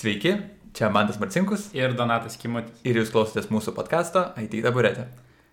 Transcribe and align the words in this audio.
Sveiki, 0.00 0.30
čia 0.72 0.88
Mantas 0.88 1.18
Marcinkus 1.20 1.66
ir 1.76 1.92
Donatas 1.92 2.38
Kimutis. 2.40 2.72
ir 2.88 2.96
jūs 2.96 3.10
klausotės 3.12 3.50
mūsų 3.52 3.74
podkasto 3.76 4.22
IT 4.40 4.54
taburetė. 4.64 5.02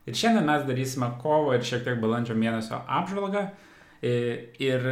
Ir 0.08 0.16
šiandien 0.16 0.46
mes 0.48 0.64
darysime 0.64 1.10
kovo 1.20 1.52
ir 1.52 1.66
šiek 1.68 1.84
tiek 1.84 1.98
balandžio 2.00 2.36
mėnesio 2.40 2.80
apžvalgą. 2.88 3.50
I- 4.02 4.48
Ir 4.64 4.86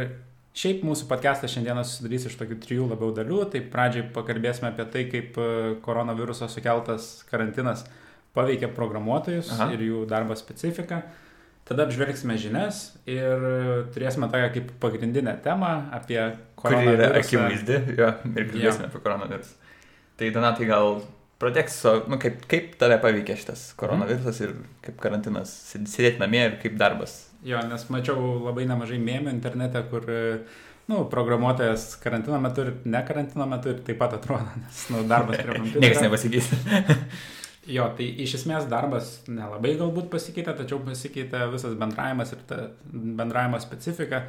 šiaip 0.52 0.82
mūsų 0.84 1.08
podcastas 1.08 1.54
šiandieną 1.54 1.84
susidarys 1.88 2.26
iš 2.28 2.36
tokių 2.36 2.58
trijų 2.66 2.90
labiau 2.90 3.14
dalių. 3.16 3.50
Tai 3.50 3.60
pradžiai 3.72 4.12
pakalbėsime 4.12 4.68
apie 4.74 4.84
tai, 4.92 5.04
kaip 5.08 5.38
e, 5.38 5.76
koronaviruso 5.80 6.48
sukeltas 6.52 7.24
karantinas 7.30 7.86
paveikia 8.34 8.68
programuotojus 8.68 9.52
Aha. 9.56 9.72
ir 9.72 9.78
jų 9.88 10.06
darbo 10.06 10.36
specifiką. 10.36 11.00
Tada 11.66 11.82
apžvelgsime 11.88 12.36
žinias 12.38 12.76
ir 13.10 13.40
turėsime 13.94 14.28
tokią 14.30 14.50
kaip 14.54 14.68
pagrindinę 14.82 15.32
temą 15.42 15.70
apie 15.96 16.20
Kuri 16.56 16.76
yra 16.78 17.08
koronavirusą. 17.08 17.20
akivaizdi, 17.22 17.78
jo, 17.98 18.10
ir 18.36 18.44
kalbėsime 18.52 18.86
apie 18.86 19.00
koronavirusą. 19.02 19.56
Tai 20.16 20.28
Donatai 20.36 20.68
gal 20.70 21.00
pradėk 21.42 21.68
su, 21.68 21.90
nu, 22.08 22.20
kaip, 22.22 22.38
kaip 22.48 22.76
tave 22.80 23.00
paveikė 23.02 23.34
šitas 23.40 23.64
koronavirusas 23.80 24.38
ir 24.46 24.54
kaip 24.86 25.00
karantinas, 25.02 25.50
sėd- 25.72 25.90
sėdėti 25.90 26.22
namie 26.22 26.44
ir 26.46 26.54
kaip 26.62 26.78
darbas. 26.80 27.16
Jo, 27.44 27.58
nes 27.68 27.82
mačiau 27.92 28.38
labai 28.46 28.64
nemažai 28.70 28.96
mėmų 29.02 29.34
internete, 29.34 29.82
kur, 29.90 30.06
nu, 30.88 31.02
programuotojas 31.10 31.96
karantino 32.02 32.38
metu 32.40 32.62
ir 32.64 32.72
ne 32.86 33.02
karantino 33.06 33.44
metu 33.50 33.74
ir 33.74 33.82
taip 33.86 33.98
pat 34.00 34.14
atrodo, 34.20 34.46
nes, 34.62 34.86
nu, 34.94 35.02
darbas 35.10 35.42
prie 35.42 35.50
kompiuterio. 35.58 35.82
Niekas 35.82 36.06
nepasikeis. 36.06 36.48
Jo, 37.66 37.88
tai 37.98 38.04
iš 38.22 38.36
esmės 38.40 38.68
darbas 38.70 39.24
nelabai 39.26 39.72
galbūt 39.80 40.10
pasikeitė, 40.12 40.52
tačiau 40.60 40.78
pasikeitė 40.86 41.46
visas 41.50 41.74
bendravimas 41.78 42.30
ir 42.36 42.44
ta 42.46 42.60
bendravimo 42.92 43.58
specifika. 43.62 44.20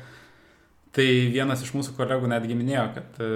Tai 0.98 1.06
vienas 1.30 1.62
iš 1.62 1.74
mūsų 1.76 1.94
kolegų 1.98 2.30
netgi 2.32 2.56
minėjo, 2.58 2.86
kad 2.96 3.18
e, 3.22 3.28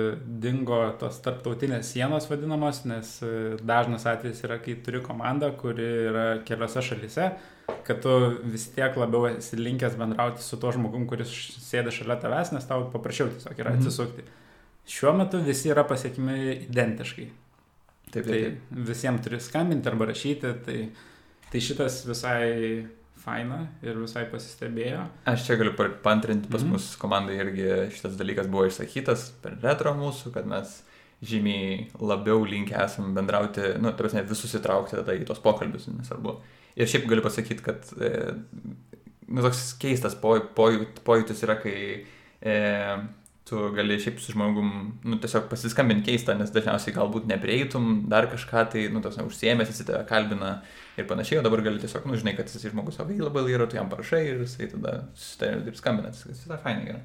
dingo 0.41 0.80
tos 0.97 1.19
tarptautinės 1.21 1.91
sienos 1.93 2.25
vadinamos, 2.31 2.80
nes 2.89 3.11
e, 3.21 3.30
dažnas 3.61 4.08
atvejis 4.09 4.39
yra, 4.47 4.58
kai 4.63 4.77
turi 4.81 5.02
komandą, 5.05 5.52
kuri 5.59 5.85
yra 6.09 6.23
keliose 6.47 6.81
šalise, 6.88 7.27
kad 7.86 8.02
tu 8.02 8.15
vis 8.49 8.65
tiek 8.73 8.97
labiau 8.97 9.27
esi 9.36 9.59
linkęs 9.59 9.99
bendrauti 9.99 10.41
su 10.41 10.58
tuo 10.58 10.71
žmogum, 10.73 11.05
kuris 11.11 11.30
sėdi 11.61 11.93
šalia 11.93 12.17
tavęs, 12.23 12.55
nes 12.55 12.65
tau 12.65 12.88
paprasčiau 12.95 13.30
tiesiog 13.36 13.61
yra 13.61 13.75
Mhm. 13.75 13.83
atsisukti. 13.83 14.25
Šiuo 14.89 15.13
metu 15.19 15.43
visi 15.45 15.69
yra 15.69 15.83
pasiekimi 15.86 16.39
identiškai. 16.71 17.30
Taip, 18.12 18.26
Tai 18.28 18.31
taip. 18.34 18.58
visiems 18.90 19.22
turi 19.23 19.40
skambinti 19.40 19.88
arba 19.88 20.06
rašyti, 20.09 20.50
tai, 20.66 20.90
tai 21.52 21.59
šitas 21.64 22.02
visai 22.06 22.88
faina 23.22 23.67
ir 23.86 23.95
visai 24.02 24.26
pasistebėjo. 24.31 25.04
Aš 25.30 25.45
čia 25.48 25.56
galiu 25.59 25.76
pa- 25.78 25.92
paantrinti, 26.04 26.50
pas 26.52 26.62
Mhm. 26.64 26.72
mus 26.73 26.95
komandai 26.98 27.38
irgi 27.39 27.67
šitas 27.94 28.17
dalykas 28.17 28.48
buvo 28.50 28.66
išsakytas 28.67 29.32
per 29.42 29.58
retro 29.64 29.94
mūsų, 29.94 30.34
kad 30.34 30.45
mes 30.50 30.82
žymiai 31.23 31.92
labiau 32.02 32.44
linkę 32.44 32.73
esam 32.84 33.14
bendrauti, 33.14 33.78
nu, 33.80 33.92
ta 33.92 33.98
prasme, 34.04 34.23
visus 34.28 34.56
įtraukti 34.58 34.98
tada 34.98 35.14
į 35.14 35.26
tos 35.30 35.39
pokalbius, 35.39 35.86
nesvarbu. 35.88 36.39
Ir 36.76 36.88
šiaip 36.88 37.06
galiu 37.08 37.22
pasakyti, 37.22 37.62
kad, 37.62 37.86
e, 38.02 38.34
nu, 39.28 39.42
toks 39.45 39.78
keistas 39.78 40.16
poj, 40.16 40.42
poj, 40.56 40.88
pojūtis 41.06 41.44
yra, 41.45 41.62
kai 41.62 42.06
e, 42.42 43.08
tu 43.50 43.61
gali 43.75 43.97
šiaip 44.00 44.20
su 44.22 44.36
žmogum, 44.36 44.70
nu, 45.03 45.17
tiesiog 45.22 45.47
pasiskambinti 45.50 46.11
keistą, 46.11 46.36
nes 46.38 46.53
dažniausiai 46.53 46.94
galbūt 46.95 47.25
neprieitum 47.30 48.06
dar 48.11 48.30
kažką, 48.31 48.66
tai, 48.73 48.86
nu, 48.94 49.02
tos 49.03 49.17
užsiemęs, 49.23 49.72
jis 49.72 49.88
tave 49.88 50.03
kalbina 50.09 50.52
ir 51.00 51.08
panašiai, 51.09 51.39
o 51.42 51.45
dabar 51.45 51.64
gali 51.66 51.81
tiesiog, 51.81 52.06
nu, 52.09 52.20
žinai, 52.20 52.36
kad 52.38 52.52
jis 52.52 52.70
žmogus 52.70 53.02
available 53.02 53.48
yra, 53.50 53.67
tu 53.70 53.80
jam 53.80 53.89
parašai 53.92 54.22
ir 54.28 54.45
jisai 54.45 54.70
tada 54.75 54.94
susitarė 55.17 55.66
ir 55.72 55.80
skambina, 55.80 56.14
tas 56.14 56.30
visai 56.30 56.61
fainai 56.61 56.86
gerai. 56.92 57.02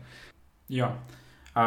Jo. 0.76 0.92
A, 1.56 1.66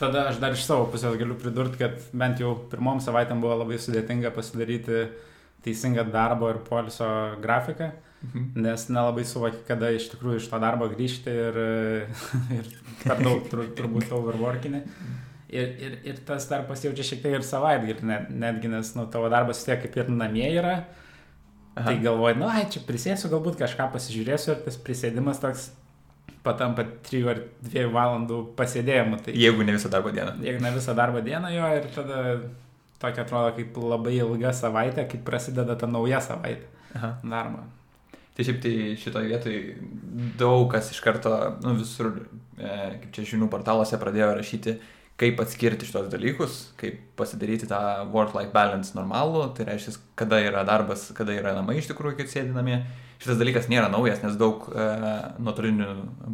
tada 0.00 0.26
aš 0.30 0.40
dar 0.40 0.56
iš 0.56 0.64
savo 0.64 0.88
pusės 0.92 1.18
galiu 1.20 1.36
pridurti, 1.40 1.80
kad 1.84 2.00
bent 2.16 2.40
jau 2.40 2.54
pirmom 2.72 3.02
savaitėm 3.04 3.44
buvo 3.44 3.60
labai 3.60 3.78
sudėtinga 3.82 4.32
pasidaryti 4.34 5.04
teisingą 5.66 6.06
darbo 6.12 6.48
ir 6.52 6.62
poliso 6.64 7.08
grafiką, 7.42 7.90
Mhm. 8.26 8.62
nes 8.66 8.88
nelabai 8.88 9.24
suvoki, 9.24 9.62
kada 9.68 9.90
iš 9.94 10.10
tikrųjų 10.12 10.40
iš 10.42 10.48
to 10.50 10.58
darbo 10.62 10.88
grįžti 10.92 11.30
ir, 11.30 11.58
ir 12.58 12.68
per 13.04 13.22
daug 13.22 13.46
tur, 13.50 13.64
turbūt 13.78 14.12
overworkinį. 14.12 14.82
Ir, 15.56 15.68
ir, 15.78 15.92
ir 16.10 16.16
tas 16.26 16.48
dar 16.50 16.64
pasijaučia 16.66 17.04
šiek 17.06 17.20
tiek 17.22 17.36
ir 17.38 17.44
savaitgalį, 17.46 18.02
net, 18.08 18.30
netgi 18.34 18.68
nes 18.72 18.88
nu, 18.98 19.04
tavo 19.12 19.28
darbas 19.30 19.60
tiek 19.64 19.78
kaip 19.84 19.96
ir 20.02 20.08
namie 20.10 20.48
yra, 20.58 20.80
Aha. 21.76 21.90
Tai 21.90 21.98
galvoju, 22.00 22.38
nu, 22.40 22.46
ai, 22.48 22.62
čia 22.72 22.80
prisėsiu, 22.88 23.28
galbūt 23.28 23.58
kažką 23.60 23.90
pasižiūrėsiu 23.92 24.54
ir 24.54 24.60
tas 24.64 24.78
prisėdimas 24.80 25.42
toks 25.42 25.66
patampa 26.46 26.86
3 27.04 27.26
ar 27.28 27.42
2 27.68 27.82
valandų 27.92 28.38
pasėdėjimu. 28.56 29.18
Tai 29.26 29.34
Jeigu 29.36 29.66
ne 29.66 29.74
visą 29.76 29.90
darbo 29.92 30.08
dieną. 30.14 30.38
jeigu 30.40 30.62
ne 30.64 30.70
visą 30.72 30.94
darbo 30.96 31.20
dieną 31.20 31.50
jo 31.52 31.68
ir 31.76 31.88
tada 31.92 32.22
tokia 33.02 33.26
atrodo 33.26 33.50
kaip 33.58 33.76
labai 33.76 34.14
ilga 34.22 34.54
savaitė, 34.56 35.04
kai 35.10 35.20
prasideda 35.26 35.76
ta 35.76 35.86
nauja 35.86 36.22
savaitė 36.24 36.64
Aha. 36.96 37.18
darbo. 37.28 37.66
Tai 38.36 38.44
šiaip 38.44 38.58
tai 38.60 38.74
šitoje 39.00 39.30
vietoje 39.30 39.60
daug 40.36 40.66
kas 40.72 40.90
iš 40.92 41.00
karto, 41.04 41.32
nu 41.64 41.72
visur, 41.78 42.12
e, 42.58 42.74
kaip 43.00 43.08
čia 43.16 43.24
žinių 43.32 43.48
portaluose 43.52 43.96
pradėjo 44.00 44.34
rašyti, 44.36 44.74
kaip 45.16 45.40
atskirti 45.40 45.88
šitos 45.88 46.10
dalykus, 46.12 46.58
kaip 46.76 46.98
pasidaryti 47.16 47.64
tą 47.70 47.78
work-life 48.12 48.52
balance 48.52 48.92
normalų, 48.96 49.46
tai 49.56 49.64
reiškia, 49.70 49.94
kada 50.20 50.42
yra 50.44 50.66
darbas, 50.68 51.06
kada 51.16 51.32
yra 51.32 51.54
namai 51.56 51.78
iš 51.80 51.88
tikrųjų, 51.88 52.18
kai 52.18 52.28
sėdi 52.28 52.52
namie. 52.52 52.82
Šitas 53.16 53.38
dalykas 53.40 53.70
nėra 53.72 53.88
naujas, 53.88 54.20
nes 54.20 54.36
daug 54.36 54.66
e, 54.68 54.86
nuotoliniu 55.40 55.86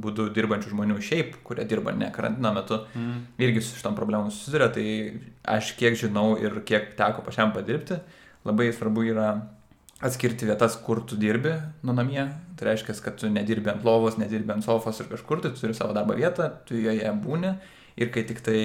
būdu 0.03 0.27
dirbančių 0.35 0.73
žmonių 0.73 0.97
šiaip, 1.07 1.37
kurie 1.47 1.63
dirba 1.71 1.95
ne 1.95 2.11
karantino 2.11 2.51
metu, 2.57 2.81
Mm. 2.99 3.21
irgi 3.39 3.63
su 3.63 3.79
šitom 3.79 3.95
problemom 3.95 4.33
susiduria, 4.35 4.67
tai 4.75 5.21
aš 5.47 5.77
kiek 5.79 5.95
žinau 5.95 6.33
ir 6.43 6.59
kiek 6.67 6.97
teko 6.99 7.23
pačiam 7.23 7.55
padirbti, 7.55 8.01
labai 8.45 8.73
svarbu 8.75 9.07
yra 9.07 9.29
atskirti 10.03 10.47
vietas, 10.49 10.77
kur 10.83 11.01
tu 11.07 11.17
dirbi 11.17 11.53
nuo 11.87 11.95
namie. 11.95 12.25
Tai 12.59 12.69
reiškia, 12.69 12.97
kad 13.05 13.17
tu 13.21 13.31
nedirbi 13.31 13.71
ant 13.73 13.85
lovos, 13.87 14.19
nedirbi 14.21 14.53
ant 14.55 14.65
sofos 14.67 14.99
ir 15.01 15.09
kažkur, 15.11 15.41
tai 15.43 15.53
tu 15.55 15.63
turi 15.63 15.75
savo 15.79 15.95
darbo 15.97 16.17
vietą, 16.19 16.51
tu 16.67 16.75
joje 16.79 17.13
būni. 17.25 17.55
Ir 18.01 18.09
kai 18.09 18.23
tik 18.25 18.39
tai, 18.41 18.61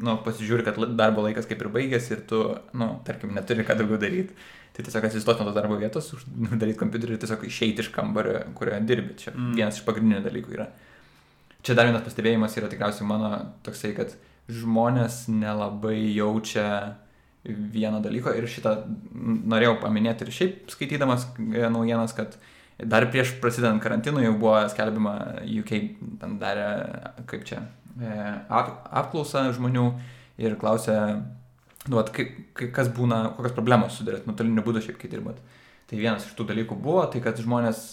nu, 0.00 0.14
pasižiūri, 0.24 0.64
kad 0.64 0.78
darbo 0.96 1.20
laikas 1.26 1.44
kaip 1.50 1.60
ir 1.60 1.68
baigėsi 1.74 2.14
ir 2.16 2.22
tu, 2.30 2.38
nu, 2.80 2.86
tarkim, 3.04 3.34
neturi 3.36 3.66
ką 3.68 3.76
daugiau 3.76 3.98
daryti, 4.00 4.32
tai 4.72 4.86
tiesiog 4.86 5.04
atsistoti 5.04 5.42
nuo 5.42 5.50
tos 5.50 5.58
darbo 5.58 5.76
vietos, 5.76 6.08
daryti 6.60 6.78
kompiuterį 6.80 7.18
ir 7.18 7.20
tiesiog 7.24 7.44
išeiti 7.44 7.84
iš 7.84 7.90
kambario, 7.92 8.38
kurioje 8.56 8.80
dirbi. 8.88 9.18
Čia 9.20 9.34
Mm. 9.34 9.52
vienas 9.58 9.76
iš 9.76 9.84
pagrindinių 9.84 10.22
dalykų 10.24 10.56
yra. 10.56 10.68
Čia 11.62 11.74
dar 11.76 11.90
vienas 11.90 12.06
pastebėjimas 12.06 12.56
yra 12.56 12.70
tikriausiai 12.72 13.06
mano 13.06 13.30
toksai, 13.66 13.92
kad 13.94 14.16
žmonės 14.48 15.26
nelabai 15.28 15.98
jaučia 16.16 16.96
vieno 17.44 18.00
dalyko 18.04 18.32
ir 18.36 18.46
šitą 18.50 18.74
norėjau 19.48 19.78
paminėti 19.82 20.26
ir 20.26 20.32
šiaip 20.34 20.72
skaitydamas 20.74 21.28
e, 21.38 21.64
naujienas, 21.72 22.14
kad 22.16 22.36
dar 22.78 23.06
prieš 23.10 23.36
prasidedant 23.42 23.82
karantinui 23.82 24.24
jau 24.26 24.34
buvo 24.38 24.60
skelbima 24.70 25.14
UK, 25.42 25.72
ten 26.20 26.36
darė, 26.42 26.66
kaip 27.30 27.46
čia, 27.48 27.62
e, 27.98 28.10
ap- 28.48 28.88
apklausą 29.02 29.48
žmonių 29.56 29.86
ir 30.44 30.58
klausė, 30.60 30.98
nu, 31.88 31.96
vat, 31.96 32.12
kaip, 32.14 32.34
kas 32.74 32.90
būna, 32.94 33.34
kokios 33.38 33.56
problemos 33.56 33.96
sudarėt 33.98 34.28
nuotoliniu 34.28 34.62
būdu 34.66 34.84
šiaip, 34.84 34.98
kai 35.00 35.10
dirbat. 35.10 35.40
Tai 35.88 35.96
vienas 35.98 36.26
iš 36.28 36.36
tų 36.36 36.50
dalykų 36.50 36.76
buvo, 36.84 37.06
tai 37.10 37.22
kad 37.24 37.38
žmonės, 37.40 37.86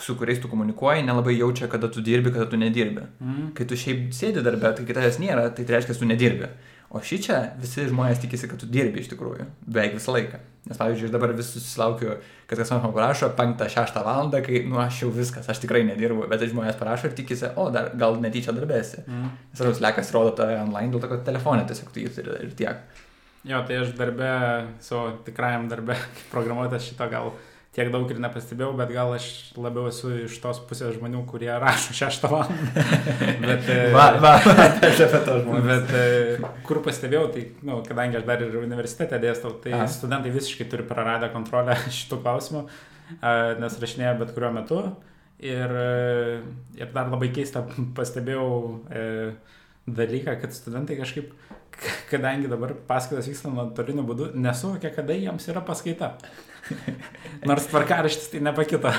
su 0.00 0.14
kuriais 0.16 0.38
tu 0.40 0.48
komunikuoji, 0.48 1.04
nelabai 1.04 1.34
jaučia, 1.36 1.68
kada 1.68 1.90
tu 1.92 2.00
dirbi, 2.00 2.32
kada 2.32 2.46
tu 2.48 2.56
nedirbi. 2.56 3.04
Mm. 3.20 3.50
Kai 3.54 3.66
tu 3.68 3.76
šiaip 3.76 4.06
sėdi 4.16 4.40
darbę, 4.42 4.70
tai 4.78 4.86
kai 4.88 4.96
tavęs 4.96 5.18
nėra, 5.20 5.50
tai 5.52 5.66
tai 5.68 5.76
reiškia, 5.76 5.98
tu 6.00 6.08
nedirbi. 6.08 6.48
O 6.94 7.00
šį 7.02 7.16
čia 7.24 7.36
visi 7.58 7.88
žmonės 7.90 8.20
tikisi, 8.22 8.46
kad 8.46 8.60
tu 8.62 8.68
dirbi 8.70 9.02
iš 9.02 9.08
tikrųjų. 9.10 9.48
Beveik 9.66 9.96
visą 9.96 10.12
laiką. 10.14 10.38
Nes 10.64 10.78
pavyzdžiui, 10.80 11.08
aš 11.10 11.12
dabar 11.12 11.32
vis 11.36 11.48
susilaukiu, 11.52 12.12
kad 12.48 12.60
kas 12.60 12.70
nors 12.72 12.84
man 12.86 12.94
parašo 12.94 13.28
5-6 13.36 13.98
valandą, 14.06 14.40
kai, 14.46 14.62
nu, 14.68 14.78
aš 14.80 15.02
jau 15.02 15.10
viskas, 15.12 15.48
aš 15.50 15.60
tikrai 15.64 15.82
nedirbu, 15.88 16.28
bet 16.30 16.40
tai 16.40 16.48
žmonės 16.52 16.78
parašo 16.78 17.10
ir 17.10 17.16
tikisi, 17.18 17.50
o, 17.60 17.66
dar 17.74 17.90
gal 18.00 18.16
netyčia 18.22 18.54
darbėsi. 18.56 19.02
Mm. 19.04 19.32
Svarus 19.58 19.82
lekas 19.84 20.12
rodo 20.14 20.36
tą 20.38 20.46
online, 20.62 20.92
dėl 20.94 21.02
to, 21.02 21.10
kad 21.10 21.26
telefonė 21.26 21.66
tiesiog 21.68 21.90
tu 21.92 22.04
jį 22.04 22.14
turi 22.14 22.38
ir 22.46 22.54
tiek. 22.56 23.02
Jo, 23.44 23.60
tai 23.68 23.82
aš 23.82 23.92
darbę, 23.98 24.30
savo 24.86 25.10
tikrajam 25.26 25.66
darbę, 25.68 25.98
programuotas 26.32 26.86
šito 26.86 27.10
gal 27.12 27.34
tiek 27.74 27.90
daug 27.90 28.10
ir 28.10 28.20
nepastebėjau, 28.22 28.72
bet 28.78 28.92
gal 28.94 29.14
aš 29.16 29.28
labiau 29.58 29.88
esu 29.90 30.12
iš 30.24 30.36
tos 30.42 30.60
pusės 30.68 30.94
žmonių, 30.96 31.24
kurie 31.30 31.50
rašo 31.50 31.96
šeštą 31.96 32.30
valandą. 32.30 32.84
bet, 33.48 33.70
e, 33.72 33.78
Va, 33.94 34.06
va, 34.22 34.34
aš 34.38 35.02
apie 35.08 35.22
to 35.26 35.38
žmonės. 35.40 35.66
Bet 35.70 35.96
e, 35.98 36.52
kur 36.66 36.82
pastebėjau, 36.84 37.24
tai, 37.34 37.46
nu, 37.66 37.80
kadangi 37.86 38.20
aš 38.20 38.28
dar 38.28 38.44
ir 38.46 38.54
universitete 38.62 39.18
dėstau, 39.22 39.56
tai 39.64 39.74
Aha. 39.78 39.88
Studentai 39.90 40.34
visiškai 40.34 40.68
turi 40.70 40.86
praradę 40.86 41.32
kontrolę 41.34 41.78
šitų 41.98 42.20
klausimų, 42.22 42.68
nes 43.60 43.82
rašinėja 43.82 44.14
bet 44.22 44.32
kuriuo 44.36 44.54
metu. 44.54 44.84
Ir, 45.44 45.74
e, 45.76 46.42
ir 46.78 46.92
dar 46.94 47.10
labai 47.10 47.28
keistą 47.34 47.64
pastebėjau 47.96 48.50
e, 48.88 49.02
dalyką, 49.84 50.38
kad 50.40 50.54
studentai 50.54 50.96
kažkaip, 51.00 51.32
kadangi 52.10 52.48
dabar 52.50 52.72
paskaitos 52.88 53.28
vyksta 53.30 53.50
nuotoliniu 53.52 54.04
būdu, 54.06 54.30
nesuvokia, 54.38 54.90
kada 54.94 55.16
jiems 55.16 55.48
yra 55.52 55.60
paskaita. 55.66 56.12
Nors 57.48 57.66
tvarkaraštis 57.68 58.30
tai 58.32 58.40
nepakito. 58.40 58.92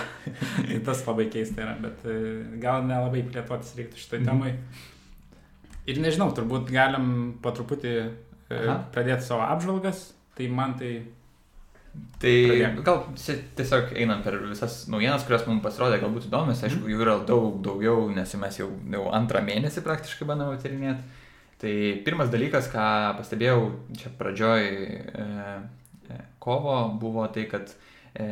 tai 0.67 0.79
tas 0.85 1.01
labai 1.07 1.25
keista 1.33 1.63
yra, 1.65 1.75
bet 1.81 2.03
e, 2.05 2.17
gal 2.61 2.83
nelabai 2.85 3.23
plėtotis 3.25 3.73
reiktų 3.79 4.03
šitoj 4.03 4.19
Mhm. 4.21 4.27
temai. 4.29 4.53
Ir 5.89 5.99
nežinau, 6.01 6.31
turbūt 6.33 6.69
galim 6.73 7.37
po 7.41 7.51
truputį 7.53 7.95
Aha. 8.49 8.77
pradėti 8.93 9.21
savo 9.27 9.41
apžvalgas, 9.45 10.11
tai 10.37 10.47
man 10.49 10.73
tai 10.79 10.95
Tai 12.19 12.27
Pradėk. 12.27 12.79
gal 12.83 12.97
tiesiog 13.55 13.93
einam 13.95 14.19
per 14.21 14.35
visas 14.43 14.81
naujienas, 14.91 15.23
kurios 15.23 15.45
mums 15.47 15.63
pasirodė 15.63 16.01
galbūt 16.01 16.25
įdomios, 16.27 16.59
aišku, 16.67 16.89
jų 16.91 16.99
yra 17.05 17.13
daug 17.25 17.61
daugiau, 17.63 18.09
nes 18.11 18.33
mes 18.35 18.57
jau, 18.59 18.67
jau 18.91 19.05
antrą 19.15 19.39
mėnesį 19.47 19.79
praktiškai 19.85 20.27
bandome 20.27 20.57
aptarinėti. 20.57 20.99
Tai 21.65 21.73
pirmas 22.05 22.29
dalykas, 22.29 22.67
ką 22.69 22.85
pastebėjau 23.17 23.61
čia 23.97 24.11
pradžioj 24.19 24.65
e, 24.69 25.23
e, 26.13 26.17
kovo, 26.43 26.75
buvo 27.01 27.23
tai, 27.33 27.47
kad 27.49 27.71
e, 28.13 28.27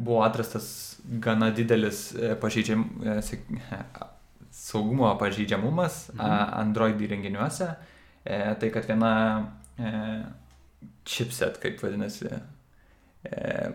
buvo 0.00 0.22
atrastas 0.24 0.70
gana 1.20 1.50
didelis 1.52 2.06
e, 2.16 2.32
pažeidžiam, 2.40 2.86
e, 3.04 3.18
saugumo 4.64 5.10
pažeidžiamumas 5.20 6.06
Mhm. 6.14 6.54
Android 6.62 7.04
įrenginiuose. 7.04 7.68
E, 8.24 8.40
tai 8.60 8.70
kad 8.72 8.88
viena 8.88 9.12
e, 9.76 9.92
chipset, 11.08 11.60
kaip 11.60 11.80
vadinasi, 11.84 12.32
e, 13.24 13.70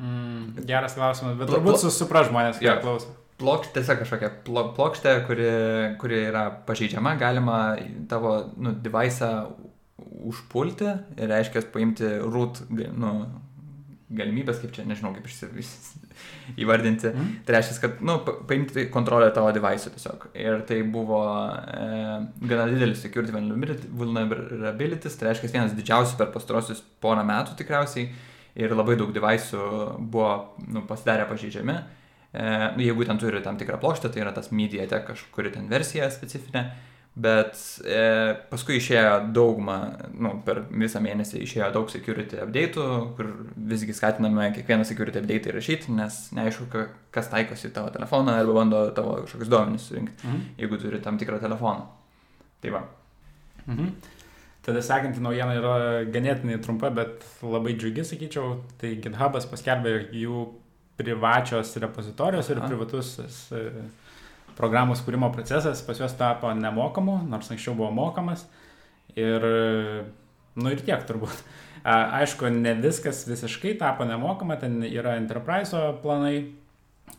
mm, 0.00 0.64
geras 0.68 0.96
klausimas, 0.96 1.36
bet 1.38 1.48
turbūt 1.52 1.84
supras 1.92 2.28
žmonės, 2.32 2.60
Jo. 2.64 2.78
klauso. 2.80 3.12
Plokštė, 3.40 3.72
tiesiog 3.78 4.02
kažkokia 4.02 4.30
plo- 4.46 4.68
plokštė, 4.76 5.14
kuri, 5.28 5.48
kuri 6.00 6.20
yra 6.30 6.46
pažeidžiama, 6.68 7.16
galima 7.20 7.58
tavo 8.10 8.36
nu, 8.56 8.72
device'ą 8.84 9.30
užpulti 10.26 10.88
ir 11.16 11.30
reiškia 11.32 11.66
paimti 11.74 12.08
root 12.24 12.62
nu, 12.70 13.12
galimybės, 14.16 14.60
kaip 14.62 14.72
čia, 14.76 14.84
nežinau, 14.86 15.12
kaip 15.16 15.26
įvardinti. 16.62 17.10
Mhm. 17.10 17.32
Tai 17.46 17.56
reiškia, 17.56 17.78
kad, 17.82 17.98
nu, 18.06 18.18
pa- 18.24 18.36
paimti 18.48 18.86
kontrolę 18.92 19.28
tavo 19.34 19.50
device'ų 19.56 19.92
tiesiog. 19.96 20.28
Ir 20.38 20.62
tai 20.68 20.80
buvo 20.94 21.20
e, 21.58 21.88
gana 22.46 22.68
didelis 22.70 23.02
security 23.02 23.34
vulnerabilities, 23.34 25.18
tai 25.18 25.30
reiškia 25.30 25.52
vienas 25.52 25.74
didžiausių 25.76 26.16
per 26.20 26.32
pastarosius 26.34 26.82
porą 27.02 27.26
metų 27.26 27.58
tikriausiai. 27.60 28.08
Ir 28.56 28.72
labai 28.72 28.94
daug 28.96 29.10
device'ų 29.12 29.64
buvo 30.00 30.30
nu, 30.72 30.80
pasidarę 30.88 31.26
pažeidžiami. 31.28 31.76
E, 32.34 32.42
nu, 32.76 32.82
jeigu 32.82 33.04
ten 33.06 33.18
turi 33.18 33.40
tam 33.44 33.56
tikrą 33.60 33.78
plokštę, 33.80 34.10
tai 34.12 34.20
yra 34.24 34.32
tas 34.34 34.50
MediaTek 34.52 35.06
kažkuri 35.12 35.52
ten 35.54 35.68
versija 35.70 36.10
specifinė. 36.10 36.66
Bet 37.16 37.56
e, 37.88 38.34
paskui 38.50 38.76
išėjo 38.76 39.32
daugma, 39.32 39.76
nu, 40.20 40.34
per 40.44 40.58
visą 40.68 41.00
mėnesį 41.00 41.38
išėjo 41.46 41.70
daug 41.72 41.88
security 41.88 42.36
update'ų, 42.44 42.88
kur 43.16 43.30
visgi 43.56 43.94
skatiname 43.96 44.50
kiekvieną 44.52 44.84
security 44.84 45.22
update 45.22 45.48
įrašyti, 45.48 45.94
nes 45.96 46.18
neaišku, 46.36 46.66
ka- 46.74 46.90
kas 47.16 47.30
taikosi 47.32 47.70
tavo 47.72 47.88
telefoną 47.94 48.34
arba 48.36 48.52
bando 48.58 48.82
tavo 48.92 49.14
kažkokius 49.22 49.48
duomenis 49.48 49.88
surinkti, 49.88 50.26
Mhm. 50.28 50.42
jeigu 50.60 50.76
turi 50.82 51.00
tam 51.00 51.16
tikrą 51.16 51.40
telefoną. 51.40 51.86
Tai 52.60 52.70
va. 52.76 52.82
Mhm. 53.66 53.88
Tada 54.66 54.82
sekanti 54.82 55.20
naujiena 55.22 55.54
yra 55.56 55.74
ganėtinai 56.12 56.60
trumpa, 56.60 56.90
bet 56.90 57.24
labai 57.42 57.72
džiugi, 57.78 58.04
sakyčiau. 58.04 58.60
Tai 58.76 58.88
GitHub'as 59.00 59.46
paskelbė 59.48 60.10
jų 60.12 60.48
privačios 60.96 61.76
repozitorijos 61.76 62.50
ir 62.50 62.60
Aha. 62.60 62.68
privatus 62.68 63.18
e, 63.52 63.62
programos 64.56 65.02
kūrimo 65.04 65.28
procesas 65.34 65.82
pas 65.84 66.00
juos 66.00 66.16
tapo 66.16 66.52
nemokamu, 66.56 67.20
nors 67.28 67.50
anksčiau 67.52 67.76
buvo 67.76 67.90
mokamas. 67.92 68.46
Ir, 69.16 69.44
e, 69.44 70.04
nu 70.56 70.72
ir 70.72 70.82
tiek 70.84 71.04
turbūt. 71.08 71.44
Aišku, 71.86 72.48
ne 72.50 72.72
viskas 72.82 73.22
visiškai 73.28 73.76
tapo 73.78 74.04
nemokama, 74.08 74.56
ten 74.58 74.80
yra 74.88 75.14
enterprise 75.20 75.78
planai, 76.02 76.48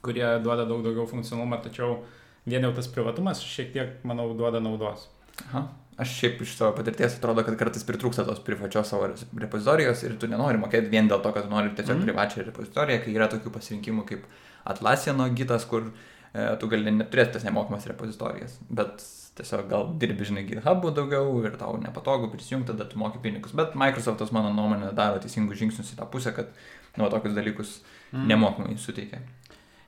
kurie 0.03 0.25
duoda 0.43 0.65
daug 0.67 0.81
daugiau 0.83 1.07
funkcionalumą, 1.07 1.61
tačiau 1.63 2.01
vien 2.47 2.65
jau 2.65 2.73
tas 2.75 2.89
privatumas 2.91 3.39
šiek 3.43 3.71
tiek, 3.75 3.93
manau, 4.07 4.33
duoda 4.35 4.59
naudos. 4.63 5.07
Aha. 5.45 5.67
Aš 5.97 6.11
šiaip 6.19 6.41
iš 6.45 6.51
savo 6.53 6.75
patirties 6.77 7.15
atrodo, 7.17 7.41
kad 7.45 7.55
kartais 7.57 7.85
pritrūksta 7.87 8.25
tos 8.27 8.41
privačios 8.45 8.91
savo 8.91 9.07
repozitorijos 9.09 10.03
ir 10.05 10.17
tu 10.21 10.29
nenori 10.29 10.59
mokėti 10.61 10.91
vien 10.91 11.09
dėl 11.09 11.23
to, 11.23 11.31
kad 11.33 11.47
nori 11.49 11.71
tiesiog 11.73 11.97
mm. 11.97 12.05
privačią 12.05 12.45
repozitoriją, 12.45 12.99
kai 13.01 13.15
yra 13.15 13.29
tokių 13.31 13.53
pasirinkimų 13.55 14.05
kaip 14.11 14.27
Atlassiano 14.67 15.25
gitas, 15.33 15.65
kur 15.65 15.87
e, 15.87 16.43
tu 16.61 16.69
gali 16.69 16.93
neturėti 16.93 17.37
tas 17.37 17.47
nemokamas 17.47 17.87
repozitorijas, 17.89 18.59
bet 18.69 19.01
tiesiog 19.37 19.65
gal 19.71 19.89
dirbi, 20.01 20.27
žinai, 20.27 20.43
GitHub'ų 20.49 20.93
daugiau 20.97 21.33
ir 21.45 21.57
tau 21.57 21.77
nepatogu 21.81 22.29
prisijungti, 22.33 22.73
tada 22.73 22.85
tu 22.89 22.99
moki 23.01 23.21
pinigus. 23.23 23.55
Bet 23.57 23.77
Microsoftas, 23.79 24.33
mano 24.35 24.51
nuomonė, 24.53 24.91
daro 24.97 25.21
teisingus 25.23 25.57
žingsnius 25.61 25.93
į 25.93 25.99
tą 26.01 26.09
pusę, 26.13 26.33
kad 26.35 26.53
nu, 26.97 27.09
tokius 27.09 27.37
dalykus 27.37 27.77
mm. 28.11 28.25
nemokamai 28.29 28.77
suteikia. 28.81 29.21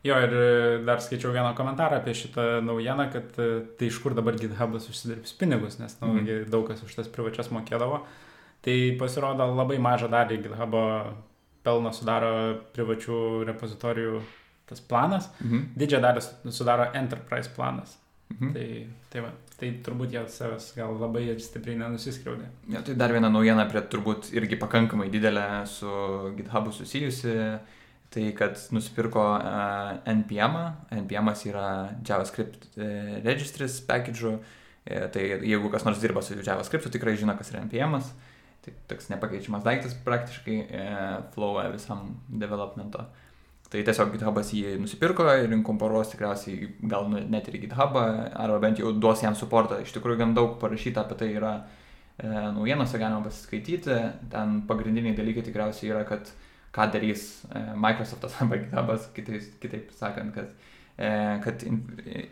Jo, 0.04 0.16
ir 0.24 0.32
e, 0.34 0.84
dar 0.88 1.02
skaičiau 1.04 1.34
vieną 1.36 1.52
komentarą 1.58 1.98
apie 2.00 2.14
šitą 2.16 2.62
naujieną, 2.64 3.10
kad 3.12 3.36
e, 3.40 3.48
tai 3.78 3.88
iš 3.92 3.98
kur 4.00 4.14
dabar 4.16 4.38
GitHub'as 4.40 4.88
užsidirbs 4.92 5.34
pinigus, 5.36 5.80
nes 5.80 5.98
nu, 6.02 6.14
gi 6.24 6.38
daug 6.48 6.68
kas 6.70 6.84
už 6.86 6.94
tas 6.96 7.08
privačias 7.12 7.50
mokėdavo. 7.52 8.02
Tai 8.64 8.76
pasirodo 9.00 9.48
labai 9.56 9.78
mažą 9.80 10.08
dalį 10.12 10.38
GitHub'o 10.46 10.84
pelno 11.64 11.92
sudaro 11.96 12.30
privačių 12.76 13.18
repozitorijų 13.52 14.22
tas 14.70 14.80
planas, 14.80 15.28
Mhm. 15.44 15.66
didžiąją 15.76 16.02
dalį 16.06 16.22
su- 16.22 16.52
sudaro 16.52 16.86
enterprise 16.94 17.50
planas. 17.56 17.98
Mhm. 18.32 18.54
Tai, 18.54 18.68
tai, 19.10 19.22
va, 19.26 19.30
tai 19.60 19.72
turbūt 19.84 20.12
jie 20.14 20.22
savęs 20.30 20.76
gal 20.78 20.94
labai 21.02 21.36
stipriai 21.42 21.76
nenusiskriaudė. 21.82 22.46
Ja, 22.70 22.82
tai 22.82 22.94
dar 22.96 23.12
viena 23.12 23.30
naujiena 23.30 23.66
prie 23.70 23.82
turbūt 23.82 24.32
irgi 24.38 24.56
pakankamai 24.62 25.10
didelė 25.10 25.66
su 25.68 25.88
GitHub'u 26.38 26.72
susijusi. 26.72 27.60
Tai 28.10 28.24
kad 28.34 28.58
nusipirko 28.74 29.22
uh, 29.38 30.00
NPM, 30.10 30.56
-ą. 30.58 30.72
NPM 31.04 31.30
yra 31.46 31.90
JavaScript 32.02 32.66
uh, 32.78 33.24
registries 33.24 33.82
package. 33.82 34.40
E, 34.90 35.08
tai 35.14 35.24
jeigu 35.46 35.70
kas 35.70 35.86
nors 35.86 36.00
dirba 36.02 36.22
su 36.22 36.34
JavaScript, 36.42 36.90
tikrai 36.90 37.16
žino, 37.18 37.36
kas 37.38 37.52
yra 37.52 37.62
NPM. 37.62 38.00
Tai 38.66 38.74
toks 38.90 39.10
nepakeičiamas 39.12 39.64
daiktas 39.64 39.96
praktiškai 40.06 40.56
e, 40.60 40.86
flow 41.36 41.60
visam 41.74 42.16
developmento. 42.28 43.06
Tai 43.70 43.84
tiesiog 43.86 44.16
GitHub'as 44.16 44.50
jį 44.56 44.80
nusipirko 44.82 45.28
ir 45.44 45.52
inkorporuos 45.54 46.10
tikriausiai 46.10 46.72
gal 46.90 47.06
nu- 47.12 47.22
net 47.22 47.48
ir 47.52 47.60
GitHub'ą, 47.62 48.06
arba 48.34 48.58
bent 48.64 48.82
jau 48.82 48.92
duos 48.98 49.22
jam 49.22 49.38
supportą. 49.38 49.78
Iš 49.84 49.94
tikrųjų 49.94 50.24
gan 50.24 50.34
daug 50.34 50.58
parašyta 50.60 51.06
apie 51.06 51.20
tai 51.20 51.30
yra 51.38 51.54
e, 52.18 52.26
naujienose, 52.28 52.98
galima 52.98 53.22
pasiskaityti. 53.28 54.00
Ten 54.34 54.64
pagrindiniai 54.68 55.14
dalykai 55.16 55.46
tikriausiai 55.46 55.94
yra, 55.94 56.02
kad 56.10 56.34
ką 56.76 56.92
darys 56.94 57.46
e, 57.50 57.64
Microsoftas 57.76 58.36
arba 58.42 58.60
GitHub'as, 58.62 59.10
kitaip, 59.16 59.48
kitaip 59.64 59.90
sakant, 59.98 60.34
kad, 60.36 60.52
e, 60.98 61.10
kad 61.44 61.64
in, 61.66 61.82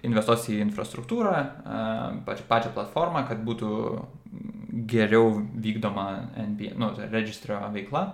investuos 0.07 0.45
į 0.51 0.59
infrastruktūrą, 0.67 1.33
e, 1.41 1.81
pačią, 2.27 2.45
pačią 2.51 2.71
platformą, 2.75 3.25
kad 3.27 3.41
būtų 3.47 3.71
geriau 4.87 5.33
vykdoma 5.57 6.07
NB, 6.51 6.73
nu, 6.77 6.93
tai 6.95 7.09
registrio 7.11 7.59
veikla. 7.73 8.05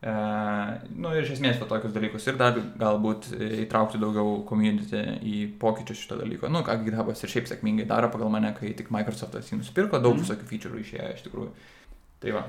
Nu 0.00 1.10
ir 1.12 1.26
iš 1.26 1.34
esmės 1.34 1.58
va 1.60 1.66
tokius 1.68 1.92
dalykus 1.92 2.24
ir 2.30 2.38
dar 2.40 2.54
galbūt 2.80 3.26
įtraukti 3.66 3.98
daugiau 4.00 4.38
community 4.48 4.96
į 5.28 5.34
pokyčius 5.60 6.00
šito 6.00 6.16
dalyko. 6.16 6.48
Nu, 6.48 6.62
ką 6.64 6.78
GitHub'as 6.86 7.20
ir 7.20 7.32
šiaip 7.34 7.50
sėkmingai 7.50 7.84
daro 7.90 8.08
pagal 8.08 8.32
mane, 8.32 8.54
kai 8.56 8.72
tik 8.78 8.88
Microsoftas 8.94 9.50
jį 9.52 9.58
nusipirko, 9.60 10.00
daug 10.00 10.16
Mhm. 10.16 10.24
visokių 10.24 10.48
feature 10.48 10.80
išėjo 10.80 11.10
iš 11.18 11.26
tikrųjų. 11.26 11.50
Tai 12.20 12.32
va. 12.38 12.44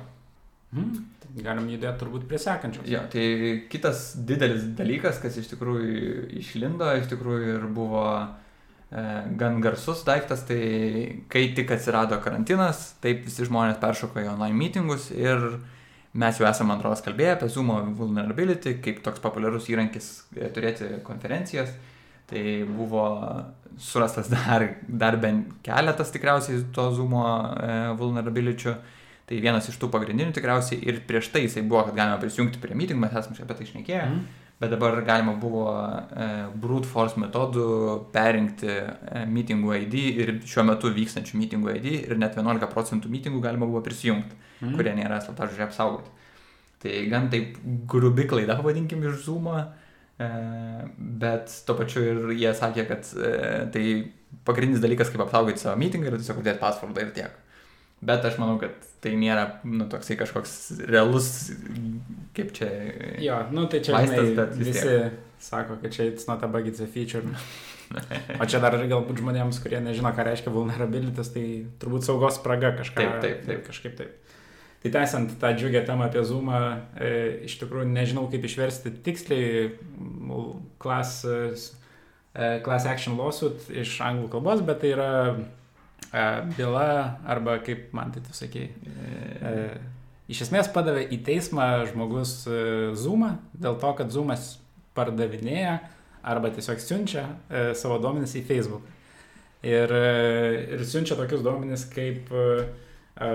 Mhm. 0.72 1.08
Galim 1.44 1.68
judėti 1.72 2.00
turbūt 2.02 2.26
prie 2.28 2.40
sekančios. 2.42 2.88
Jo, 2.92 3.06
tai 3.12 3.26
kitas 3.72 4.12
didelis 4.28 4.66
dalykas, 4.76 5.20
kas 5.24 5.38
iš 5.40 5.48
tikrųjų 5.54 6.26
išlindo, 6.42 6.90
iš 7.00 7.08
tikrųjų 7.12 7.54
ir 7.56 7.68
buvo 7.72 8.04
e, 8.20 9.04
gan 9.40 9.62
garsus 9.64 10.04
daiktas, 10.08 10.44
tai 10.50 10.60
kai 11.32 11.46
tik 11.56 11.72
atsirado 11.72 12.20
karantinas, 12.24 12.90
taip 13.04 13.24
visi 13.28 13.48
žmonės 13.48 13.80
peršoko 13.80 14.20
į 14.20 14.28
online 14.34 14.60
meetingus 14.60 15.08
ir 15.16 15.62
mes 16.12 16.40
jau 16.40 16.50
esame, 16.50 16.74
man 16.74 16.82
atrodo, 16.82 17.00
kalbėję 17.06 17.38
apie 17.38 17.50
Zoom 17.54 17.72
vulnerability, 17.96 18.76
kaip 18.84 19.00
toks 19.06 19.24
populiarus 19.24 19.72
įrankis 19.72 20.12
e, 20.36 20.52
turėti 20.52 20.98
konferencijas. 21.08 21.72
Tai 22.32 22.42
buvo 22.64 23.06
surastas 23.80 24.30
dar, 24.32 24.68
dar 24.88 25.18
bent 25.20 25.52
keletas 25.64 26.12
tikriausiai 26.12 26.66
to 26.76 26.92
Zoom 26.96 27.16
e, 27.16 27.78
vulnerability. 28.00 28.76
Tai 29.32 29.40
vienas 29.40 29.70
iš 29.72 29.78
tų 29.80 29.88
pagrindinių 29.94 30.34
tikriausiai 30.36 30.82
ir 30.92 30.98
prieš 31.08 31.30
tai 31.32 31.46
jisai 31.46 31.62
buvo, 31.64 31.86
kad 31.88 31.96
galima 31.96 32.18
prisijungti 32.20 32.60
prie 32.60 32.76
meeting, 32.76 33.00
mes 33.00 33.14
esame 33.16 33.38
apie 33.40 33.56
tai 33.56 33.64
išnekėję, 33.70 34.02
Mhm. 34.10 34.18
bet 34.60 34.70
dabar 34.74 34.98
galima 35.08 35.34
buvo 35.40 35.64
e, 35.72 36.26
brute 36.54 36.86
force 36.90 37.16
metodu 37.18 37.64
perinkti 38.12 38.68
e, 38.68 39.24
meetingų 39.32 39.72
ID 39.86 39.96
ir 40.22 40.32
šiuo 40.46 40.66
metu 40.68 40.92
vykstančių 40.92 41.40
meetingų 41.40 41.76
ID 41.78 41.88
ir 42.12 42.18
net 42.20 42.36
11 42.36 42.68
procentų 42.74 43.08
meetingų 43.14 43.40
galima 43.42 43.66
buvo 43.72 43.82
prisijungti, 43.88 44.36
Mhm. 44.62 44.76
kurie 44.76 44.94
nėra 45.00 45.22
slaptažodžiai 45.24 45.68
apsaugoti. 45.70 46.10
Tai 46.84 47.06
gan 47.10 47.30
taip 47.30 47.56
grubi 47.88 48.28
klaida, 48.28 48.60
vadinkim, 48.62 49.02
iš 49.08 49.24
Zoom'o, 49.30 49.56
e, 50.20 50.28
bet 50.98 51.64
tuo 51.66 51.76
pačiu 51.80 52.04
ir 52.04 52.18
jie 52.36 52.52
sakė, 52.54 52.86
kad 52.88 53.08
e, 53.16 53.72
tai 53.72 53.86
pagrindinis 54.46 54.82
dalykas, 54.84 55.10
kaip 55.10 55.24
apsaugoti 55.26 55.58
savo 55.64 55.80
meetingą, 55.80 56.12
yra 56.12 56.18
tiesiog 56.20 56.44
uždėti 56.44 56.60
passwordą 56.60 57.02
ir 57.08 57.12
tiek. 57.16 57.32
Bet 58.02 58.26
aš 58.26 58.40
manau, 58.42 58.56
kad 58.62 58.74
tai 59.02 59.14
nėra, 59.18 59.62
nu, 59.66 59.86
toksai 59.90 60.18
kažkoks 60.18 60.56
realus, 60.90 61.52
kaip 62.38 62.50
čia. 62.58 62.70
Jo, 63.22 63.44
nu 63.54 63.68
tai 63.70 63.84
čia 63.86 63.94
Vaistas, 63.94 64.32
žinai, 64.32 64.48
visi 64.58 64.96
sako, 65.42 65.78
kad 65.84 65.94
čia 65.94 66.08
it's 66.10 66.26
not 66.30 66.42
a 66.44 66.50
bug, 66.50 66.66
it's 66.68 66.82
a 66.82 66.88
feature. 66.88 67.26
O 68.40 68.46
čia 68.48 68.62
dar 68.64 68.78
galbūt 68.80 69.20
žmonėms, 69.20 69.58
kurie 69.60 69.82
nežino, 69.84 70.14
ką 70.16 70.24
reiškia 70.24 70.54
vulnerabilities, 70.54 71.28
tai 71.34 71.42
turbūt 71.82 72.06
saugos 72.08 72.38
spraga 72.40 72.70
kažką. 72.78 73.04
Taip, 73.04 73.18
taip, 73.20 73.42
taip. 73.50 73.66
Kažkaip 73.68 73.98
taip. 73.98 74.14
Tai 74.82 74.92
tęsiant 74.96 75.34
tą 75.42 75.52
džiugę 75.58 75.82
temą 75.86 76.08
apie 76.08 76.24
Zoomą, 76.26 76.62
e, 76.96 77.10
iš 77.46 77.58
tikrųjų 77.62 77.90
nežinau 77.92 78.30
kaip 78.32 78.48
išversti 78.48 78.94
tiksliai 79.04 79.74
class, 80.82 81.26
e, 81.28 82.48
class 82.64 82.88
action 82.90 83.20
lawsuit 83.20 83.68
iš 83.84 84.00
anglų 84.08 84.32
kalbos, 84.38 84.64
bet 84.66 84.82
tai 84.82 84.96
yra 84.96 85.12
e, 85.36 85.36
byla 86.58 87.20
arba 87.26 87.58
kaip 87.64 87.94
man 87.94 88.12
tai 88.12 88.22
tu 88.22 88.34
sakei. 88.36 88.70
E, 89.42 89.54
iš 90.32 90.46
esmės 90.48 90.72
padavė 90.74 91.06
į 91.12 91.22
teismą 91.28 91.86
žmogus 91.92 92.42
e, 92.48 92.92
Zoomą 92.96 93.38
dėl 93.54 93.80
to, 93.80 93.94
kad 94.00 94.12
Zoomas 94.12 94.58
pardavinėja 94.98 95.80
arba 96.24 96.52
tiesiog 96.54 96.82
siunčia 96.84 97.26
e, 97.50 97.64
savo 97.78 98.00
duomenis 98.02 98.36
į 98.38 98.44
Facebook. 98.50 98.86
Ir, 99.62 99.94
e, 99.94 100.76
ir 100.76 100.86
siunčia 100.90 101.18
tokius 101.20 101.44
duomenis 101.46 101.86
kaip 101.92 102.32
e, 102.34 102.48
e 103.22 103.34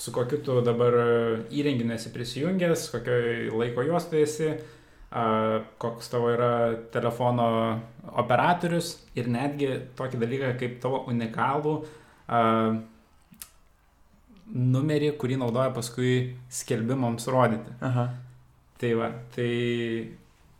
su 0.00 0.12
kokiu 0.16 0.38
tu 0.40 0.54
dabar 0.64 0.94
įrenginiu 1.52 1.92
esi 1.92 2.08
prisijungęs, 2.14 2.86
kokioj 2.94 3.50
laiko 3.52 3.82
juostoje 3.84 4.22
esi, 4.24 4.46
koks 5.10 6.12
tavo 6.12 6.28
yra 6.30 6.50
telefono 6.94 7.46
operatorius 8.22 8.92
ir 9.18 9.26
netgi 9.26 9.72
tokį 9.98 10.20
dalyką 10.22 10.52
kaip 10.60 10.76
tavo 10.84 11.00
unikalų 11.10 11.74
numerį, 14.54 15.12
kurį 15.18 15.38
naudoja 15.40 15.70
paskui 15.74 16.14
skelbimams 16.52 17.28
rodyti. 17.30 17.74
Aha. 17.86 18.06
Tai 18.80 18.90
va, 18.98 19.10
tai 19.34 19.50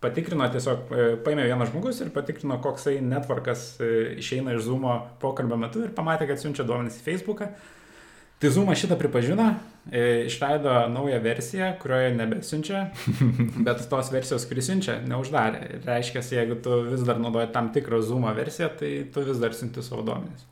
patikrino 0.01 0.47
tiesiog, 0.53 0.93
e, 0.93 1.09
paėmė 1.25 1.47
vienas 1.49 1.71
žmogus 1.73 2.01
ir 2.05 2.13
patikrino, 2.15 2.61
koksai 2.63 2.99
netvarkas 3.05 3.65
e, 3.83 3.91
išeina 4.21 4.55
iš 4.57 4.67
Zoom 4.69 4.87
pokalbio 5.23 5.59
metu 5.61 5.83
ir 5.85 5.95
pamatė, 5.97 6.29
kad 6.31 6.41
siunčia 6.41 6.67
duomenys 6.69 7.01
į 7.01 7.07
Facebooką. 7.09 7.51
Tai 8.41 8.53
Zoom 8.55 8.71
šitą 8.73 8.97
pripažino, 9.01 9.51
išleido 10.27 10.89
naują 10.93 11.21
versiją, 11.23 11.73
kurioje 11.83 12.13
nebesiunčia, 12.15 12.85
bet 13.67 13.83
tos 13.91 14.13
versijos, 14.13 14.47
kuris 14.49 14.69
siunčia, 14.69 14.99
neuždarė. 15.09 15.63
Ir 15.77 15.89
reiškia, 15.89 16.23
jeigu 16.37 16.61
tu 16.65 16.83
vis 16.91 17.03
dar 17.07 17.21
naudoji 17.23 17.51
tam 17.55 17.73
tikrą 17.75 18.03
Zoom 18.05 18.29
versiją, 18.37 18.71
tai 18.81 18.93
tu 19.15 19.25
vis 19.27 19.41
dar 19.43 19.57
siunti 19.57 19.83
savo 19.83 20.05
duomenis. 20.07 20.47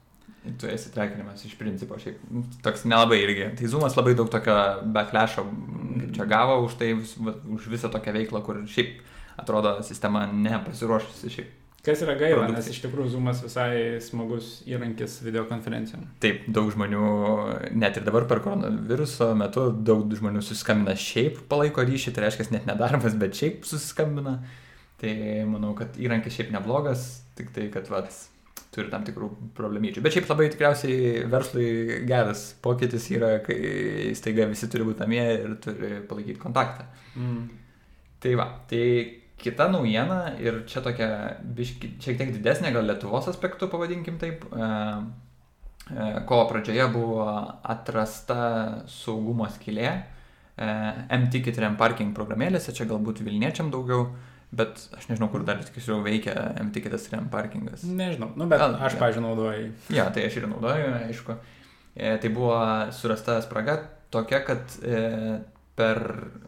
Tu 0.59 0.69
esi 0.71 0.89
trekinimas 0.95 1.45
iš 1.45 1.59
principo, 1.61 1.99
šiaip 2.01 2.23
nu, 2.33 2.45
toks 2.65 2.87
nelabai 2.89 3.19
irgi. 3.21 3.51
Tai 3.59 3.69
Zoomas 3.69 3.99
labai 3.99 4.15
daug 4.17 4.31
tokio 4.33 4.57
backlash'o 4.97 5.45
čia 6.15 6.25
gavo 6.25 6.63
už 6.65 6.79
tai, 6.81 6.95
už 6.97 7.69
visą 7.69 7.93
tokią 7.93 8.15
veiklą, 8.17 8.43
kur 8.47 8.63
šiaip 8.65 9.03
atrodo 9.39 9.77
sistema 9.87 10.25
nepasiruošusi 10.27 11.35
šiaip 11.37 11.68
Kas 11.87 12.01
yra 12.03 12.17
gaila, 12.19 12.43
produktai. 12.43 12.59
nes 12.59 12.71
iš 12.73 12.81
tikrųjų 12.83 13.13
Zoomas 13.13 13.43
visai 13.45 14.01
smagus 14.03 14.49
įrankis 14.69 15.21
videokonferencijom. 15.23 16.09
Taip, 16.23 16.49
daug 16.51 16.73
žmonių, 16.75 17.03
net 17.79 18.01
ir 18.01 18.07
dabar 18.07 18.27
per 18.29 18.43
koronaviruso 18.45 19.31
metu, 19.39 19.69
daug 19.73 20.11
žmonių 20.19 20.43
susiskambina 20.43 20.97
šiaip 20.99 21.45
palaiko 21.51 21.85
ryšį, 21.87 22.17
tai 22.17 22.27
reiškia 22.27 22.49
net 22.57 22.67
nedarbas, 22.69 23.15
bet 23.21 23.39
šiaip 23.39 23.69
susiskambina. 23.69 24.41
Tai 24.99 25.13
manau, 25.47 25.77
kad 25.79 25.95
įrankis 26.03 26.35
šiaip 26.35 26.51
neblogas, 26.51 27.07
tik 27.39 27.53
tai, 27.55 27.69
kad 27.71 27.87
vat, 27.93 28.11
turi 28.75 28.91
tam 28.91 29.05
tikrų 29.07 29.31
problemyčių. 29.57 30.03
Bet 30.03 30.17
šiaip 30.17 30.27
labai 30.33 30.49
tikriausiai 30.53 31.23
verslui 31.31 32.03
geras 32.09 32.49
pokytis 32.65 33.07
yra, 33.15 33.37
kai 33.47 34.11
staiga 34.19 34.49
visi 34.51 34.67
turi 34.71 34.87
būti 34.89 35.05
namie 35.05 35.23
ir 35.37 35.55
turi 35.63 36.03
palaikyti 36.11 36.43
kontaktą. 36.43 36.89
Mm. 37.15 37.47
Tai 38.19 38.35
va, 38.41 38.51
tai 38.67 38.85
kita 39.39 39.69
naujiena 39.71 40.35
ir 40.43 40.63
čia 40.69 40.83
tokia 40.85 41.09
biški, 41.43 41.95
šiek 42.03 42.19
tiek 42.21 42.31
didesnė, 42.35 42.73
gal 42.75 42.87
Lietuvos 42.89 43.29
aspektų 43.31 43.71
pavadinkim 43.71 44.19
taip. 44.21 44.45
E, 44.51 44.71
e, 45.93 46.07
kovo 46.29 46.47
pradžioje 46.51 46.89
buvo 46.95 47.27
atrasta 47.63 48.41
saugumo 48.91 49.49
skylė 49.55 49.91
e, 49.91 50.01
M-Ticket 51.19 51.61
ir 51.61 51.69
M-Parking 51.71 52.17
programėlėse, 52.17 52.75
čia 52.77 52.89
galbūt 52.91 53.23
Vilniečiam 53.27 53.71
daugiau, 53.75 54.09
bet 54.51 54.81
aš 54.99 55.11
nežinau, 55.13 55.31
kur 55.31 55.45
dar 55.47 55.63
tiksliau 55.63 56.01
veikia 56.07 56.35
M-Ticketas 56.65 57.07
ir 57.11 57.21
M-Parkingas. 57.21 57.87
Nežinau, 57.87 58.33
nu, 58.35 58.49
bet 58.51 58.63
gal, 58.63 58.75
aš, 58.89 58.99
pažiūrėjau, 59.01 59.29
naudoju. 59.29 59.71
Ja, 59.95 60.09
tai 60.15 60.27
aš 60.27 60.41
ir 60.41 60.49
naudoju, 60.51 60.91
aišku. 61.07 61.39
E, 61.95 62.17
tai 62.19 62.33
buvo 62.35 62.59
surasta 62.95 63.39
spraga 63.45 63.79
tokia, 64.11 64.43
kad 64.47 64.79
e, 64.83 65.39
per, 65.79 65.99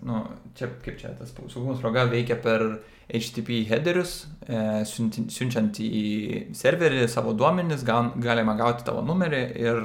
nu, 0.02 0.24
čia 0.58 0.68
kaip 0.82 0.96
čia 0.98 1.12
tas 1.18 1.30
saugumo 1.30 1.76
spraga 1.78 2.08
veikia 2.10 2.36
per 2.42 2.64
HTTP 3.10 3.64
headerius, 3.70 4.24
e, 4.46 4.82
siunčiant 4.86 5.78
į 5.82 6.00
serverį 6.56 7.04
savo 7.10 7.34
duomenis, 7.38 7.84
gal, 7.86 8.12
galima 8.22 8.56
gauti 8.58 8.86
tavo 8.86 9.02
numerį 9.06 9.42
ir, 9.62 9.82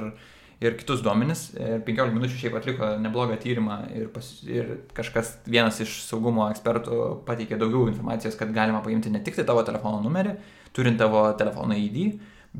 ir 0.62 0.78
kitus 0.80 1.04
duomenis. 1.06 1.48
Ir 1.58 1.84
15 1.86 2.16
minučių 2.16 2.40
šiaip 2.40 2.56
atliko 2.58 2.92
neblogą 3.02 3.38
tyrimą 3.42 3.80
ir, 3.94 4.08
pas, 4.14 4.30
ir 4.50 4.72
kažkas, 4.96 5.36
vienas 5.46 5.78
iš 5.84 6.00
saugumo 6.06 6.48
ekspertų 6.54 7.02
pateikė 7.28 7.58
daugiau 7.60 7.90
informacijos, 7.90 8.38
kad 8.38 8.54
galima 8.54 8.82
paimti 8.86 9.12
ne 9.14 9.22
tik 9.26 9.38
tai 9.38 9.46
tavo 9.46 9.62
telefono 9.66 10.02
numerį, 10.06 10.34
turint 10.76 10.98
tavo 11.02 11.28
telefono 11.38 11.78
ID, 11.78 12.16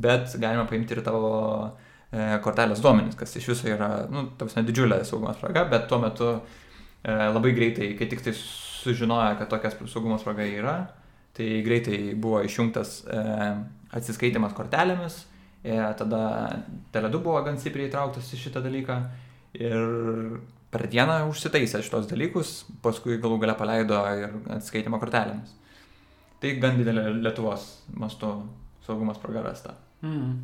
bet 0.06 0.38
galima 0.42 0.68
paimti 0.70 0.94
ir 0.94 1.02
tavo 1.06 1.32
e, 1.66 2.38
kortelės 2.46 2.82
duomenis, 2.84 3.18
kas 3.18 3.34
iš 3.38 3.50
viso 3.54 3.70
yra, 3.74 3.90
nu, 4.10 4.28
tavs 4.38 4.58
didžiulė 4.62 5.02
saugumo 5.06 5.34
spraga, 5.34 5.66
bet 5.70 5.90
tuo 5.90 6.02
metu 6.02 6.36
E, 6.36 6.65
labai 7.06 7.52
greitai, 7.54 7.92
kai 7.98 8.08
tik 8.10 8.22
tai 8.25 8.34
sužinojo, 8.36 9.36
kad 9.38 9.50
tokia 9.50 9.70
saugumo 9.86 10.18
spraga 10.18 10.46
yra, 10.46 10.76
tai 11.36 11.62
greitai 11.66 12.14
buvo 12.18 12.40
išjungtas 12.46 12.98
e, 13.06 13.22
atsiskaitimas 13.98 14.54
kortelėmis, 14.56 15.20
e, 15.62 15.76
tada 15.98 16.20
Tele2 16.94 17.20
buvo 17.20 17.42
gan 17.46 17.60
stipriai 17.60 17.90
įtrauktas 17.90 18.32
į 18.32 18.40
šitą 18.46 18.62
dalyką 18.64 18.98
ir 19.60 20.40
per 20.72 20.86
dieną 20.92 21.20
užsitaisė 21.30 21.82
šitos 21.84 22.08
dalykus, 22.10 22.56
paskui 22.84 23.20
galų 23.22 23.40
gale 23.44 23.56
paleido 23.58 24.00
ir 24.18 24.34
atsiskaitimą 24.58 25.00
kortelėmis. 25.02 25.54
Tai 26.40 26.52
gan 26.60 26.76
didelė 26.80 27.08
Lietuvos 27.16 27.68
mastu 27.96 28.32
saugumo 28.84 29.14
spraga 29.16 29.44
rasta. 29.46 29.76
Mm. 30.04 30.34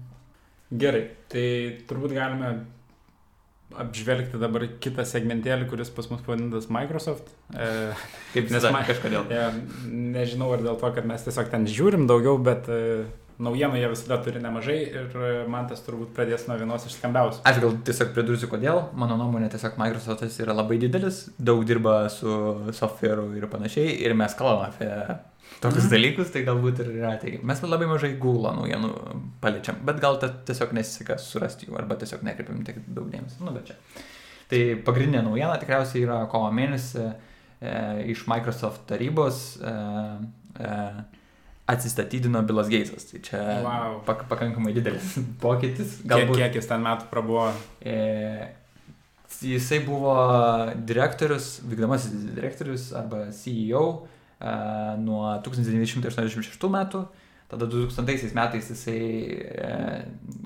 Gerai, 0.80 1.02
tai 1.28 1.44
turbūt 1.88 2.14
galime 2.16 2.54
apžvelgti 3.80 4.40
dabar 4.40 4.66
kitą 4.82 5.04
segmentėlį, 5.08 5.68
kuris 5.70 5.90
pas 5.94 6.08
mus 6.10 6.22
pavadintas 6.26 6.68
Microsoft. 6.72 7.32
E, 7.54 7.92
Kaip 8.34 8.52
nes 8.52 8.68
man 8.74 8.86
kažkodėl. 8.88 9.26
Ja, 9.32 9.48
nežinau, 9.88 10.52
ar 10.56 10.64
dėl 10.64 10.78
to, 10.80 10.92
kad 10.96 11.08
mes 11.08 11.24
tiesiog 11.26 11.50
ten 11.52 11.66
žiūrim 11.70 12.06
daugiau, 12.10 12.38
bet 12.42 12.70
e, 12.72 13.04
naujienų 13.42 13.80
jie 13.80 13.90
visada 13.92 14.18
turi 14.24 14.42
nemažai 14.44 14.78
ir 14.84 15.16
e, 15.16 15.32
man 15.50 15.68
tas 15.70 15.82
turbūt 15.86 16.12
pradės 16.16 16.46
nuo 16.48 16.58
vienos 16.60 16.86
iš 16.88 16.96
skambiausių. 16.98 17.42
Aš 17.48 17.60
gal 17.64 17.76
tiesiog 17.88 18.14
pridursiu, 18.16 18.50
kodėl. 18.52 18.84
Mano 18.98 19.18
nuomonė, 19.20 19.50
tiesiog 19.52 19.78
Microsoftas 19.80 20.38
yra 20.44 20.56
labai 20.56 20.78
didelis, 20.82 21.24
daug 21.38 21.64
dirba 21.68 22.06
su 22.12 22.32
software'u 22.76 23.32
ir 23.38 23.48
panašiai 23.52 23.98
ir 24.04 24.16
mes 24.18 24.36
kalbame 24.38 24.70
apie 24.70 25.22
tokius 25.60 25.84
mhm. 25.86 25.92
dalykus, 25.92 26.32
tai 26.34 26.44
galbūt 26.46 26.82
ir 26.84 26.92
yra. 26.96 27.12
Tai 27.20 27.34
mes 27.48 27.62
labai 27.66 27.88
mažai 27.90 28.12
Google 28.20 28.54
naujienų 28.56 28.92
paliečiam, 29.42 29.80
bet 29.86 30.00
gal 30.02 30.18
tiesiog 30.22 30.74
nesiseka 30.78 31.18
surasti 31.20 31.68
jų 31.68 31.78
arba 31.80 31.98
tiesiog 32.00 32.24
nekreipiam 32.26 32.62
tiek 32.66 32.80
daug 32.86 33.10
dėmesio. 33.12 33.44
Nu, 33.46 33.54
bet 33.56 33.72
čia. 33.72 33.78
Tai 34.52 34.60
pagrindinė 34.86 35.24
naujiena 35.24 35.56
tikriausiai 35.60 36.04
yra 36.04 36.22
kovo 36.32 36.50
mėnesį 36.52 37.04
e, 37.08 37.12
iš 38.12 38.26
Microsoft 38.28 38.84
tarybos 38.90 39.42
e, 39.56 39.74
e, 40.60 40.78
atsistatydino 41.72 42.42
Bilas 42.48 42.68
Geisas. 42.72 43.06
Tai 43.08 43.22
čia 43.24 43.42
wow. 43.64 44.00
pak 44.06 44.26
pakankamai 44.30 44.74
didelis 44.76 45.14
pokytis. 45.44 46.00
Galbūt, 46.04 46.36
kiek, 46.36 46.50
kiek 46.50 46.60
jis 46.60 46.68
ten 46.68 46.84
metų 46.84 47.08
prabuvo? 47.12 47.46
E, 47.80 47.96
jisai 49.40 49.80
buvo 49.86 50.14
direktorius, 50.76 51.60
vykdomasis 51.66 52.12
direktorius 52.36 52.90
arba 52.98 53.30
CEO 53.34 53.86
nuo 55.02 55.26
1986 55.44 56.70
metų, 56.72 57.02
tada 57.52 57.66
2000 57.68 58.32
metais 58.34 58.70
jisai, 58.72 59.00
e, 59.38 59.72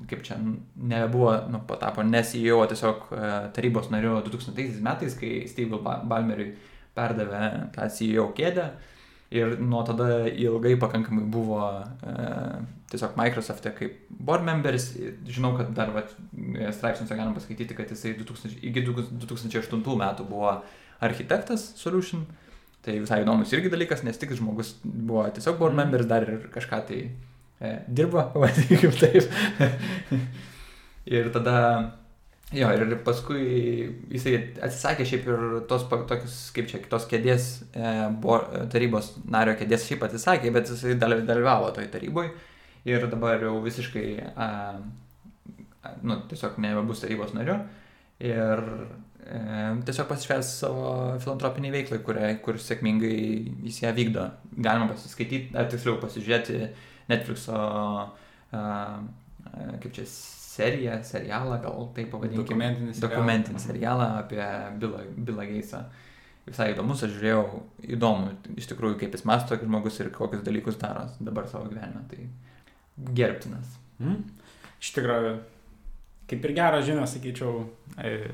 kaip 0.09 0.25
čia, 0.27 0.37
nebuvo, 0.75 1.31
nu, 1.51 1.61
patapo 1.67 2.03
ne 2.03 2.21
CEO, 2.23 2.59
o 2.61 2.67
tiesiog 2.67 3.07
e, 3.09 3.29
tarybos 3.55 3.87
nariu 3.93 4.19
2000 4.25 4.83
metais, 4.83 5.15
kai 5.17 5.47
Steve 5.47 5.79
Balmeriui 5.81 6.51
perdavė 6.97 7.71
tą 7.75 7.87
CEO 7.93 8.29
kėdę. 8.37 8.69
Ir 9.35 9.57
nuo 9.59 9.81
tada 9.83 10.23
ilgai 10.29 10.77
pakankamai 10.79 11.25
buvo 11.31 11.61
e, 11.83 12.27
tiesiog 12.91 13.15
Microsoft'e 13.19 13.73
kaip 13.75 13.95
board 14.09 14.45
members. 14.47 14.93
Žinau, 15.27 15.53
kad 15.57 15.71
dar 15.75 15.91
vat, 15.95 16.13
straipsniuose 16.75 17.15
galim 17.15 17.35
paskaityti, 17.35 17.75
kad 17.75 17.91
jisai 17.91 18.13
2000, 18.19 18.59
iki 18.69 18.83
2008 18.87 19.97
metų 20.03 20.27
buvo 20.27 20.59
architektas 21.03 21.71
Solution. 21.79 22.23
E, 22.23 22.46
Tai 22.87 22.95
visai 23.03 23.19
įdomus 23.19 23.51
irgi 23.51 23.67
dalykas, 23.67 23.99
nes 24.07 24.15
tik 24.15 24.31
žmogus 24.37 24.77
buvo 24.81 25.25
tiesiog 25.35 25.57
board 25.59 25.75
members, 25.75 26.07
dar 26.07 26.23
ir 26.23 26.45
kažką 26.53 26.77
tai 26.87 26.99
e, 27.03 27.71
dirbo, 27.91 28.21
vadinkim 28.41 28.93
taip. 28.95 29.27
ir 31.17 31.27
tada, 31.35 31.57
jo, 32.55 32.69
ir 32.71 32.95
paskui 33.03 33.41
jisai 34.13 34.37
atsisakė 34.63 35.07
šiaip 35.09 35.27
ir 35.27 35.43
tos 35.67 35.83
tokius, 35.91 36.37
kaip 36.55 36.69
čia, 36.71 36.79
kitos 36.85 37.09
kėdės, 37.11 37.49
e, 37.75 37.91
bo, 38.23 38.39
tarybos 38.71 39.17
nario 39.27 39.57
kėdės 39.59 39.89
šiaip 39.89 40.07
atsisakė, 40.07 40.53
bet 40.55 40.71
jisai 40.71 40.95
dalyvavo 40.95 41.73
toj 41.75 41.89
taryboje 41.91 42.31
ir 42.87 43.03
dabar 43.11 43.43
jau 43.43 43.57
visiškai, 43.65 44.07
a, 44.31 44.47
a, 45.83 45.93
nu, 46.07 46.21
tiesiog 46.31 46.55
nebebus 46.63 47.03
tarybos 47.03 47.35
nariu. 47.35 47.59
ir 48.23 48.63
tiesiog 49.87 50.07
pasišvęs 50.07 50.53
savo 50.61 50.87
filantropiniai 51.23 51.73
veiklai, 51.73 51.99
kuria, 52.05 52.31
kur 52.43 52.59
sėkmingai 52.61 53.17
jis 53.67 53.81
ją 53.83 53.91
vykdo. 53.97 54.25
Galima 54.55 54.87
pasiskaityti, 54.93 55.55
ar 55.57 55.67
tiksliau 55.71 55.97
pasižiūrėti 56.01 56.61
Netflixo, 57.11 57.59
kaip 58.51 59.91
čia, 59.95 60.07
seriją, 60.57 60.97
serialą, 61.05 61.59
gal 61.63 61.89
taip 61.95 62.09
pavadinkime. 62.13 62.43
Dokumentinį 62.43 62.93
serialą. 62.95 63.07
Dokumentinį 63.07 63.63
serialą 63.63 64.07
apie 64.23 64.43
Billą, 64.81 65.03
Billą 65.29 65.47
Geisą. 65.51 65.83
Visai 66.47 66.69
įdomus, 66.71 67.03
aš 67.03 67.11
žiūrėjau, 67.17 67.61
įdomu 67.97 68.31
iš 68.55 68.69
tikrųjų, 68.71 68.95
kaip 69.01 69.15
jis 69.17 69.25
masto, 69.27 69.57
kaip 69.57 69.67
žmogus 69.67 69.99
ir 69.99 70.13
kokius 70.15 70.45
dalykus 70.45 70.79
daro 70.79 71.03
dabar 71.19 71.49
savo 71.51 71.67
gyvenime. 71.67 72.05
Tai 72.07 73.11
gerbtinas. 73.19 73.75
Mm. 73.99 74.21
Iš 74.79 74.93
tikrųjų, 74.95 75.33
kaip 76.31 76.47
ir 76.47 76.55
geras 76.55 76.87
žinios, 76.87 77.17
sakyčiau, 77.17 77.65
e, 77.99 78.31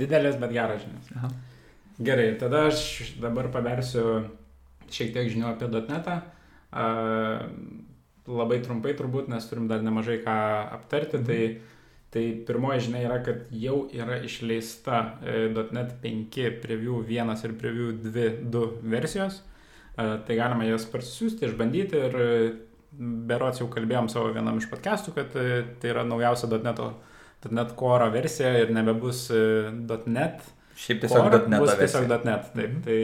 didelės, 0.00 0.40
bet 0.40 0.54
geras 0.54 0.82
žinios. 0.84 1.12
Aha. 1.16 1.30
Gerai, 1.96 2.34
tada 2.40 2.66
aš 2.68 3.14
dabar 3.22 3.48
paversiu 3.52 4.26
šiek 4.92 5.14
tiek 5.14 5.30
žinių 5.32 5.48
apie 5.54 5.68
dotnetą. 5.72 6.18
A, 6.76 6.88
labai 8.26 8.58
trumpai 8.64 8.92
turbūt, 8.98 9.30
nes 9.32 9.46
turim 9.48 9.68
dar 9.70 9.82
nemažai 9.84 10.18
ką 10.24 10.36
aptarti. 10.76 11.20
Mhm. 11.20 11.26
Tai, 11.26 11.74
tai 12.16 12.24
pirmoji 12.48 12.86
žinia 12.88 13.02
yra, 13.08 13.18
kad 13.24 13.48
jau 13.50 13.86
yra 13.92 14.20
išleista 14.24 15.18
e, 15.22 15.48
.NET 15.72 15.96
5 16.04 16.60
preview 16.62 17.02
1 17.04 17.44
ir 17.48 17.56
preview 17.60 17.90
2, 18.04 18.28
2 18.52 18.68
versijos. 18.82 19.42
E, 19.96 20.06
tai 20.26 20.38
galima 20.38 20.68
jas 20.68 20.86
parsisiųsti, 20.92 21.48
išbandyti 21.48 22.00
ir 22.08 22.16
e, 22.20 22.30
berots 23.28 23.60
jau 23.60 23.68
kalbėjom 23.72 24.08
savo 24.12 24.32
vienam 24.32 24.60
iš 24.60 24.70
podcastų, 24.70 25.12
kad 25.16 25.34
tai 25.34 25.90
yra 25.90 26.04
naujausia 26.08 26.48
.NET, 26.56 26.80
.NET 27.50 27.74
Core 27.78 28.08
versija 28.10 28.52
ir 28.62 28.72
nebebus 28.74 29.30
e, 29.30 29.40
.NET. 30.06 30.40
Šiaip 30.76 31.00
tiesiog 31.04 31.28
.NET. 31.48 31.60
bus 31.60 31.74
versija. 31.76 32.00
tiesiog 32.02 32.24
.NET. 32.24 32.48
Taip, 32.54 32.70
Mhm. 32.70 32.82
tai 32.82 33.00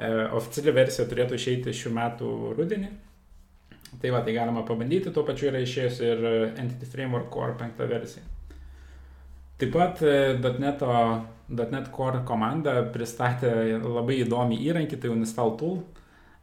e, 0.00 0.10
oficiali 0.36 0.72
versija 0.76 1.06
turėtų 1.08 1.34
išeiti 1.38 1.72
šių 1.74 1.92
metų 1.96 2.32
rudenį. 2.58 2.90
Tai 4.00 4.10
va, 4.14 4.20
tai 4.22 4.32
galima 4.36 4.62
pabandyti, 4.62 5.10
tuo 5.12 5.24
pačiu 5.26 5.48
yra 5.50 5.58
išėjusi 5.64 6.04
ir 6.06 6.24
e, 6.24 6.34
Entity 6.62 6.86
Framework 6.86 7.30
Core 7.30 7.54
5 7.58 7.86
versija. 7.90 8.22
Taip 9.58 9.72
pat 9.74 10.02
e, 10.02 10.36
.NET, 10.58 10.84
.NET 11.50 11.90
Core 11.92 12.22
komanda 12.24 12.76
pristatė 12.94 13.80
labai 13.82 14.20
įdomį 14.24 14.60
įrankį, 14.70 15.00
tai 15.02 15.10
Uninstall 15.10 15.56
Tool. 15.58 15.80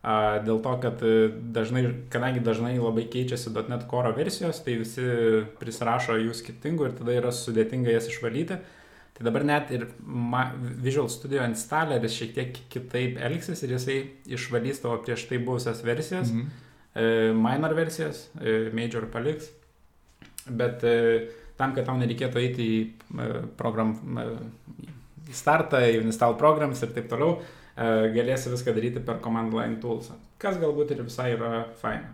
Dėl 0.08 0.62
to, 0.64 0.72
kad 0.80 1.02
e, 1.04 1.28
dažnai, 1.52 1.82
kadangi 2.14 2.40
dažnai 2.40 2.78
labai 2.80 3.04
keičiasi 3.12 3.52
.NET 3.68 3.82
Core 3.92 4.14
versijos, 4.16 4.62
tai 4.64 4.78
visi 4.80 5.04
prisirašo 5.60 6.16
jų 6.22 6.36
skirtingų 6.38 6.86
ir 6.88 6.94
tada 6.96 7.16
yra 7.18 7.32
sudėtinga 7.36 7.92
jas 7.92 8.08
išvalyti. 8.08 8.56
Tai 9.18 9.26
dabar 9.26 9.44
net 9.50 9.74
ir 9.74 9.88
Visual 10.86 11.10
Studio 11.12 11.42
installeris 11.50 12.16
šiek 12.16 12.32
tiek 12.38 12.60
kitaip 12.72 13.18
elgsis 13.28 13.66
ir 13.66 13.74
jisai 13.76 13.98
išvalys 14.38 14.80
tavo 14.84 15.00
prieš 15.04 15.26
tai 15.28 15.42
buvusias 15.44 15.84
versijas, 15.84 16.32
Mhm. 16.32 16.48
e, 16.96 17.34
minor 17.34 17.74
versijas, 17.76 18.30
e, 18.40 18.70
major 18.72 19.10
paliks. 19.12 19.50
Bet 20.48 20.80
tam, 21.58 21.74
kad 21.76 21.84
tau 21.84 21.98
nereikėtų 22.00 22.40
eiti 22.40 22.64
į 22.78 23.48
program, 23.58 23.98
į 25.28 25.34
startą, 25.36 25.82
į 25.84 26.06
install 26.06 26.38
programs 26.40 26.80
ir 26.86 26.94
taip 26.96 27.10
toliau, 27.12 27.42
galėsi 28.16 28.50
viską 28.50 28.74
daryti 28.74 29.00
per 29.06 29.20
command 29.22 29.54
line 29.54 29.78
tools, 29.82 30.12
kas 30.42 30.58
galbūt 30.58 30.96
ir 30.96 31.04
visai 31.06 31.32
yra 31.36 31.66
faina. 31.82 32.14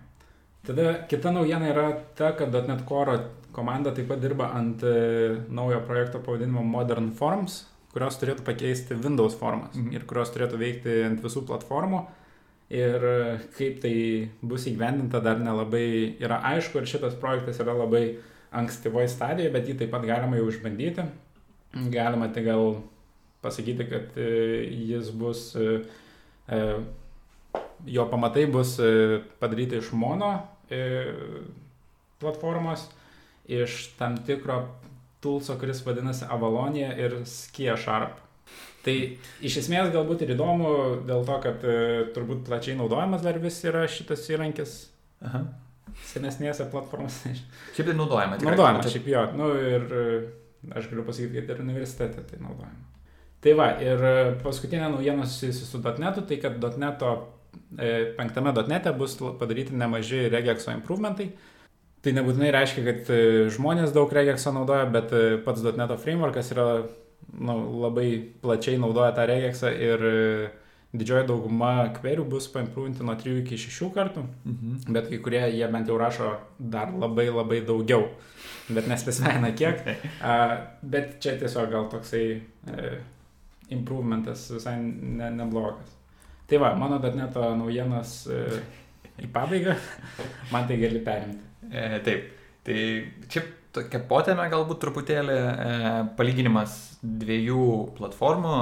Tada 0.63 0.93
kita 1.11 1.31
naujiena 1.31 1.67
yra 1.71 1.85
ta, 2.15 2.31
kad 2.39 2.53
.NET 2.53 2.85
Core 2.87 3.17
komanda 3.51 3.91
taip 3.93 4.07
pat 4.07 4.21
dirba 4.23 4.49
ant 4.55 4.83
e, 4.83 5.37
naujo 5.51 5.81
projekto 5.87 6.21
pavadinimo 6.23 6.63
Modern 6.63 7.11
Forms, 7.11 7.65
kurios 7.93 8.15
turėtų 8.17 8.45
pakeisti 8.47 8.95
Windows 8.95 9.35
formas 9.37 9.75
Mhm. 9.75 9.91
ir 9.93 10.05
kurios 10.09 10.31
turėtų 10.33 10.57
veikti 10.57 11.05
ant 11.05 11.21
visų 11.21 11.43
platformų. 11.47 12.05
Ir 12.73 13.03
e, 13.05 13.39
kaip 13.57 13.81
tai 13.83 14.29
bus 14.41 14.65
įgyvendinta 14.65 15.21
dar 15.21 15.37
nelabai 15.37 16.15
yra 16.19 16.39
aišku 16.55 16.79
ir 16.79 16.87
šitas 16.89 17.13
projektas 17.19 17.59
yra 17.59 17.75
labai 17.75 18.17
ankstyvoje 18.53 19.09
stadijoje, 19.09 19.51
bet 19.51 19.67
jį 19.67 19.77
taip 19.79 19.91
pat 19.91 20.01
galima 20.07 20.37
jau 20.37 20.47
išbandyti. 20.49 21.05
Galima 21.91 22.27
tai 22.33 22.43
gal 22.45 22.83
pasakyti, 23.43 23.87
kad 23.89 24.17
e, 24.17 24.27
jis 24.87 25.11
bus, 25.11 25.55
e, 25.55 25.81
e, 26.47 26.59
jo 27.85 28.05
pamatai 28.09 28.45
bus 28.51 28.77
padaryti 29.39 29.81
iš 29.81 29.91
mono 29.91 30.31
platformos, 32.19 32.87
iš 33.51 33.91
tam 33.99 34.15
tikro 34.25 34.61
toolso, 35.21 35.57
kuris 35.59 35.83
vadinasi 35.85 36.25
Avalonija 36.31 36.93
ir 36.97 37.19
Skia 37.27 37.75
Sharp. 37.77 38.21
Tai 38.83 38.95
iš 39.43 39.57
esmės 39.61 39.91
galbūt 39.93 40.23
ir 40.23 40.33
įdomu 40.33 40.71
dėl 41.07 41.27
to, 41.27 41.35
kad 41.43 41.61
turbūt 42.15 42.41
plačiai 42.47 42.75
naudojamas 42.79 43.21
dar 43.23 43.37
vis 43.43 43.59
yra 43.67 43.83
šitas 43.91 44.25
įrankis 44.31 44.73
Aha. 45.23 45.43
senesnėse 46.09 46.67
platformose. 46.71 47.35
Šiaip 47.75 47.91
tai 47.91 47.99
naudojama. 47.99 48.39
Naudojama, 48.43 48.87
šiaip 48.87 49.11
jo. 49.13 49.27
Nu, 49.37 49.51
ir 49.59 49.87
aš 50.71 50.89
galiu 50.89 51.05
pasakyti, 51.07 51.37
kad 51.37 51.53
ir 51.55 51.63
universitete 51.67 52.25
tai 52.31 52.41
naudojama. 52.41 52.92
Tai 53.43 53.55
va, 53.59 53.69
ir 53.83 54.03
e, 54.07 54.17
paskutinė 54.43 54.89
naujiena 54.93 55.27
susijusi 55.27 55.67
su 55.67 55.81
.NET, 55.83 56.21
tai 56.29 56.39
kad 56.39 56.69
.NET 56.79 57.07
penktame 58.17 58.53
.NET 58.67 58.87
bus 58.97 59.17
padaryti 59.39 59.75
nemaži 59.75 60.27
regexo 60.31 60.71
improvementai. 60.71 61.31
Tai 62.03 62.11
nebūtinai 62.17 62.49
reiškia, 62.51 62.81
kad 62.83 63.09
e, 63.15 63.21
žmonės 63.55 63.93
daug 63.95 64.11
regexo 64.11 64.51
naudoja, 64.51 64.89
bet 64.91 65.13
e, 65.15 65.37
pats 65.45 65.63
.NET 65.63 65.93
frameworkas 66.03 66.51
yra 66.51 66.65
nu, 67.39 67.55
labai 67.79 68.09
plačiai 68.43 68.81
naudoja 68.81 69.13
tą 69.15 69.23
regexą 69.29 69.71
ir 69.71 70.03
e, 70.09 70.17
didžioji 70.91 71.29
dauguma 71.29 71.71
kverių 71.95 72.25
bus 72.29 72.49
paimprovinti 72.51 73.07
nuo 73.07 73.15
3 73.21 73.37
iki 73.45 73.59
6 73.61 73.87
kartų. 73.95 74.25
Mhm. 74.43 74.83
Bet 74.91 75.07
kai 75.13 75.21
kurie 75.23 75.45
jie 75.55 75.69
bent 75.71 75.87
jau 75.87 75.95
rašo 76.01 76.33
dar 76.59 76.91
labai 76.91 77.29
labai 77.31 77.61
daugiau. 77.63 78.09
Bet 78.67 78.91
nespesifina 78.91 79.53
kiek. 79.55 79.87
A, 80.27 80.35
bet 80.83 81.21
čia 81.23 81.37
tiesiog 81.39 81.71
gal 81.71 81.87
toksai 81.93 82.25
e, 82.35 82.93
improvementas 83.71 84.49
visai 84.51 84.77
ne, 84.81 85.29
neblogas. 85.37 85.91
Tai 86.49 86.59
va, 86.61 86.73
mano 86.77 86.99
dar 87.01 87.15
neto 87.17 87.43
naujienas 87.55 88.15
e, 88.27 88.43
į 89.23 89.29
pabaigą. 89.33 89.75
Man 90.53 90.67
tai 90.69 90.79
gali 90.81 91.01
perimti. 91.03 91.51
E, 91.71 91.99
taip. 92.05 92.31
Tai 92.63 92.79
čia 93.31 93.43
tokia 93.73 94.01
potėme 94.07 94.45
galbūt 94.51 94.81
truputėlį 94.83 95.37
e, 95.37 95.71
palyginimas 96.19 96.75
dviejų 97.03 97.63
platformų 97.97 98.57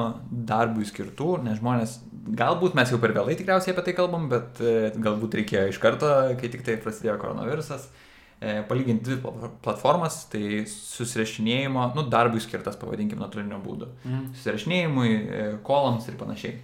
darbui 0.50 0.88
skirtų, 0.88 1.34
nes 1.46 1.60
žmonės, 1.60 1.98
galbūt 2.38 2.78
mes 2.78 2.94
jau 2.94 3.02
per 3.02 3.14
vėlai 3.18 3.36
tikriausiai 3.38 3.76
apie 3.76 3.84
tai 3.90 3.98
kalbam, 3.98 4.30
bet 4.32 4.62
e, 4.64 4.94
galbūt 4.96 5.42
reikėjo 5.42 5.68
iš 5.74 5.82
karto, 5.84 6.10
kai 6.40 6.54
tik 6.54 6.64
tai 6.66 6.78
prasidėjo 6.82 7.20
koronavirusas, 7.22 7.90
e, 7.90 8.11
palyginti 8.42 9.06
dvi 9.06 9.20
pla- 9.22 9.52
platformas, 9.62 10.24
tai 10.32 10.64
susirašinėjimo, 10.70 11.92
nu, 11.98 12.08
darbui 12.10 12.42
skirtas, 12.42 12.80
pavadinkim, 12.82 13.22
nuotolinio 13.22 13.60
būdu. 13.62 13.92
Mm. 14.08 14.28
susirašinėjimui, 14.40 15.12
e, 15.14 15.48
kolams 15.68 16.10
ir 16.10 16.18
panašiai. 16.18 16.60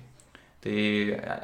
Tai 0.66 0.78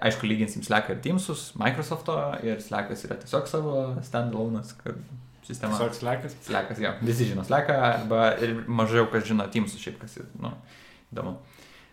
aišku, 0.10 0.26
lyginsim 0.26 0.66
Slack 0.66 0.90
ir 0.90 0.98
Teamsus, 1.04 1.52
Microsoft'o 1.62 2.18
ir 2.44 2.64
Slackas 2.66 3.06
yra 3.06 3.20
tiesiog 3.22 3.46
savo 3.48 3.76
standalone'as, 4.04 4.74
sistema. 5.46 5.76
Tiesiog 5.78 5.94
slekas. 6.00 6.36
Slackas, 6.48 6.82
jo, 6.82 6.96
visi 7.06 7.28
žino 7.30 7.46
Slacką, 7.46 7.78
arba 7.92 8.32
ir 8.42 8.64
mažiau 8.68 9.06
kas 9.14 9.28
žino 9.30 9.46
Teamsus, 9.54 9.82
šiaip 9.84 10.02
kas, 10.02 10.18
nu, 10.42 10.52
įdomu. 11.14 11.36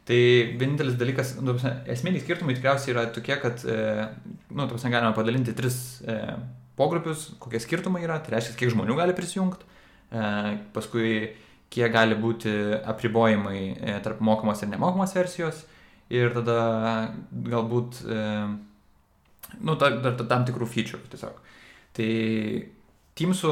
Tai 0.08 0.20
vienintelis 0.58 0.96
dalykas, 0.98 1.36
nu, 1.44 1.54
esminiai 1.92 2.24
skirtumai 2.24 2.56
tikriausiai 2.56 2.94
yra 2.96 3.04
tokie, 3.14 3.36
kad, 3.42 3.60
e, 3.68 4.08
nu, 4.48 4.64
ta 4.64 4.72
prasme, 4.72 4.94
galima 4.96 5.12
padalinti 5.14 5.54
tris 5.54 6.00
e, 6.02 6.16
pogrupius, 6.80 7.28
kokie 7.42 7.60
skirtumai 7.62 8.02
yra, 8.06 8.18
tai 8.24 8.36
reiškia, 8.36 8.56
kiek 8.58 8.72
žmonių 8.74 8.96
gali 8.98 9.16
prisijungti, 9.16 9.68
e, 10.10 10.24
paskui 10.74 11.12
kiek 11.70 11.92
gali 11.94 12.16
būti 12.18 12.54
apribojimai 12.90 13.60
e, 13.76 13.98
tarp 14.04 14.22
mokamos 14.24 14.64
ir 14.64 14.72
nemokamos 14.72 15.14
versijos 15.14 15.62
ir 16.10 16.32
tada 16.34 16.58
galbūt, 17.30 18.02
e, 18.02 18.24
nu, 19.60 19.76
ta, 19.78 19.92
dar 20.02 20.18
ta, 20.18 20.26
tam 20.32 20.48
tikrų 20.48 20.68
feature 20.70 21.02
tiesiog. 21.12 21.38
Tai 21.96 22.10
Teamsų, 23.20 23.50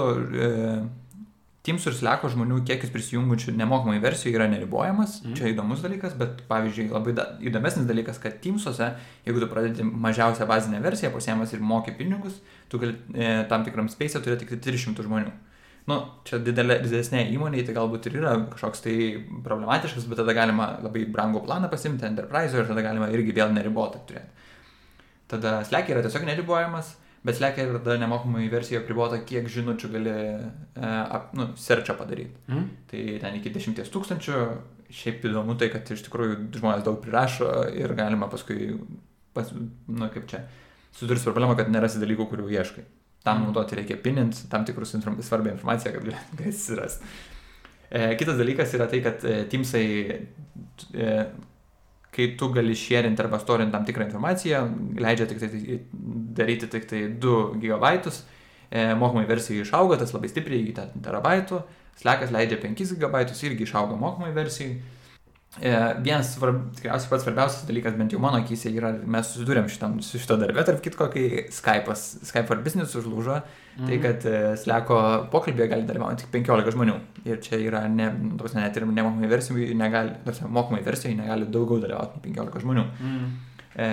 e, 1.58 1.68
Teamsų 1.68 1.90
ir 1.90 1.96
Slacko 1.98 2.28
žmonių 2.32 2.60
kiekis 2.68 2.92
prisijungučių 2.94 3.52
nemokamai 3.58 3.98
versijų 4.00 4.36
yra 4.36 4.46
neribojamas, 4.48 5.18
mm. 5.24 5.34
čia 5.36 5.50
įdomus 5.50 5.82
dalykas, 5.82 6.14
bet 6.16 6.44
pavyzdžiui 6.48 6.86
labai 6.92 7.12
da, 7.18 7.24
įdomesnis 7.44 7.88
dalykas, 7.88 8.20
kad 8.22 8.38
Teamsuose, 8.44 8.92
jeigu 9.26 9.42
tu 9.42 9.48
pradedi 9.50 9.84
mažiausią 9.84 10.46
bazinę 10.48 10.78
versiją, 10.84 11.10
pasiemas 11.12 11.52
ir 11.52 11.64
moki 11.64 11.92
pinigus, 11.98 12.38
tu 12.70 12.80
gali 12.80 12.94
e, 13.12 13.42
tam 13.50 13.66
tikram 13.66 13.90
space 13.92 14.22
turėti 14.22 14.46
tik 14.46 14.54
tai 14.54 14.70
300 14.70 15.04
žmonių. 15.08 15.34
Nu, 15.88 15.98
čia 16.28 16.38
didelė, 16.44 16.78
didesnė 16.84 17.24
įmonė, 17.32 17.64
tai 17.66 17.74
galbūt 17.76 18.06
ir 18.06 18.20
yra 18.20 18.36
kažkoks 18.52 18.84
tai 18.84 18.94
problematiškas, 19.44 20.06
bet 20.08 20.20
tada 20.20 20.36
galima 20.36 20.70
labai 20.84 21.06
brangų 21.10 21.42
planą 21.46 21.70
pasimti, 21.72 22.06
enterprise 22.06 22.56
ir 22.56 22.68
tada 22.68 22.84
galima 22.84 23.08
irgi 23.12 23.34
vėl 23.34 23.52
neribotai 23.56 24.02
turėti. 24.08 24.46
Tada 25.28 25.58
Slack 25.68 25.90
yra 25.92 26.04
tiesiog 26.04 26.24
neribojamas, 26.28 26.94
Bet 27.28 27.36
Slack 27.36 27.60
yra 27.60 27.76
tada 27.82 27.98
nemokamai 28.00 28.46
versija 28.48 28.80
apribota, 28.80 29.20
kiek 29.28 29.48
žinučių 29.52 29.92
gali, 29.92 30.12
e, 30.16 30.88
ap, 30.88 31.34
nu, 31.36 31.50
serčą 31.60 31.98
padaryti. 31.98 32.32
Mm? 32.48 32.68
Tai 32.88 33.02
ten 33.24 33.36
iki 33.36 33.52
10 33.52 33.82
tūkstančių, 33.92 34.38
šiaip 34.98 35.26
įdomu 35.28 35.58
tai, 35.60 35.68
kad 35.74 35.90
iš 35.92 36.06
tikrųjų 36.06 36.38
žmonės 36.56 36.86
daug 36.86 36.96
prirašo 37.04 37.50
ir 37.76 37.92
galima 37.98 38.30
paskui, 38.32 38.70
pas, 39.36 39.50
nu 39.52 40.08
kaip 40.14 40.24
čia, 40.30 40.46
susidurs 40.96 41.26
problemą, 41.28 41.58
kad 41.58 41.68
nerasi 41.68 42.00
dalykų, 42.00 42.30
kurių 42.30 42.48
ieškai. 42.56 42.86
Tam 43.26 43.42
Mhm. 43.42 43.50
naudoti 43.50 43.76
reikia 43.76 43.98
pinint 44.00 44.38
tam 44.48 44.64
tikrus 44.64 44.94
inform 44.96 45.18
svarbią 45.20 45.52
informaciją, 45.58 45.92
kad 45.92 46.06
galėtum 46.08 46.48
atsirast. 46.48 47.02
E, 47.90 48.14
kitas 48.16 48.38
dalykas 48.40 48.72
yra 48.78 48.86
tai, 48.88 49.02
kad 49.04 49.24
e, 49.24 49.44
Teamsai, 49.52 49.84
e, 50.94 51.26
kai 52.14 52.32
tu 52.40 52.48
gali 52.54 52.74
šėrinti 52.76 53.22
arba 53.22 53.40
storinti 53.42 53.74
tam 53.74 53.84
tikrą 53.86 54.06
informaciją, 54.08 54.62
leidžia 54.98 55.26
tik 55.30 55.42
tai 55.42 55.80
daryti 56.38 56.68
tik 56.72 56.86
tai 56.88 57.02
2 57.20 57.58
gigabaitus, 57.62 58.22
e, 58.70 58.94
mokamai 58.98 59.26
versijai 59.28 59.64
išauga, 59.66 59.98
tas 60.00 60.14
labai 60.16 60.30
stipriai 60.32 60.62
iki 60.64 60.76
10 60.78 61.04
terabaitų, 61.04 61.62
Slackas 61.98 62.30
leidžia 62.30 62.60
5 62.62 62.94
gigabaitus, 62.94 63.42
irgi 63.42 63.66
išauga 63.66 63.96
mokamai 63.98 64.30
versijai. 64.36 64.76
E, 65.58 65.70
vienas 66.04 66.34
svarb, 66.36 66.60
tikriausiai 66.78 67.10
pats 67.10 67.24
svarbiausias 67.26 67.64
dalykas, 67.66 67.96
bent 67.98 68.12
jau 68.14 68.20
mano 68.22 68.38
akise, 68.38 68.70
yra, 68.70 68.92
mes 69.02 69.32
susidūrėm 69.32 69.66
šitam, 69.72 69.96
su 70.06 70.20
šito 70.22 70.36
darbė, 70.38 70.62
tarp 70.68 70.82
kitko, 70.84 71.08
kai 71.10 71.46
Skype'as, 71.54 72.04
Skype 72.28 72.46
for 72.46 72.62
Business 72.62 72.94
užlūžo, 72.98 73.40
Mhm. 73.78 73.86
tai 73.86 73.98
kad 74.02 74.24
e, 74.26 74.38
Slacko 74.58 74.96
pokalbėje 75.30 75.68
gali 75.70 75.86
dalyvauti 75.86 76.24
tik 76.24 76.32
15 76.34 76.72
žmonių. 76.74 76.96
Ir 77.30 77.38
čia 77.44 77.60
yra, 77.62 77.84
ne, 77.86 78.08
nu, 78.10 78.32
prasme, 78.40 78.64
net 78.64 78.76
ir 78.76 78.86
nemokamai 78.86 79.30
versijai 79.30 79.74
negali, 79.78 80.16
prasme, 80.24 80.48
mokamai 80.50 80.82
versijai 80.82 81.14
negali 81.14 81.46
daugiau 81.46 81.78
dalyvauti 81.84 82.18
nei 82.18 82.34
15 82.34 82.64
žmonių. 82.64 82.84
Mm. 82.98 83.28
E, 83.78 83.90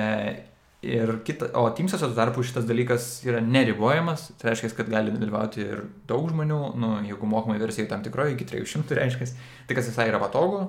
ir 0.85 1.11
kita, 1.25 1.51
o 1.61 1.67
Teams'ose 1.77 2.01
tuo 2.01 2.17
tarpu 2.17 2.45
šitas 2.45 2.65
dalykas 2.65 3.05
yra 3.25 3.43
neribojamas, 3.45 4.31
tai 4.41 4.51
reiškia, 4.51 4.73
kad 4.77 4.89
gali 4.89 5.13
dalyvauti 5.13 5.61
ir 5.65 5.83
daug 6.09 6.29
žmonių, 6.33 6.59
nu, 6.81 6.91
jeigu 7.05 7.29
mokamai 7.29 7.61
versijai 7.61 7.89
tam 7.89 8.01
tikroji 8.05 8.33
iki 8.37 8.49
300 8.55 8.97
reiškia, 9.01 9.29
tai 9.69 9.77
kas 9.77 9.89
visai 9.93 10.09
yra 10.09 10.21
patogu 10.21 10.65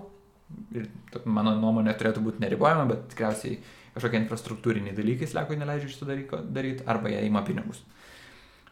ir 0.74 0.88
to- 1.12 1.22
mano 1.24 1.54
nuomonė 1.58 1.94
turėtų 1.98 2.22
būti 2.24 2.42
neribojama, 2.44 2.86
bet 2.90 3.08
tikriausiai 3.14 3.58
kažkokie 3.96 4.20
infrastruktūriniai 4.22 4.96
dalykai 4.96 5.26
Slack'ui 5.30 5.56
neleidžia 5.58 5.88
šito 5.92 6.08
dalyko 6.08 6.42
daryti 6.52 6.84
arba 6.86 7.08
jie 7.08 7.24
ima 7.26 7.42
pinigus. 7.42 7.80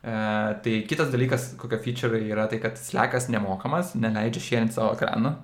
E, 0.04 0.12
tai 0.64 0.74
kitas 0.88 1.10
dalykas, 1.14 1.54
kokie 1.56 1.78
feature 1.78 2.20
yra 2.20 2.46
tai, 2.50 2.58
kad 2.60 2.76
Slack'as 2.76 3.30
nemokamas, 3.32 3.94
neleidžia 3.96 4.44
šėrinti 4.48 4.76
savo 4.76 4.92
ekraną, 4.94 5.36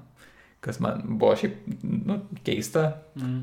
kas 0.60 0.80
man 0.84 1.02
buvo 1.18 1.34
šiaip 1.40 1.82
nu, 1.82 2.20
keista, 2.44 3.02
Mm. 3.16 3.42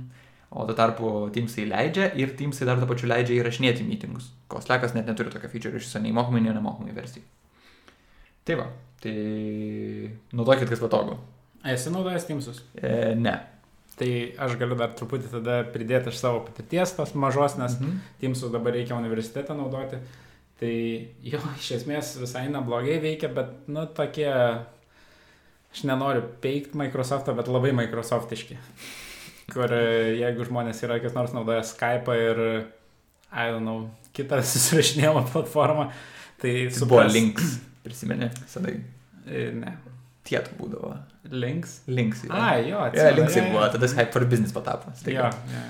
O 0.49 0.63
tuo 0.63 0.73
tarpu 0.73 1.29
Teamsai 1.35 1.65
leidžia 1.67 2.05
ir 2.15 2.29
Teamsai 2.39 2.65
dar 2.65 2.79
tuo 2.79 2.87
pačiu 2.87 3.09
leidžia 3.11 3.35
įrašinėti 3.41 3.83
meetingus. 3.83 4.29
Ko 4.47 4.61
Slackas 4.63 4.93
net 4.95 5.05
neturi 5.09 5.29
tokio 5.33 5.49
feature 5.51 5.75
iš 5.75 5.89
viso 5.89 5.99
nei 5.99 6.13
mokamai, 6.15 6.39
nei 6.41 6.53
nemokamai 6.55 6.95
versijai. 6.95 7.25
Tai 8.47 8.55
va, 8.55 8.67
tai 9.03 9.15
naudokit 10.31 10.69
kas 10.71 10.79
patogu. 10.79 11.17
Esi 11.73 11.91
naudojęs 11.93 12.25
Teamsus? 12.29 12.61
E, 12.81 13.13
ne. 13.15 13.35
Tai 13.97 14.09
aš 14.45 14.53
galiu 14.61 14.75
dar 14.77 14.91
truputį 14.93 15.31
tada 15.31 15.55
pridėti 15.73 16.11
iš 16.13 16.19
savo 16.21 16.43
patirties 16.45 16.91
tos 16.97 17.15
mažos, 17.17 17.55
nes 17.57 17.79
Mhm. 17.81 17.95
Teamsus 18.21 18.51
dabar 18.53 18.73
reikia 18.77 18.95
universitete 18.99 19.55
naudoti. 19.57 19.97
Tai 20.59 20.73
jo, 21.21 21.39
iš 21.59 21.71
esmės 21.81 22.15
visai 22.21 22.47
neblogai 22.49 22.99
veikia, 23.01 23.29
bet, 23.33 23.51
nu, 23.69 23.85
tokie, 23.85 24.29
aš 25.73 25.83
nenoriu 25.85 26.23
peikti 26.41 26.77
Microsoft'o, 26.77 27.35
bet 27.37 27.47
labai 27.51 27.73
Microsoftiški. 27.77 28.57
Kur 29.53 29.71
e, 29.73 30.17
jeigu 30.19 30.45
žmonės 30.49 30.81
yra, 30.83 30.97
kas 31.03 31.13
nors 31.15 31.33
naudoja 31.35 31.61
Skype 31.63 32.15
ir, 32.19 32.41
I 33.31 33.49
don't 33.51 33.63
know, 33.65 33.89
kitą 34.17 34.39
susirašinėjimo 34.43 35.25
platformą, 35.31 35.89
tai 36.41 36.55
Su 36.73 36.85
buvo 36.85 37.01
supras- 37.03 37.13
links, 37.13 37.53
prisimeni, 37.85 38.29
senai. 38.49 38.79
E, 39.27 39.49
Ne, 39.57 39.77
Tiek 40.27 40.47
būdavo. 40.59 40.93
links. 41.31 41.81
Links. 41.87 42.23
yra. 42.27 42.39
Ai, 42.51 42.69
jo, 42.69 42.77
Ja, 42.77 42.85
atsimenu, 42.91 43.17
linksai 43.21 43.41
jo. 43.45 43.51
buvo, 43.53 43.67
tada 43.73 43.87
Skype 43.91 44.11
for 44.15 44.25
Business 44.31 44.53
patapo. 44.55 44.91
Jo, 44.91 44.99
staiga. 45.01 45.29
jo. 45.51 45.65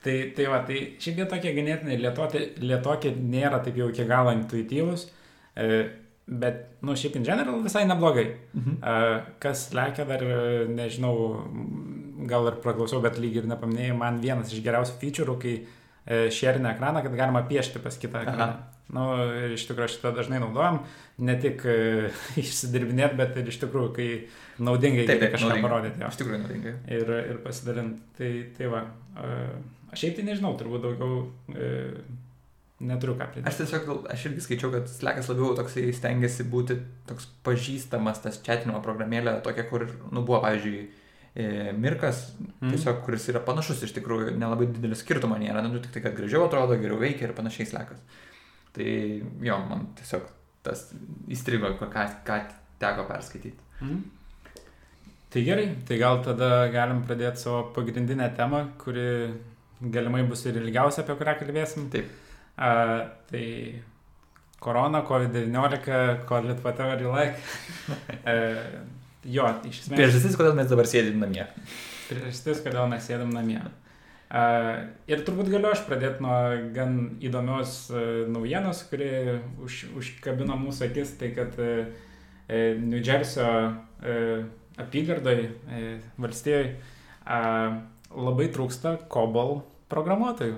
Tai, 0.00 0.14
tai 0.36 0.44
va, 0.48 0.58
tai 0.64 0.78
šiaip 1.02 1.18
jie 1.20 1.26
tokie 1.28 1.50
ganėtinai 1.58 1.98
lietokie 2.00 3.10
nėra 3.20 3.58
taip 3.64 3.76
jau 3.76 3.90
iki 3.92 4.06
galo 4.08 4.32
intuityvus, 4.32 5.02
e, 5.60 5.66
bet, 6.26 6.62
nu, 6.86 6.94
šiaip 6.96 7.18
in 7.20 7.26
general 7.26 7.60
visai 7.66 7.82
neblogai. 7.90 8.24
Mhm. 8.56 8.78
E, 8.80 8.94
Kas 9.42 9.66
lekia 9.76 10.06
dar, 10.08 10.22
e, 10.24 10.64
nežinau, 10.72 11.14
gal 12.30 12.48
ir 12.48 12.56
praklausiau, 12.64 13.02
bet 13.04 13.18
lyg 13.20 13.36
ir 13.42 13.50
nepaminėjai, 13.50 13.96
man 13.98 14.18
vienas 14.24 14.52
iš 14.54 14.62
geriausių 14.64 14.96
feature'ų, 15.02 15.38
kai 15.42 15.54
šėrinę 16.32 16.72
ekraną, 16.74 17.02
kad 17.04 17.12
galima 17.14 17.42
piešti 17.46 17.78
pas 17.84 17.94
kitą 18.00 18.22
ekraną. 18.24 18.46
Aha. 18.56 18.79
Nu, 18.90 19.02
iš 19.54 19.64
tikrųjų 19.68 19.92
šitą 19.94 20.10
dažnai 20.16 20.40
naudojam, 20.42 20.80
ne 21.22 21.34
tik 21.38 21.62
e, 21.70 21.74
išsidirbinėti, 22.42 23.18
bet 23.20 23.36
ir 23.38 23.50
iš 23.52 23.60
tikrųjų, 23.62 23.90
kai 23.94 24.08
naudingai 24.58 25.04
Taip, 25.06 25.20
taip, 25.22 25.34
kažką 25.36 25.50
naudinga. 25.52 25.68
parodyti. 25.68 26.02
jo 26.02 26.08
Iš 26.10 26.18
tikrųjų 26.22 26.40
naudinga. 26.42 26.72
ir, 26.96 27.12
ir 27.34 27.38
pasidalinti. 27.44 28.02
Tai, 28.18 28.30
tai 28.58 28.72
va, 28.72 28.80
e, 29.14 29.36
aš 29.94 30.02
šiaip 30.04 30.16
tai 30.18 30.24
nežinau, 30.30 30.56
turbūt 30.58 30.82
daugiau 30.88 31.20
e, 31.54 31.70
neturiu 32.80 33.14
ką 33.20 33.26
pridėti. 33.30 33.46
Aš 33.50 33.58
tiesiog, 33.60 33.90
aš 34.14 34.22
irgi 34.30 34.42
skaičiau, 34.46 34.70
kad 34.72 34.88
Slackas 34.90 35.28
labiau 35.30 35.52
toksai 35.58 35.86
stengiasi 35.94 36.46
būti 36.48 36.78
toks 37.10 37.26
pažįstamas, 37.46 38.22
tas 38.24 38.38
chatinimo 38.46 38.80
programėlė, 38.84 39.36
tokia, 39.44 39.66
kur, 39.68 39.84
nu, 40.10 40.22
buvo, 40.24 40.40
pavyzdžiui, 40.46 40.80
e, 41.36 41.50
Mirkas, 41.76 42.30
Mm. 42.60 42.74
tiesiog, 42.74 42.98
kuris 43.06 43.22
yra 43.32 43.40
panašus 43.40 43.78
iš 43.86 43.94
tikrųjų, 43.96 44.34
nelabai 44.36 44.66
didelis 44.68 45.00
skirtumo 45.00 45.38
nėra, 45.40 45.62
nu, 45.64 45.78
tik 45.80 45.94
tai, 45.94 46.02
kad 46.04 46.12
gražiau 46.18 46.42
atrodo, 46.44 46.74
geriau 46.76 46.98
veikia 47.00 47.28
ir 47.28 47.32
panašiai 47.32 47.64
Slackas. 47.70 48.02
Tai 48.76 48.88
jo, 49.48 49.58
man 49.66 49.88
tiesiog 49.98 50.26
tas 50.64 50.86
įstrigo, 51.32 51.72
ką, 51.80 52.06
ką 52.26 52.40
teko 52.80 53.06
perskaityti. 53.08 53.68
Mm. 53.80 54.00
Tai 55.30 55.44
gerai, 55.46 55.68
tai 55.86 55.98
gal 56.00 56.18
tada 56.26 56.50
galim 56.74 57.04
pradėti 57.06 57.44
savo 57.44 57.68
pagrindinę 57.74 58.26
temą, 58.36 58.64
kuri 58.80 59.06
galimai 59.80 60.24
bus 60.28 60.42
ir 60.46 60.58
ilgiausia, 60.58 61.04
apie 61.04 61.14
kurią 61.20 61.36
kalbėsim. 61.38 61.86
Taip. 61.92 62.10
A, 62.60 62.70
tai 63.30 63.44
korona, 64.60 65.04
COVID-19, 65.08 66.26
COVID 66.28 66.64
whatever 66.64 67.00
you 67.00 67.12
like. 67.14 67.38
e, 68.26 68.34
jo, 69.24 69.46
iš 69.70 69.84
esmės. 69.84 69.96
Priežastis, 69.96 70.36
kodėl 70.36 70.58
mes 70.58 70.68
dabar 70.72 70.90
sėdim 70.90 71.22
namie. 71.22 71.46
priežastis, 72.10 72.60
kodėl 72.66 72.90
mes 72.90 73.06
sėdam 73.06 73.30
namie. 73.34 73.62
Ir 74.30 75.24
turbūt 75.26 75.48
galiu 75.50 75.72
aš 75.72 75.80
pradėti 75.88 76.22
nuo 76.22 76.36
gan 76.74 76.92
įdomios 77.18 77.72
uh, 77.90 78.02
naujienos, 78.30 78.84
kuri 78.90 79.08
už, 79.66 79.80
užkabino 79.98 80.54
mūsų 80.60 80.86
akis, 80.86 81.16
tai 81.18 81.32
kad 81.34 81.56
uh, 81.58 81.90
New 82.50 82.98
Jersey 82.98 83.74
apygardai, 84.80 85.50
valstijoje 86.18 86.72
labai 88.10 88.46
trūksta 88.50 88.96
COBOL 89.12 89.60
programuotojų. 89.92 90.56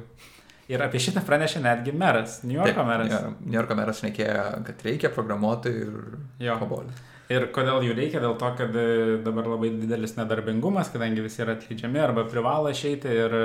Ir 0.72 0.85
apie 0.87 1.00
šitą 1.02 1.20
pranešė 1.26 1.61
netgi 1.64 1.92
meras, 1.92 2.38
New 2.46 2.56
Yorko 2.56 2.85
meras. 2.88 3.11
Jo, 3.12 3.32
New 3.42 3.58
Yorko 3.58 3.76
meras 3.76 4.00
šnekėjo, 4.00 4.44
kad 4.68 4.85
reikia 4.87 5.11
programuotojų 5.12 5.82
ir 5.82 6.46
Jo. 6.46 6.56
kobolį. 6.62 6.94
Ir 7.33 7.47
kodėl 7.55 7.87
jų 7.87 7.95
reikia? 7.97 8.21
Dėl 8.23 8.35
to, 8.40 8.49
kad 8.59 8.75
e, 8.77 8.88
dabar 9.25 9.47
labai 9.55 9.71
didelis 9.79 10.16
nedarbingumas, 10.18 10.90
kadangi 10.92 11.25
visi 11.25 11.40
yra 11.45 11.57
atleidžiami 11.57 12.03
arba 12.03 12.27
privalo 12.29 12.73
išeiti 12.73 13.09
ir 13.09 13.37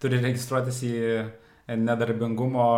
turi 0.00 0.20
registruotis 0.22 0.78
į 0.86 0.94
e, 1.04 1.18
nedarbingumo 1.76 2.68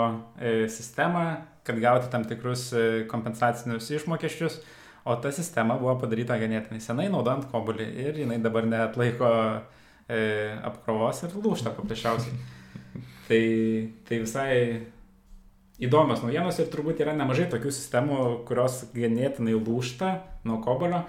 e, 0.40 0.56
sistemą, 0.72 1.24
kad 1.68 1.78
gauti 1.82 2.10
tam 2.10 2.24
tikrus 2.26 2.70
kompensacinius 3.10 3.90
išmokesčius. 3.92 4.60
O 5.08 5.14
ta 5.16 5.30
sistema 5.32 5.78
buvo 5.80 5.94
padaryta 6.02 6.36
ganėtinai 6.40 6.82
senai, 6.84 7.06
naudojant 7.12 7.46
kobulį 7.52 7.86
ir 8.02 8.18
jinai 8.24 8.40
dabar 8.44 8.66
neatlaiko 8.68 9.30
e, 10.08 10.18
apkrovos 10.68 11.22
ir 11.24 11.36
lūšta 11.38 11.72
paprasčiausiai. 11.76 12.34
Tai, 13.28 13.40
tai 14.08 14.18
visai 14.22 14.52
įdomios 15.78 16.22
naujienos 16.24 16.58
ir 16.58 16.68
turbūt 16.72 17.00
yra 17.04 17.14
nemažai 17.16 17.46
tokių 17.52 17.70
sistemų, 17.74 18.18
kurios 18.48 18.80
ganėtinai 18.94 19.54
lūšta 19.56 20.12
nuo 20.48 20.58
kobolio 20.64 21.04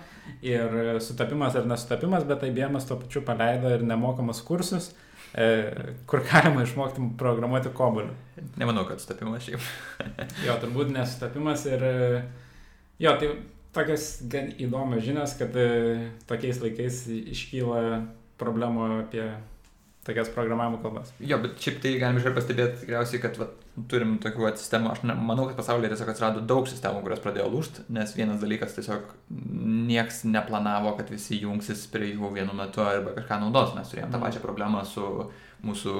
ir 0.45 0.99
sutapimas 1.01 1.57
ar 1.57 1.67
nesutapimas, 1.69 2.25
bet 2.29 2.45
IBM 2.45 2.77
tuo 2.85 2.99
pačiu 3.01 3.23
paleido 3.25 3.71
ir 3.73 3.85
nemokamus 3.85 4.43
kursus, 4.45 4.91
e, 5.33 5.49
kur 6.09 6.21
galima 6.27 6.65
išmokti 6.65 7.11
programuoti 7.17 7.73
koboliu. 7.73 8.13
Nemanau, 8.61 8.85
kad 8.89 9.01
sutapimas 9.01 9.47
šiaip. 9.47 9.71
Jo, 10.45 10.59
turbūt 10.61 10.93
nesutapimas 10.93 11.65
ir 11.69 11.85
e, 11.89 12.23
jo, 13.01 13.15
tai 13.17 13.33
tokios 13.73 14.09
gan 14.29 14.53
įdomios 14.61 15.05
žinios, 15.05 15.37
kad 15.39 15.55
e, 15.57 16.11
tokiais 16.29 16.61
laikais 16.61 17.05
iškyla 17.09 18.03
problemų 18.39 18.91
apie 19.01 19.31
tokias 20.09 20.31
programavimo 20.33 20.81
kalbas. 20.83 21.13
Jo, 21.21 21.37
bet 21.43 21.55
šiaip 21.61 21.79
tai 21.83 21.93
galime 22.01 22.19
iškart 22.19 22.35
pastebėti 22.39 22.81
tikriausiai, 22.83 23.21
kad 23.23 23.37
va, 23.39 23.47
turim 23.91 24.17
tokių 24.23 24.49
sistemų. 24.59 24.91
Aš 24.91 25.03
ne, 25.07 25.15
manau, 25.15 25.45
kad 25.47 25.55
pasaulyje 25.61 25.93
tiesiog 25.93 26.11
atsirado 26.11 26.43
daug 26.49 26.67
sistemų, 26.67 27.03
kurios 27.05 27.21
pradėjo 27.23 27.47
lūšti, 27.53 27.85
nes 27.95 28.11
vienas 28.17 28.41
dalykas 28.43 28.75
tiesiog 28.75 29.13
nieks 29.89 30.23
neplanavo, 30.27 30.95
kad 30.99 31.09
visi 31.13 31.39
jungsis 31.43 31.85
prie 31.93 32.11
jų 32.15 32.33
vienu 32.35 32.57
metu 32.57 32.83
arba 32.83 33.15
kažką 33.15 33.39
naudos. 33.45 33.75
Mes 33.77 33.87
turėjome 33.93 34.11
tą 34.11 34.19
Mhm. 34.19 34.25
pačią 34.27 34.43
problemą 34.43 34.83
su 34.85 35.05
mūsų 35.63 35.95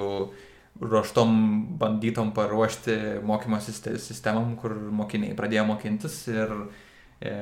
ruoštom 0.79 1.31
bandytom 1.79 2.31
paruošti 2.35 3.19
mokymosi 3.27 3.73
sistemam, 3.99 4.55
kur 4.59 4.75
mokiniai 4.95 5.35
pradėjo 5.35 5.65
mokintis 5.67 6.15
ir 6.31 6.53
e, 7.19 7.33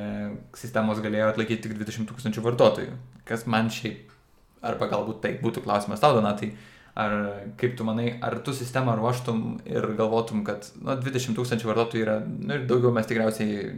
sistemos 0.57 0.97
galėjo 1.03 1.27
atlaikyti 1.29 1.67
tik 1.67 1.75
20 1.77 2.09
tūkstančių 2.09 2.41
vartotojų. 2.47 2.95
Kas 3.29 3.45
man 3.45 3.69
šiaip, 3.69 4.09
arba 4.67 4.89
galbūt 4.91 5.21
tai 5.23 5.35
būtų 5.41 5.63
klausimas 5.65 6.03
tau, 6.03 6.15
Donatai, 6.17 6.51
ar 6.97 7.13
kaip 7.61 7.77
tu 7.77 7.85
manai, 7.87 8.09
ar 8.25 8.39
tu 8.45 8.55
sistemą 8.57 8.97
ruoštum 8.97 9.45
ir 9.69 9.85
galvotum, 9.99 10.43
kad 10.47 10.65
nu, 10.81 10.95
20 10.97 11.37
tūkstančių 11.37 11.69
vartotojų 11.69 12.03
yra, 12.05 12.17
nu, 12.25 12.57
ir 12.57 12.67
daugiau 12.69 12.93
mes 12.95 13.09
tikriausiai 13.09 13.71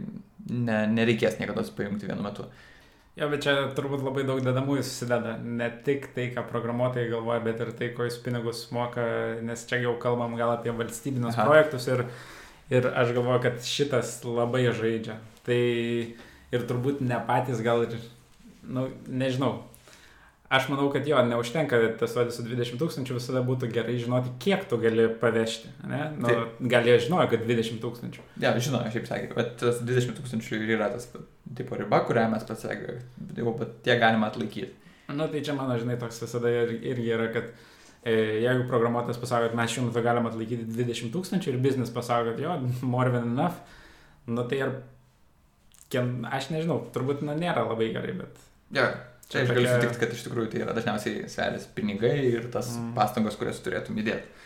ne, 0.50 0.82
nereikės 0.94 1.38
niekada 1.40 1.64
pajungti 1.76 2.08
vienu 2.08 2.24
metu. 2.24 2.48
Jo, 3.18 3.26
bet 3.28 3.42
čia 3.44 3.52
turbūt 3.76 4.04
labai 4.06 4.22
daug 4.24 4.38
dedamųjų 4.40 4.84
susideda. 4.86 5.34
Ne 5.42 5.66
tik 5.84 6.06
tai, 6.14 6.30
ką 6.32 6.44
programuotojai 6.48 7.10
galvoja, 7.10 7.42
bet 7.44 7.60
ir 7.60 7.72
tai, 7.76 7.90
ko 7.96 8.06
jūs 8.06 8.20
pinigus 8.24 8.62
moka, 8.72 9.04
nes 9.44 9.64
čia 9.68 9.82
jau 9.82 9.96
kalbam 10.00 10.38
gal 10.38 10.54
apie 10.54 10.72
valstybinius 10.72 11.36
Aha. 11.36 11.48
projektus 11.48 11.88
ir, 11.90 12.04
ir 12.72 12.86
aš 12.88 13.12
galvoju, 13.16 13.42
kad 13.44 13.58
šitas 13.66 14.14
labai 14.24 14.62
žaidžia. 14.70 15.18
Tai 15.44 15.60
ir 16.54 16.64
turbūt 16.70 17.02
ne 17.04 17.18
patys 17.26 17.60
gal 17.66 17.84
ir, 17.88 17.98
na, 18.62 18.86
nu, 18.86 18.88
nežinau, 19.10 19.58
Aš 20.50 20.64
manau, 20.66 20.88
kad 20.90 21.06
jo, 21.06 21.18
neužtenka 21.22 21.78
tas 22.00 22.16
vadis 22.18 22.34
su 22.34 22.42
20 22.42 22.80
tūkstančių, 22.80 23.14
visada 23.20 23.38
būtų 23.46 23.68
gerai 23.70 23.92
žinoti, 24.02 24.32
kiek 24.42 24.64
tu 24.66 24.80
gali 24.82 25.04
pavežti. 25.20 25.68
Nu, 26.18 26.32
gal 26.72 26.88
jie 26.88 26.96
žinojo, 27.04 27.28
kad 27.30 27.44
20 27.46 27.78
tūkstančių. 27.84 28.24
Ne, 28.32 28.48
ja, 28.48 28.50
žinojo, 28.58 28.90
šiaip 28.90 29.06
sakė, 29.06 29.28
bet 29.36 29.52
tas 29.60 29.78
20 29.86 30.18
tūkstančių 30.18 30.58
ir 30.58 30.72
yra 30.74 30.88
tas 30.90 31.06
tipo 31.54 31.78
riba, 31.78 32.00
kurią 32.08 32.24
mes 32.32 32.46
pasakėme, 32.48 32.96
bet 33.60 33.76
tie 33.86 33.94
galima 34.02 34.26
atlaikyti. 34.32 34.72
Na, 35.12 35.20
nu, 35.20 35.28
tai 35.30 35.44
čia 35.46 35.54
mano, 35.54 35.76
žinai, 35.78 35.94
toks 36.02 36.18
visada 36.24 36.50
ir, 36.50 36.74
irgi 36.82 37.14
yra, 37.14 37.28
kad 37.34 37.46
e, 38.02 38.16
jeigu 38.42 38.66
programuotojas 38.70 39.22
pasako, 39.22 39.52
kad 39.52 39.60
mes 39.60 39.70
šiuo 39.70 39.86
metu 39.86 40.02
galim 40.02 40.26
atlaikyti 40.32 40.66
20 40.66 41.14
tūkstančių 41.14 41.52
ir 41.54 41.60
biznis 41.62 41.94
pasako, 41.94 42.32
kad 42.32 42.42
jo, 42.42 42.58
more 42.82 43.14
than 43.14 43.30
enough, 43.36 43.62
nu 44.26 44.48
tai 44.50 44.64
ir, 44.64 44.74
aš 46.30 46.50
nežinau, 46.56 46.82
turbūt 46.90 47.22
nu, 47.22 47.38
nėra 47.38 47.68
labai 47.70 47.92
gerai, 47.94 48.18
bet... 48.24 48.46
Ja, 48.74 48.90
Čia 49.30 49.44
aš 49.44 49.54
galiu 49.54 49.70
sutikti, 49.70 50.00
kad 50.02 50.14
iš 50.14 50.26
tikrųjų 50.26 50.50
tai 50.50 50.62
yra 50.64 50.74
dažniausiai 50.74 51.26
sveris 51.30 51.68
pinigai 51.74 52.16
ir 52.32 52.48
tas 52.50 52.72
mm. 52.74 52.94
pastangos, 52.96 53.38
kurias 53.38 53.62
turėtum 53.62 53.98
įdėti. 54.02 54.40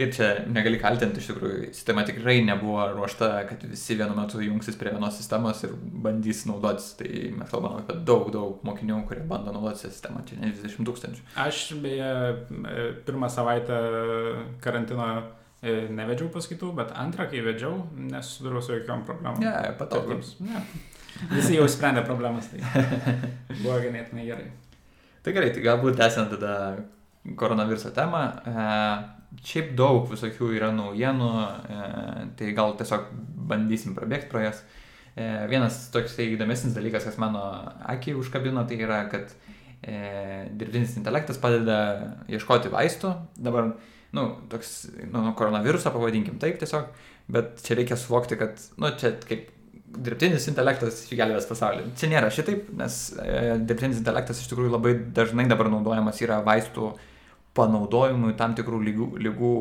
Ir 0.00 0.12
čia 0.16 0.28
negali 0.48 0.78
kaltinti, 0.80 1.20
iš 1.20 1.28
tikrųjų, 1.32 1.70
sistema 1.76 2.04
tikrai 2.08 2.38
nebuvo 2.46 2.86
ruošta, 2.94 3.28
kad 3.48 3.64
visi 3.68 3.96
vienu 3.98 4.14
metu 4.16 4.40
jungsis 4.40 4.78
prie 4.80 4.94
vienos 4.94 5.18
sistemos 5.18 5.60
ir 5.66 5.74
bandys 5.74 6.46
naudotis. 6.48 6.92
Tai 6.96 7.08
mes 7.36 7.50
kalbame 7.52 7.82
apie 7.82 7.98
daug, 8.08 8.30
daug 8.32 8.62
mokinių, 8.64 9.02
kurie 9.08 9.26
bando 9.28 9.52
naudotis 9.52 9.90
sistemą, 9.90 10.22
čia 10.28 10.38
ne 10.40 10.54
20 10.56 10.88
tūkstančių. 10.88 11.26
Aš 11.44 11.64
beje 11.82 12.12
pirmą 13.08 13.28
savaitę 13.32 13.80
karantino 14.64 15.10
e, 15.60 15.90
nevedžiau 15.92 16.30
paskaitų, 16.32 16.72
bet 16.80 16.94
antrą, 16.96 17.28
kai 17.32 17.44
vedžiau, 17.44 17.74
nesusidūriau 18.14 18.64
su 18.64 18.78
jokiom 18.78 19.04
problemom. 19.08 19.42
Ne, 19.42 19.52
yeah, 19.52 19.76
patogums. 19.76 20.38
Ne. 20.40 20.64
Visi 21.28 21.56
jau 21.58 21.68
sprendė 21.68 22.02
problemas, 22.06 22.48
tai 22.48 22.62
buvo 23.62 23.76
ganėtinai 23.82 24.26
gerai. 24.28 24.48
Tai 25.20 25.34
gerai, 25.36 25.50
tai 25.52 25.64
galbūt 25.64 25.98
tęsiant 26.00 26.32
tada 26.32 26.54
koronaviruso 27.36 27.92
temą. 27.96 28.22
E, 28.48 28.68
šiaip 29.46 29.74
daug 29.78 30.08
visokių 30.10 30.50
yra 30.56 30.70
naujienų, 30.74 31.30
e, 31.76 31.82
tai 32.38 32.54
gal 32.56 32.74
tiesiog 32.78 33.10
bandysim 33.50 33.94
prabėgti 33.98 34.30
pro 34.32 34.42
jas. 34.46 34.62
E, 35.14 35.28
vienas 35.50 35.82
toks 35.94 36.16
tai 36.16 36.30
įdomesnis 36.34 36.74
dalykas, 36.76 37.06
kas 37.08 37.20
mano 37.20 37.44
akį 37.92 38.16
užkabino, 38.20 38.64
tai 38.68 38.80
yra, 38.80 39.02
kad 39.12 39.34
e, 39.82 40.48
dirbtinis 40.56 40.96
intelektas 41.00 41.40
padeda 41.42 41.78
ieškoti 42.32 42.72
vaistų. 42.72 43.12
Dabar, 43.36 43.74
nu, 44.16 44.26
toks, 44.50 44.74
nu, 45.12 45.28
koronavirusą 45.38 45.92
pavadinkim 45.94 46.40
taip 46.42 46.60
tiesiog, 46.62 46.90
bet 47.30 47.60
čia 47.66 47.78
reikia 47.78 47.98
suvokti, 48.00 48.40
kad, 48.40 48.56
nu, 48.80 48.94
čia 48.98 49.14
kaip 49.26 49.50
dirbtinis 49.90 50.46
intelektas 50.50 51.04
išgelbės 51.06 51.48
pasaulį. 51.50 51.88
Čia 51.98 52.10
nėra 52.12 52.30
šitaip, 52.32 52.68
nes 52.78 52.98
e, 53.18 53.56
dirbtinis 53.66 54.00
intelektas 54.00 54.42
iš 54.42 54.50
tikrųjų 54.52 54.74
labai 54.74 54.94
dažnai 55.16 55.48
dabar 55.50 55.70
naudojamas 55.72 56.20
yra 56.22 56.40
vaistų 56.46 56.92
panaudojimui 57.58 58.36
tam 58.38 58.54
tikrų 58.58 58.78
lygų, 58.86 59.08
lygų 59.26 59.52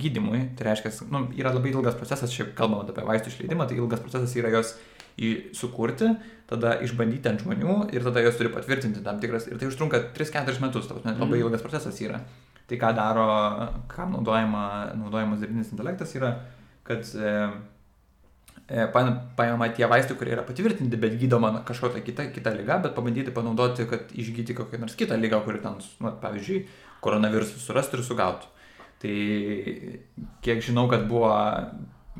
gydimui. 0.00 0.42
Tai 0.58 0.68
reiškia, 0.68 0.92
nu, 1.12 1.24
yra 1.38 1.54
labai 1.54 1.72
ilgas 1.72 1.96
procesas, 1.96 2.34
šiaip 2.34 2.52
kalbant 2.58 2.90
apie 2.92 3.06
vaistų 3.08 3.32
išleidimą, 3.32 3.68
tai 3.68 3.78
ilgas 3.80 4.04
procesas 4.04 4.36
yra 4.36 4.52
jos 4.52 4.74
į 5.18 5.30
sukurti, 5.56 6.12
tada 6.48 6.76
išbandyti 6.84 7.30
ant 7.30 7.40
žmonių 7.42 7.78
ir 7.96 8.04
tada 8.06 8.22
jos 8.22 8.36
turi 8.38 8.52
patvirtinti 8.54 9.02
tam 9.06 9.18
tikras. 9.22 9.48
Ir 9.50 9.58
tai 9.58 9.70
užtrunka 9.70 10.04
3-4 10.14 10.62
metus, 10.62 10.86
tai 10.90 11.00
labai 11.16 11.40
mm. 11.40 11.42
ilgas 11.46 11.64
procesas 11.64 11.98
yra. 12.04 12.20
Tai 12.68 12.78
ką 12.78 12.92
daro, 12.94 13.26
kam 13.90 14.12
naudojama, 14.14 14.92
naudojamas 15.00 15.40
dirbtinis 15.42 15.72
intelektas 15.72 16.12
yra, 16.18 16.34
kad 16.86 17.08
e, 17.16 17.34
E, 18.68 18.84
paimama 18.92 19.70
tie 19.72 19.86
vaistai, 19.88 20.12
kurie 20.20 20.34
yra 20.34 20.42
patvirtinti, 20.44 20.98
bet 21.00 21.14
gydoma 21.16 21.62
kažkokia 21.64 22.02
kita, 22.04 22.26
kita 22.34 22.52
lyga, 22.52 22.76
bet 22.84 22.92
pabandyti 22.92 23.32
panaudoti, 23.32 23.86
kad 23.88 24.10
išgydyti 24.12 24.56
kokią 24.58 24.82
nors 24.82 24.96
kitą 24.98 25.16
lygą, 25.16 25.40
kuri 25.46 25.62
ten, 25.62 25.78
nu, 26.04 26.12
pavyzdžiui, 26.20 26.58
koronavirusą 27.00 27.62
surasti 27.62 27.96
ir 27.96 28.04
sugauti. 28.04 28.50
Tai 29.00 29.14
kiek 30.44 30.60
žinau, 30.66 30.84
kad 30.92 31.06
buvo 31.08 31.32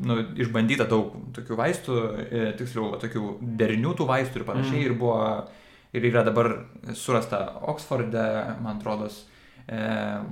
nu, 0.08 0.16
išbandyta 0.40 0.88
daug 0.88 1.12
tokių 1.36 1.58
vaistų, 1.60 2.00
e, 2.24 2.44
tiksliau, 2.56 2.94
tokių 3.02 3.34
derinių 3.60 3.92
tų 3.98 4.08
vaistų 4.08 4.40
ir 4.40 4.48
panašiai, 4.48 4.80
mm. 4.80 4.86
ir 4.88 4.96
buvo, 4.96 5.18
ir 5.92 6.08
yra 6.14 6.24
dabar 6.24 6.54
surasta 6.96 7.42
Oksforde, 7.74 8.24
man 8.64 8.80
atrodo, 8.80 9.10
e, 9.12 9.27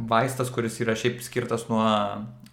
vaistas, 0.09 0.49
kuris 0.49 0.79
yra 0.81 0.95
šiaip 0.97 1.19
skirtas 1.21 1.67
nuo 1.69 1.85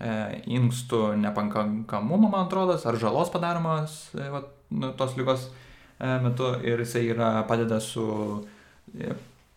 E, 0.03 0.13
inkstų 0.51 1.13
nepakankamumo, 1.21 2.27
man 2.27 2.47
atrodo, 2.47 2.75
ar 2.75 2.95
žalos 2.99 3.29
padaromas 3.31 4.09
e, 4.17 4.25
va, 4.33 4.41
nu, 4.73 4.89
tos 4.99 5.13
lygos 5.15 5.45
e, 5.47 6.09
metu 6.23 6.49
ir 6.65 6.81
jisai 6.81 7.05
yra 7.13 7.29
padeda 7.47 7.77
su, 7.83 8.07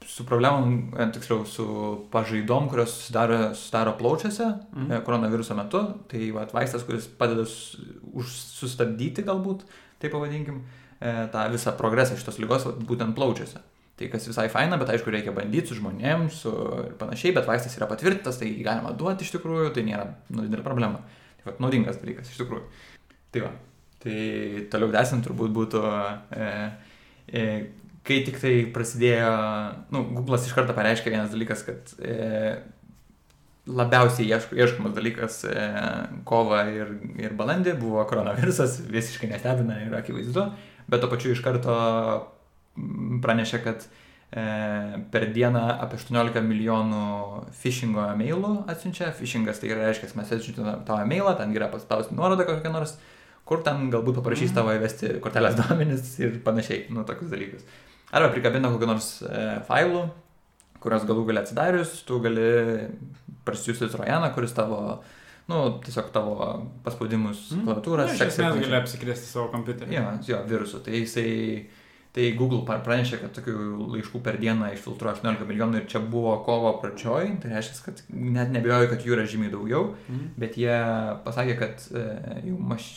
su 0.07 0.27
problemom, 0.29 0.93
tiksliau, 1.17 1.43
su 1.51 1.67
pažaidom, 2.13 2.69
kurios 2.71 2.95
susidaro, 2.95 3.41
susidaro 3.57 3.97
plaučiuose 3.99 4.51
mhm. 4.53 5.03
koronaviruso 5.09 5.57
metu. 5.59 5.83
Tai 6.13 6.29
va, 6.37 6.47
vaistas, 6.55 6.87
kuris 6.87 7.09
padeda 7.19 7.47
sustabdyti 7.49 9.27
galbūt, 9.27 9.65
taip 10.03 10.15
pavadinkim, 10.15 10.61
tą 11.33 11.49
visą 11.53 11.75
progresą 11.81 12.21
šitos 12.21 12.39
lygos 12.45 12.69
būtent 12.87 13.19
plaučiuose. 13.19 13.65
Tai 13.97 14.11
kas 14.13 14.27
visai 14.29 14.51
faina, 14.53 14.77
bet 14.77 14.91
aišku, 14.93 15.09
reikia 15.13 15.33
bandyti 15.33 15.71
su 15.71 15.79
žmonėms 15.79 16.43
su 16.43 16.51
ir 16.83 16.93
panašiai, 17.01 17.33
bet 17.39 17.47
vaistas 17.49 17.79
yra 17.79 17.89
patvirtintas, 17.89 18.37
tai 18.43 18.51
galima 18.61 18.93
duoti 18.93 19.25
iš 19.25 19.33
tikrųjų, 19.39 19.71
tai 19.73 19.87
nėra 19.87 20.11
nu, 20.29 20.43
didelė 20.45 20.65
problema. 20.67 21.01
Tai 21.39 21.49
va, 21.49 21.55
naudingas 21.65 21.97
dalykas 22.03 22.29
iš 22.29 22.43
tikrųjų. 22.43 22.67
Tai 23.33 23.47
va, 23.47 23.55
tai 24.05 24.19
toliau 24.73 24.93
tęsiant 24.93 25.25
turbūt 25.25 25.57
būtų, 25.57 25.83
e, 26.37 26.51
e, 27.33 27.47
kai 28.05 28.21
tik 28.29 28.37
tai 28.45 28.55
prasidėjo, 28.77 29.33
nu, 29.97 30.05
Google'as 30.19 30.45
iš 30.45 30.55
karto 30.59 30.77
pareiškė 30.77 31.17
vienas 31.17 31.33
dalykas, 31.33 31.65
kad 31.65 31.97
e, 31.97 32.61
labiausiai 33.67 34.29
iešk, 34.29 34.53
ieškomas 34.61 34.95
dalykas 35.01 35.41
e, 35.49 35.67
kovą 36.29 36.63
ir, 36.69 36.95
ir 37.25 37.33
balandį 37.41 37.79
buvo 37.81 38.05
koronavirusas, 38.13 38.83
visiškai 38.93 39.33
nestebina 39.33 39.81
ir 39.89 39.97
akivaizdu, 40.05 40.51
bet 40.85 41.01
to 41.01 41.09
pačiu 41.11 41.33
iš 41.33 41.41
karto 41.49 41.81
pranešė, 43.23 43.61
kad 43.65 43.87
e, 43.87 44.45
per 45.13 45.29
dieną 45.35 45.63
apie 45.85 45.99
18 46.01 46.43
milijonų 46.47 47.03
phishingo 47.61 48.05
emailų 48.13 48.53
atsiunčia. 48.73 49.13
Phishingas 49.17 49.63
tai 49.63 49.75
reiškia, 49.77 50.13
mes 50.19 50.33
atsiunčiame 50.37 50.79
tavo 50.89 51.01
emailą, 51.05 51.37
ten 51.41 51.55
yra 51.57 51.71
paspausti 51.73 52.17
nuorodą 52.19 52.47
kokią 52.49 52.73
nors, 52.75 52.97
kur 53.49 53.65
ten 53.67 53.89
galbūt 53.95 54.21
paprašys 54.21 54.53
mhm. 54.53 54.59
tavo 54.61 54.77
įvesti 54.77 55.17
kortelės 55.25 55.59
duomenis 55.61 56.15
ir 56.23 56.41
panašiai, 56.47 56.87
nu 56.95 57.07
tokius 57.09 57.33
dalykus. 57.35 57.67
Arba 58.15 58.31
prikabina 58.35 58.71
kokią 58.73 58.89
nors 58.93 59.11
e, 59.27 59.45
failų, 59.69 60.07
kurios 60.83 61.07
galų 61.09 61.27
gali 61.31 61.43
atsidarius, 61.43 62.01
tu 62.07 62.21
gali 62.23 62.51
prasiųsti 63.47 63.89
trojaną, 63.93 64.31
kuris 64.35 64.55
tavo 64.55 65.01
nu, 65.47 65.59
tiesiog 65.85 66.11
tavo 66.15 66.37
paspaudimus, 66.85 67.53
mm. 67.55 67.67
klaviatūras. 67.67 68.15
Iš 68.17 68.25
esmės 68.27 68.57
gali 68.59 68.79
apsikrėsti 68.81 69.29
savo 69.31 69.47
kompiuterį. 69.53 69.95
Jo, 69.95 70.07
jo, 70.27 70.41
virusų. 70.51 70.81
Tai 70.87 70.95
jisai 70.99 71.29
Tai 72.17 72.25
Google 72.33 72.63
pranešė, 72.65 73.19
kad 73.21 73.35
tokių 73.37 73.55
laiškų 73.93 74.23
per 74.25 74.39
dieną 74.41 74.71
išfiltruoja 74.73 75.19
18 75.19 75.45
milijonų 75.51 75.83
ir 75.83 75.89
čia 75.93 76.01
buvo 76.01 76.31
kovo 76.47 76.71
pradžioj, 76.81 77.35
tai 77.43 77.51
reiškia, 77.53 77.83
kad 77.85 78.01
net 78.09 78.55
nebejoju, 78.55 78.89
kad 78.89 79.05
jų 79.05 79.19
yra 79.19 79.27
žymiai 79.29 79.53
daugiau, 79.53 79.91
mm. 80.09 80.31
bet 80.41 80.57
jie 80.57 80.79
pasakė, 81.27 81.59
kad 81.61 81.85
e, 81.93 82.07
jų 82.47 82.57
maš, 82.73 82.89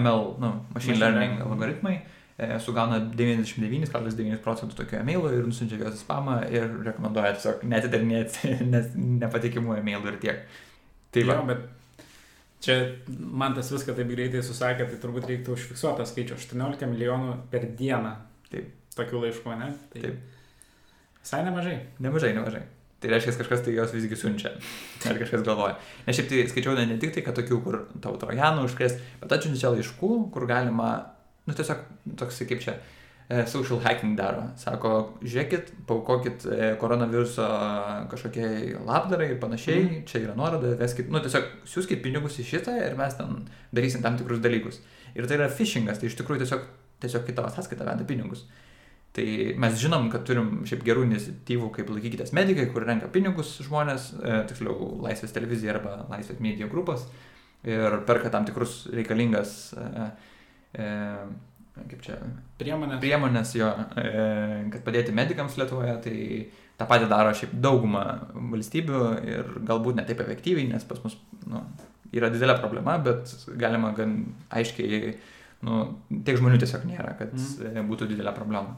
ML, 0.00 0.26
nu, 0.42 0.52
machine 0.74 0.98
learning 0.98 1.46
algoritmai 1.46 1.94
e, 2.00 2.50
sugauna 2.66 2.98
99,9 3.14 4.42
procentų 4.42 4.82
tokių 4.82 4.98
emailų 5.04 5.34
ir 5.38 5.46
nusinčia 5.46 5.78
juos 5.84 6.00
į 6.00 6.02
spamą 6.02 6.42
ir 6.50 6.66
rekomenduoja 6.90 7.36
tiesiog 7.38 7.62
netidarinėti, 7.70 8.56
nes 8.74 8.92
nepatikimų 8.98 9.78
emailų 9.78 10.16
ir 10.16 10.22
tiek. 10.26 10.62
Tai 11.14 11.28
va. 11.30 11.38
Jo, 11.38 11.50
bet 11.54 11.66
čia 12.66 12.82
man 13.14 13.54
tas 13.54 13.70
viską 13.70 13.94
taip 13.94 14.10
greitai 14.10 14.42
susakė, 14.42 14.90
tai 14.90 15.04
turbūt 15.06 15.30
reiktų 15.30 15.54
užfiksuoti 15.54 16.02
tą 16.02 16.14
skaičių 16.16 16.42
18 16.42 16.96
milijonų 16.96 17.44
per 17.54 17.70
dieną 17.78 18.18
Taip. 18.56 18.72
Tokių 18.96 19.26
laiškų, 19.26 19.58
ne? 19.60 19.70
Tai 19.92 20.02
Taip. 20.06 20.24
Visai 21.26 21.42
nemažai. 21.42 21.76
Nemažai, 21.98 22.32
nemažai. 22.36 22.62
tai 23.02 23.10
reiškia, 23.12 23.32
kažkas 23.40 23.64
tai 23.66 23.72
jos 23.74 23.92
visgi 23.92 24.16
siunčia. 24.16 24.52
Ar 25.10 25.18
kažkas 25.20 25.42
galvoja. 25.44 25.74
Nes 26.06 26.16
šiaip 26.16 26.28
tai 26.30 26.44
skaičiau 26.48 26.76
ne, 26.78 26.96
tik 27.02 27.12
tai, 27.16 27.24
kad 27.26 27.36
tokių, 27.36 27.58
kur 27.64 27.78
tau 28.02 28.14
trojanų 28.20 28.64
užkrės, 28.68 28.94
bet 29.20 29.34
atsiunčia 29.36 29.72
laiškų, 29.74 30.10
kur 30.32 30.46
galima, 30.48 30.92
nu 31.46 31.56
tiesiog 31.58 31.82
toks 32.22 32.40
kaip 32.48 32.62
čia, 32.62 32.76
e, 33.28 33.42
social 33.50 33.82
hacking 33.84 34.16
daro. 34.18 34.46
Sako, 34.62 34.94
žiūrėkit, 35.20 35.74
paukokit 35.90 36.46
e, 36.46 36.72
koronaviruso 36.80 37.50
kažkokiai 38.14 38.78
labdarai 38.78 39.32
ir 39.34 39.42
panašiai, 39.42 39.82
mm. 39.82 40.00
čia 40.08 40.22
yra 40.24 40.38
nuoroda, 40.38 40.72
veskit, 40.80 41.10
nu 41.12 41.20
tiesiog 41.26 41.52
siūskit 41.68 42.06
pinigus 42.06 42.38
į 42.38 42.46
šitą 42.54 42.78
ir 42.86 42.96
mes 42.98 43.18
ten 43.18 43.44
darysim 43.76 44.06
tam 44.06 44.16
tikrus 44.18 44.40
dalykus. 44.46 44.80
Ir 45.18 45.26
tai 45.26 45.40
yra 45.42 45.50
phishingas, 45.52 45.98
tai 45.98 46.08
iš 46.08 46.18
tikrųjų 46.22 46.46
tiesiog, 46.46 46.70
tiesiog 47.02 47.26
kitą 47.28 47.48
sąskaitą 47.52 47.86
veda 47.88 48.06
pinigus. 48.08 48.46
Tai 49.16 49.26
mes 49.62 49.78
žinom, 49.80 50.10
kad 50.12 50.26
turim 50.28 50.66
šiaip 50.68 50.82
gerų 50.84 51.06
iniciatyvų, 51.06 51.70
kaip 51.72 51.88
laikykitės 51.94 52.34
medikai, 52.36 52.66
kur 52.72 52.84
renka 52.84 53.08
pinigus 53.12 53.54
žmonės, 53.64 54.10
e, 54.20 54.42
tiksliau 54.50 54.90
Laisvės 55.06 55.32
televizija 55.32 55.72
arba 55.76 56.02
Laisvės 56.10 56.42
medijų 56.44 56.68
grupas 56.72 57.06
ir 57.66 58.00
perka 58.06 58.30
tam 58.30 58.44
tikrus 58.44 58.84
reikalingas, 58.92 59.54
e, 59.72 60.10
e, 60.78 60.90
kaip 61.76 62.02
čia, 62.04 62.18
Priemonės. 62.60 63.00
priemonės 63.00 63.54
jo, 63.56 63.70
e, 63.96 64.68
kad 64.72 64.84
padėti 64.84 65.14
medikams 65.16 65.56
Lietuvoje, 65.60 65.96
tai 66.04 66.16
tą 66.78 66.88
patį 66.88 67.08
daro 67.10 67.32
šiaip 67.36 67.56
dauguma 67.60 68.04
valstybių 68.34 69.02
ir 69.24 69.52
galbūt 69.66 69.96
ne 69.96 70.04
taip 70.08 70.20
efektyviai, 70.24 70.68
nes 70.72 70.84
pas 70.84 71.00
mus 71.04 71.16
nu, 71.48 71.64
yra 72.12 72.30
didelė 72.32 72.58
problema, 72.60 72.98
bet 73.02 73.32
galima 73.56 73.92
gan 73.96 74.18
aiškiai, 74.50 75.16
nu, 75.64 75.80
tiek 76.26 76.36
žmonių 76.40 76.60
tiesiog 76.60 76.84
nėra, 76.88 77.14
kad 77.18 77.32
mm. 77.36 77.86
būtų 77.88 78.10
didelė 78.12 78.34
problema. 78.36 78.76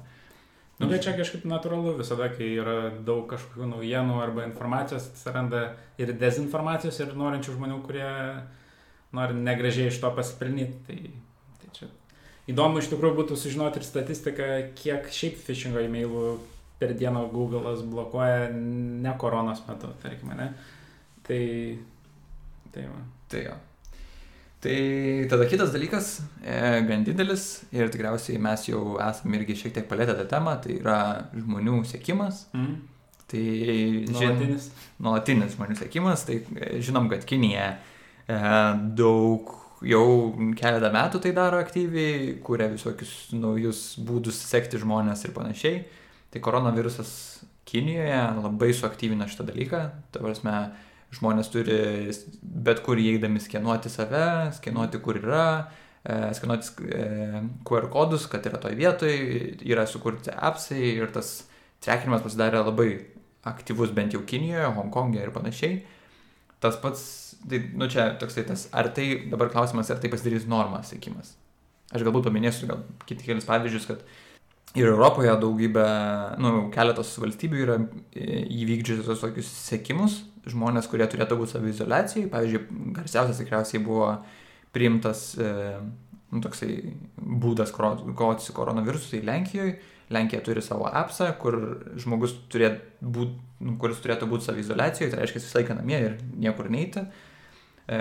Nu, 0.79 0.87
bet 0.87 1.03
čia 1.03 1.17
kažkaip 1.19 1.43
natūralu 1.51 1.97
visada, 1.99 2.29
kai 2.31 2.53
yra 2.55 2.93
daug 3.03 3.25
kažkokių 3.31 3.67
naujienų 3.73 4.21
arba 4.23 4.45
informacijos, 4.47 5.09
atsiranda 5.11 5.65
ir 5.99 6.13
dezinformacijos, 6.21 7.01
ir 7.03 7.17
norinčių 7.19 7.57
žmonių, 7.57 7.81
kurie 7.87 8.11
nori 9.17 9.41
negražiai 9.41 9.91
iš 9.91 9.99
to 10.05 10.13
pasipelnyti. 10.15 10.79
Tai, 10.87 10.99
tai 11.59 11.73
čia 11.75 11.89
įdomu 12.53 12.79
iš 12.79 12.93
tikrųjų 12.93 13.19
būtų 13.19 13.41
sužinoti 13.43 13.83
ir 13.83 13.89
statistiką, 13.89 14.49
kiek 14.79 15.11
šiaip 15.19 15.43
phishingo 15.49 15.83
e-mailų 15.83 16.37
per 16.79 16.95
dieną 16.95 17.25
Google'as 17.33 17.83
blokuoja 17.83 18.47
ne 18.55 19.15
koronos 19.19 19.65
metu, 19.67 19.91
tarkime, 20.03 20.39
ne? 20.39 20.53
Tai, 21.27 21.43
tai 22.71 22.87
va. 22.87 23.03
Tai 23.29 23.43
jo. 23.49 23.57
Tai 24.59 25.27
tada 25.31 25.47
kitas 25.47 25.71
dalykas, 25.71 26.07
e, 26.43 26.81
gan 26.89 27.05
didelis 27.07 27.45
ir 27.71 27.93
tikriausiai 27.95 28.41
mes 28.43 28.65
jau 28.67 28.97
esame 28.99 29.39
irgi 29.39 29.55
šiek 29.61 29.77
tiek 29.77 29.87
palėtę 29.87 30.17
tą 30.19 30.25
temą, 30.33 30.57
tai 30.65 30.81
yra 30.81 30.99
žmonių 31.31 31.85
sėkimas. 31.87 32.49
Mm. 32.59 32.73
Tai 33.31 33.45
nuolatinis. 34.09 34.67
Nuolatinis 34.99 35.55
žmonių 35.55 35.79
sėkimas, 35.79 36.27
tai 36.27 36.41
e, 36.59 36.73
žinom, 36.83 37.07
kad 37.13 37.23
Kinija 37.29 37.69
e, 37.77 38.41
daug 38.99 39.55
jau 39.87 40.05
keletą 40.59 40.91
metų 40.91 41.23
tai 41.23 41.33
daro 41.37 41.63
aktyviai, 41.63 42.35
kuria 42.43 42.67
visokius 42.73 43.13
naujus 43.37 43.83
būdus 44.03 44.43
sekti 44.43 44.83
žmonės 44.83 45.23
ir 45.29 45.37
panašiai. 45.39 45.85
Tai 46.35 46.43
koronavirusas 46.45 47.13
Kinijoje 47.69 48.21
labai 48.41 48.73
suaktyvino 48.73 49.27
šitą 49.29 49.45
dalyką. 49.53 49.81
Tai 50.11 50.25
prasme, 50.25 50.55
žmonės 51.15 51.51
turi 51.53 51.77
bet 52.43 52.83
kur 52.85 53.01
įeidami 53.01 53.41
skenuoti 53.41 53.93
save, 53.93 54.53
skenuoti 54.59 55.01
kur 55.05 55.21
yra, 55.21 55.45
e, 56.05 56.19
skenuoti 56.37 56.89
e, 56.89 57.43
QR 57.69 57.89
kodus, 57.93 58.29
kad 58.31 58.47
yra 58.49 58.61
toj 58.61 58.77
vietoj, 58.79 59.15
yra 59.65 59.87
sukurti 59.89 60.35
appsai 60.35 60.83
ir 60.99 61.09
tas 61.15 61.41
trekinimas 61.85 62.25
pasidarė 62.25 62.61
labai 62.67 62.91
aktyvus 63.49 63.95
bent 63.97 64.13
jau 64.17 64.23
Kinijoje, 64.29 64.69
Hongkongė 64.77 65.25
ir 65.25 65.35
panašiai. 65.35 65.81
Tas 66.61 66.77
pats, 66.83 67.03
tai, 67.49 67.63
nu 67.79 67.87
čia 67.91 68.11
toksai 68.19 68.45
tas, 68.49 68.67
ar 68.75 68.91
tai, 68.95 69.11
dabar 69.31 69.51
klausimas, 69.53 69.91
ar 69.95 70.01
tai 70.03 70.11
pasidarys 70.13 70.49
norma 70.51 70.83
sėkimas. 70.85 71.37
Aš 71.95 72.05
galbūt 72.05 72.27
paminėsiu 72.27 72.69
gal 72.69 72.83
kiti 73.09 73.25
kelius 73.25 73.47
pavyzdžius, 73.49 73.87
kad 73.89 74.03
ir 74.77 74.91
Europoje 74.91 75.33
daugybė, 75.41 75.85
nu, 76.43 76.51
keletos 76.75 77.15
valstybių 77.23 77.63
yra 77.63 77.79
e, 78.13 78.43
įvykdžiusios 78.59 79.23
tokius 79.23 79.49
sėkimus, 79.69 80.19
žmonės, 80.53 80.89
kurie 80.91 81.07
turėtų 81.11 81.39
būti 81.41 81.57
savizolacijai. 81.57 82.29
Pavyzdžiui, 82.33 82.83
garsiausias 82.97 83.41
tikriausiai 83.43 83.83
buvo 83.85 84.11
priimtas 84.75 85.31
e, 85.41 85.53
nu, 86.33 86.43
toksai 86.45 86.73
būdas 87.17 87.73
kovoti 87.75 88.45
su 88.45 88.57
koronavirusu, 88.57 89.15
tai 89.15 89.25
Lenkijoje. 89.29 89.79
Lenkija 90.09 90.41
turi 90.41 90.63
savo 90.65 90.87
appsą, 90.89 91.27
kur 91.37 91.59
žmogus 92.01 92.33
turėt 92.49 92.81
būt, 93.05 93.35
nu, 93.61 93.75
kuris 93.81 93.99
turėtų 94.01 94.29
būti 94.31 94.47
savizolacijoje, 94.49 95.11
tai 95.13 95.19
reiškia 95.21 95.43
visą 95.43 95.59
laiką 95.59 95.77
namie 95.77 95.99
ir 96.01 96.15
niekur 96.33 96.71
neiti. 96.73 97.03
E, 97.89 97.99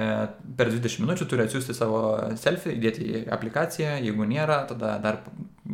per 0.60 0.72
20 0.72 1.04
minučių 1.04 1.28
turi 1.28 1.44
atsiųsti 1.44 1.76
savo 1.76 2.00
selfie, 2.40 2.78
įdėti 2.78 3.10
į 3.12 3.26
aplikaciją, 3.36 3.98
jeigu 4.06 4.28
nėra, 4.28 4.62
tada 4.72 4.96
dar 5.04 5.20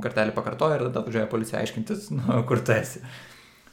kartelį 0.01 0.33
pakartoja 0.33 0.79
ir 0.79 0.87
tada 0.87 1.05
važiuoja 1.05 1.29
policija 1.29 1.61
aiškintis, 1.61 2.09
nu, 2.17 2.41
kur 2.49 2.61
tu 2.65 2.73
esi. 2.73 3.03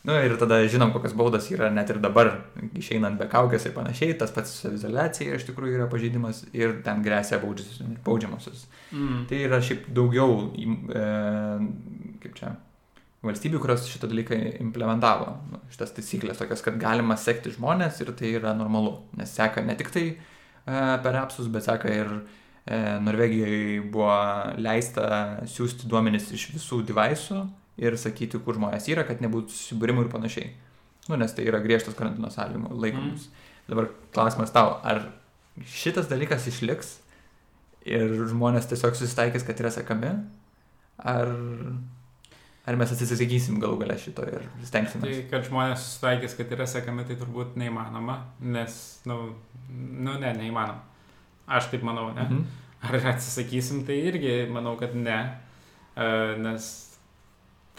Nu, 0.03 0.15
ir 0.17 0.33
tada 0.41 0.63
žinom, 0.65 0.95
kokios 0.95 1.13
baudos 1.13 1.51
yra 1.53 1.69
net 1.73 1.91
ir 1.93 1.99
dabar, 2.01 2.31
išeinant 2.79 3.19
be 3.21 3.27
kaukės 3.29 3.67
ir 3.69 3.75
panašiai, 3.77 4.15
tas 4.21 4.33
pats 4.33 4.55
izolacija 4.71 5.37
iš 5.37 5.45
tikrųjų 5.51 5.77
yra 5.77 5.89
pažeidimas 5.93 6.47
ir 6.57 6.79
ten 6.87 7.03
grėsia 7.05 7.37
baudžiamosios. 7.43 8.65
Mm. 8.95 9.27
Tai 9.29 9.43
yra 9.51 9.61
šiaip 9.65 9.91
daugiau, 9.93 10.39
e, 10.57 11.05
kaip 12.25 12.39
čia, 12.39 12.55
valstybių, 13.29 13.61
kurios 13.61 13.85
šitą 13.93 14.09
dalyką 14.09 14.41
implementavo, 14.65 15.35
nu, 15.53 15.61
šitas 15.75 15.93
taisyklės 15.99 16.41
tokias, 16.41 16.65
kad 16.65 16.81
galima 16.81 17.21
sekti 17.21 17.53
žmonės 17.53 18.01
ir 18.01 18.17
tai 18.17 18.33
yra 18.41 18.57
normalu, 18.57 19.03
nes 19.21 19.37
seka 19.37 19.61
ne 19.67 19.77
tik 19.77 19.93
tai 19.93 20.07
e, 20.09 20.17
per 20.65 21.21
apsus, 21.21 21.53
bet 21.53 21.69
seka 21.69 21.93
ir 21.93 22.15
e, 22.17 22.81
Norvegijoje 23.05 23.83
buvo 23.93 24.17
leista 24.57 25.45
siūsti 25.45 25.93
duomenis 25.93 26.33
iš 26.33 26.55
visų 26.57 26.87
devaisų 26.89 27.45
ir 27.81 27.97
sakyti, 28.01 28.41
kur 28.45 28.59
žmonės 28.59 28.89
yra, 28.93 29.07
kad 29.09 29.23
nebūtų 29.25 29.55
susibūrimų 29.55 30.05
ir 30.07 30.11
panašiai. 30.13 30.51
Nu, 31.09 31.17
nes 31.19 31.33
tai 31.35 31.47
yra 31.49 31.63
griežtas 31.65 31.97
karantino 31.99 32.29
sąlygų 32.33 32.75
laikomus. 32.77 33.29
Mm. 33.31 33.47
Dabar 33.71 33.89
klausimas 34.15 34.53
tau, 34.55 34.75
ar 34.85 35.07
šitas 35.67 36.11
dalykas 36.11 36.49
išliks 36.51 36.99
ir 37.89 38.13
žmonės 38.31 38.69
tiesiog 38.71 38.99
susitaikys, 38.99 39.47
kad 39.47 39.63
yra 39.63 39.71
sekami, 39.73 40.11
ar, 41.01 41.33
ar 42.69 42.79
mes 42.81 42.93
atsisakysim 42.93 43.61
galų 43.63 43.81
galę 43.85 43.97
šito 44.01 44.27
ir 44.29 44.45
stengsime. 44.69 45.07
Tai, 45.07 45.23
kad 45.33 45.49
žmonės 45.49 45.87
susitaikys, 45.87 46.37
kad 46.39 46.53
yra 46.57 46.69
sekami, 46.69 47.07
tai 47.09 47.17
turbūt 47.21 47.57
neįmanoma, 47.61 48.21
nes, 48.45 48.77
nu, 49.09 49.23
nu, 49.71 50.19
ne, 50.21 50.35
neįmanoma. 50.37 50.85
Aš 51.51 51.73
taip 51.73 51.87
manau, 51.87 52.11
ne. 52.15 52.27
Mhm. 52.29 52.45
Ar 52.81 52.97
atsisakysim, 53.13 53.83
tai 53.89 53.99
irgi 54.09 54.37
manau, 54.49 54.77
kad 54.81 54.95
ne, 54.97 55.19
nes 56.41 56.69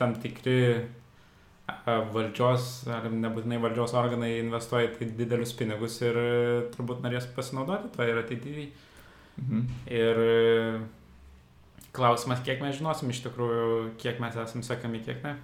tam 0.02 0.18
tikri 0.20 0.58
valdžios, 1.86 2.88
ar 2.92 3.08
nebūtinai 3.14 3.60
valdžios 3.64 3.94
organai 3.98 4.34
investuoja 4.42 4.92
tai 4.96 5.08
didelius 5.18 5.54
pinigus 5.58 6.00
ir 6.04 6.18
turbūt 6.74 7.04
norės 7.06 7.30
pasinaudoti 7.36 7.94
to 7.96 8.08
ir 8.08 8.20
ateityje. 8.22 8.66
Mhm. 9.42 9.62
Ir 9.94 10.20
klausimas, 11.96 12.44
kiek 12.46 12.62
mes 12.64 12.78
žinosim 12.78 13.12
iš 13.12 13.24
tikrųjų, 13.26 13.96
kiek 14.02 14.20
mes 14.24 14.36
esame 14.36 14.68
sekami, 14.68 15.02
kiek 15.06 15.24
ne. 15.26 15.36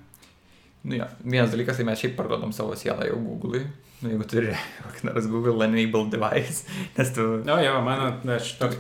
Nu 0.87 0.99
jo, 0.99 1.07
vienas 1.23 1.51
dalykas, 1.51 1.79
tai 1.79 1.87
mes 1.87 1.99
šiaip 1.99 2.15
parduodam 2.19 2.53
savo 2.55 2.75
sielą 2.79 3.07
jau 3.09 3.17
Google'ui. 3.19 3.65
Nu, 3.97 4.11
jeigu 4.13 4.27
turi 4.29 4.53
kokį 4.85 5.07
nors 5.09 5.27
Google 5.31 5.65
Enabled 5.65 6.13
device, 6.13 6.67
nes 6.97 7.13
tu... 7.15 7.25
Na, 7.47 7.57
jo, 7.65 7.79
mano, 7.85 8.11
aš 8.35 8.53
toks, 8.59 8.77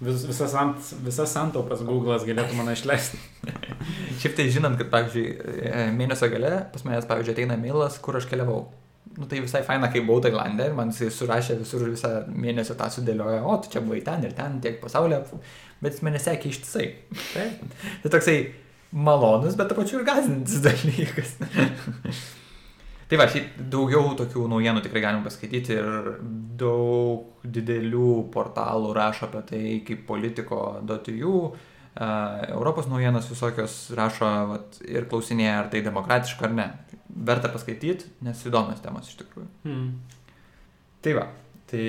vis, 0.00 0.24
visas, 0.28 0.54
ant, 0.58 0.90
visas 1.04 1.32
santaupas 1.34 1.82
Google'as 1.86 2.26
galėtų 2.28 2.58
mane 2.58 2.74
išleisti. 2.76 3.20
Šiaip 4.20 4.36
tai 4.38 4.48
žinant, 4.54 4.78
kad, 4.80 4.90
pavyzdžiui, 4.92 5.24
e, 5.70 5.86
mėnesio 5.94 6.30
gale 6.32 6.52
pas 6.72 6.84
manęs, 6.86 7.08
pavyzdžiui, 7.10 7.36
ateina 7.36 7.58
mailas, 7.60 7.98
kur 8.02 8.18
aš 8.18 8.28
keliavau. 8.30 8.66
Nu, 9.18 9.26
tai 9.26 9.40
visai 9.42 9.64
faina, 9.66 9.88
kai 9.90 10.04
buvau 10.06 10.22
Tailandė 10.22 10.68
ir 10.68 10.76
man 10.78 10.92
jisai 10.92 11.08
surašė 11.14 11.58
visur 11.62 11.82
visą 11.88 12.12
mėnesio 12.30 12.76
tą 12.78 12.86
sudėliojo, 12.92 13.40
o 13.50 13.56
tu 13.62 13.72
čia 13.72 13.82
buvai 13.82 14.02
ten 14.06 14.26
ir 14.28 14.34
ten, 14.36 14.60
tiek 14.62 14.78
pasaulyje, 14.82 15.22
bet 15.82 15.96
jis 15.96 16.04
mane 16.06 16.20
sekė 16.22 16.52
ištisai. 16.52 16.86
Tai 18.04 18.12
toksai 18.14 18.36
malonus, 18.92 19.56
bet 19.58 19.72
to 19.72 19.78
pačiu 19.78 20.00
ir 20.00 20.06
gazintis 20.06 20.62
dalykas. 20.66 21.34
Tai 23.08 23.16
va, 23.16 23.24
šiaip 23.32 23.56
daugiau 23.72 24.10
tokių 24.18 24.44
naujienų 24.52 24.82
tikrai 24.84 25.00
galim 25.00 25.22
paskaityti 25.24 25.78
ir 25.78 26.10
daug 26.60 27.46
didelių 27.56 28.10
portalų 28.34 28.92
rašo 28.96 29.30
apie 29.30 29.40
tai, 29.48 29.62
kaip 29.86 30.04
politiko.eu, 30.10 31.38
Europos 31.98 32.86
naujienos 32.90 33.30
visokios 33.30 33.78
rašo 33.96 34.28
vat, 34.52 34.76
ir 34.84 35.08
klausinėja, 35.10 35.56
ar 35.62 35.70
tai 35.72 35.80
demokratiška 35.86 36.46
ar 36.50 36.54
ne. 36.54 36.68
Verta 37.08 37.48
paskaityti, 37.50 38.12
nes 38.26 38.44
įdomios 38.46 38.84
temos 38.84 39.08
iš 39.08 39.16
tikrųjų. 39.22 39.48
Hmm. 39.64 39.88
Tai 41.02 41.16
va, 41.16 41.24
tai 41.70 41.88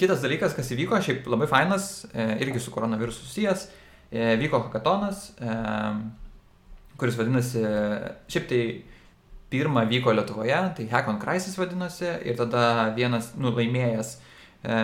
kitas 0.00 0.20
dalykas, 0.24 0.54
kas 0.56 0.70
įvyko, 0.74 0.98
šiaip 1.04 1.30
labai 1.30 1.48
fainas, 1.50 2.06
e, 2.10 2.26
irgi 2.44 2.60
su 2.60 2.74
koronavirusu 2.74 3.24
susijęs, 3.24 3.68
e, 4.10 4.34
vyko 4.42 4.60
hackatonas, 4.66 5.30
e, 5.38 5.56
kuris 7.00 7.16
vadinasi, 7.16 7.62
šiaip 8.32 8.50
tai 8.50 8.60
pirmą 9.50 9.86
vyko 9.86 10.12
Lietuvoje, 10.12 10.58
tai 10.76 10.88
Hack 10.90 11.08
on 11.08 11.18
Crisis 11.18 11.58
vadinosi, 11.58 12.08
ir 12.26 12.36
tada 12.38 12.90
vienas, 12.96 13.30
nu, 13.38 13.52
laimėjęs 13.54 14.12
e, 14.16 14.78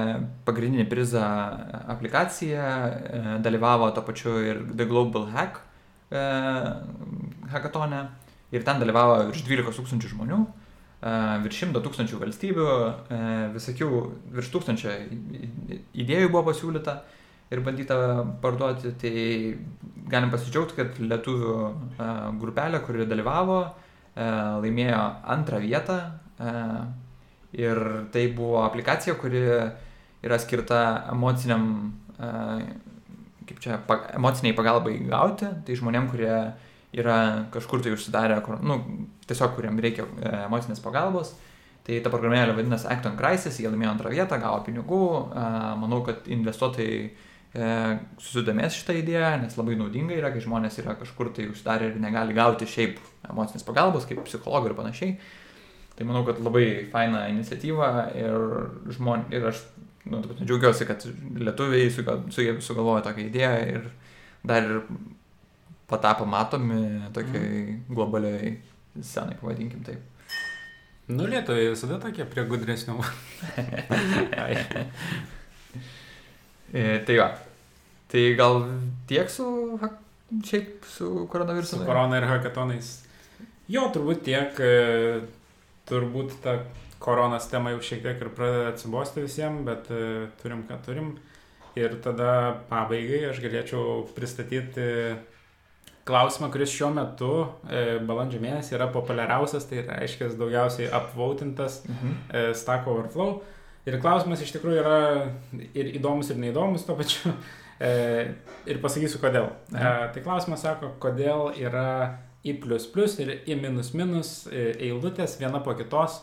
pagrindinį 0.47 0.87
prizą 0.91 1.25
aplikaciją, 1.95 2.63
e, 2.63 3.23
dalyvavo 3.43 3.91
to 3.97 4.05
pačiu 4.07 4.37
ir 4.47 4.63
The 4.71 4.87
Global 4.87 5.27
Hack 5.35 5.59
e, 6.11 6.25
hackathone, 7.53 8.05
ir 8.55 8.67
ten 8.67 8.83
dalyvavo 8.83 9.19
virš 9.33 9.43
12 9.49 9.81
tūkstančių 9.81 10.13
žmonių, 10.15 10.41
e, 10.47 11.17
virš 11.49 11.65
100 11.67 11.83
tūkstančių 11.89 12.23
valstybių, 12.23 12.71
e, 13.19 13.21
visokių, 13.59 13.91
virš 14.39 14.55
tūkstančio 14.55 14.95
idėjų 15.91 16.31
buvo 16.31 16.47
pasiūlyta 16.53 17.01
ir 17.53 17.61
bandyta 17.67 17.97
parduoti, 18.41 18.95
tai 19.01 19.15
galim 20.09 20.31
pasidžiaugti, 20.31 20.79
kad 20.79 21.03
lietuvių 21.03 21.57
e, 21.67 22.13
grupelė, 22.39 22.87
kuri 22.87 23.11
dalyvavo, 23.11 23.65
e, 23.67 23.91
laimėjo 24.17 25.01
antrą 25.35 25.61
vietą 25.63 25.99
e, 26.39 26.53
ir 27.57 27.81
tai 28.13 28.27
buvo 28.37 28.63
aplikacija, 28.65 29.15
kuri 29.21 29.43
yra 30.23 30.39
skirta 30.39 31.09
emociniam, 31.13 31.65
kaip 32.17 33.59
čia, 33.61 33.81
emociniai 34.15 34.55
pagalbai 34.57 34.95
gauti, 35.09 35.49
tai 35.67 35.77
žmonėm, 35.77 36.07
kurie 36.13 36.31
yra 36.95 37.17
kažkur 37.53 37.83
tai 37.83 37.93
užsidarę, 37.97 38.39
kur, 38.47 38.61
nu, 38.63 38.79
tiesiog 39.27 39.57
kuriem 39.57 39.81
reikia 39.83 40.07
emocinės 40.45 40.81
pagalbos. 40.85 41.35
Tai 41.83 41.97
ta 41.99 42.13
programėlė 42.13 42.55
vadinasi 42.55 42.87
Acton 42.87 43.17
Crisis, 43.19 43.59
jie 43.59 43.67
laimėjo 43.67 43.91
antrą 43.97 44.13
vietą, 44.15 44.39
gavo 44.39 44.63
pinigų, 44.69 45.03
manau, 45.83 45.99
kad 46.07 46.29
investuotojai 46.31 46.99
e, 47.09 47.32
susidomės 47.53 48.79
šitą 48.79 48.95
idėją, 48.97 49.35
nes 49.43 49.57
labai 49.59 49.77
naudinga 49.77 50.17
yra, 50.17 50.31
kai 50.33 50.41
žmonės 50.41 50.79
yra 50.81 50.95
kažkur 50.97 51.35
tai 51.37 51.51
užsidarę 51.51 51.91
ir 51.91 51.99
negali 52.01 52.33
gauti 52.37 52.69
šiaip 52.69 53.01
emocinės 53.29 53.67
pagalbos, 53.67 54.07
kaip 54.09 54.23
psichologų 54.25 54.71
ir 54.71 54.77
panašiai. 54.79 55.17
Tai 55.99 56.07
manau, 56.09 56.23
kad 56.25 56.41
labai 56.41 56.89
faina 56.93 57.27
iniciatyva 57.29 57.91
ir, 58.17 58.47
žmon, 58.97 59.27
ir 59.37 59.45
aš 59.51 59.61
nu, 60.09 60.23
džiaugiuosi, 60.41 60.89
kad 60.89 61.05
lietuviai 61.45 61.93
sugalvojo 61.93 63.03
tokią 63.05 63.27
idėją 63.29 63.61
ir 63.75 63.91
dar 64.49 64.65
ir 64.65 64.81
patapo 65.93 66.25
matomi 66.25 66.81
tokiai 67.13 67.53
mm. 67.67 67.85
globaliai 67.93 68.57
scenai, 68.97 69.37
pavadinkim 69.43 69.85
taip. 69.85 70.01
Nu, 71.13 71.29
lietuviai 71.29 71.75
visada 71.75 72.01
tokie 72.01 72.25
prie 72.25 72.49
gudresnių. 72.49 72.97
E, 76.73 76.99
tai 77.07 77.19
va. 77.21 77.31
Tai 78.13 78.23
gal 78.37 78.61
tiek 79.09 79.31
su, 79.33 79.47
šiaip 80.45 80.87
su 80.89 81.27
koronavirusu? 81.33 81.79
Su 81.79 81.89
korona 81.89 82.21
ir 82.21 82.29
hackathonais. 82.29 82.95
Jo, 83.73 83.89
turbūt 83.95 84.25
tiek. 84.27 84.59
E, 84.61 85.23
turbūt 85.89 86.39
ta 86.45 86.59
koronas 87.03 87.49
tema 87.51 87.73
jau 87.75 87.83
šiek 87.83 88.03
tiek 88.05 88.23
ir 88.23 88.31
pradeda 88.37 88.71
atsibosti 88.73 89.25
visiems, 89.25 89.65
bet 89.67 89.91
e, 89.93 90.31
turim, 90.43 90.65
ką 90.69 90.79
turim. 90.87 91.13
Ir 91.77 91.97
tada 92.05 92.63
pabaigai 92.69 93.23
aš 93.31 93.41
galėčiau 93.41 94.03
pristatyti 94.13 94.85
klausimą, 96.09 96.51
kuris 96.53 96.73
šiuo 96.75 96.91
metu, 96.95 97.31
e, 97.71 97.99
balandžio 98.07 98.43
mėnesį, 98.43 98.77
yra 98.77 98.89
populiariausias, 98.93 99.67
tai 99.71 99.85
reiškia 99.87 100.33
daugiausiai 100.39 100.91
upvotintas 100.99 101.83
mhm. 101.89 102.15
e, 102.29 102.45
Stack 102.59 102.89
Overflow. 102.91 103.41
Ir 103.89 103.99
klausimas 104.03 104.43
iš 104.45 104.53
tikrųjų 104.55 104.79
yra 104.79 104.99
ir 105.75 105.91
įdomus, 105.97 106.31
ir 106.31 106.39
neįdomus 106.43 106.87
tuo 106.87 106.95
pačiu. 106.99 107.35
E, 107.83 107.89
ir 108.71 108.79
pasakysiu 108.79 109.19
kodėl. 109.19 109.49
E, 109.75 109.81
tai 110.15 110.21
klausimas 110.23 110.63
sako, 110.63 110.93
kodėl 111.03 111.49
yra 111.59 112.19
i 112.47 112.53
ir 113.23 113.33
i 113.43 113.57
e, 113.57 114.69
eilutės 114.87 115.35
viena 115.41 115.59
po 115.65 115.75
kitos 115.75 116.21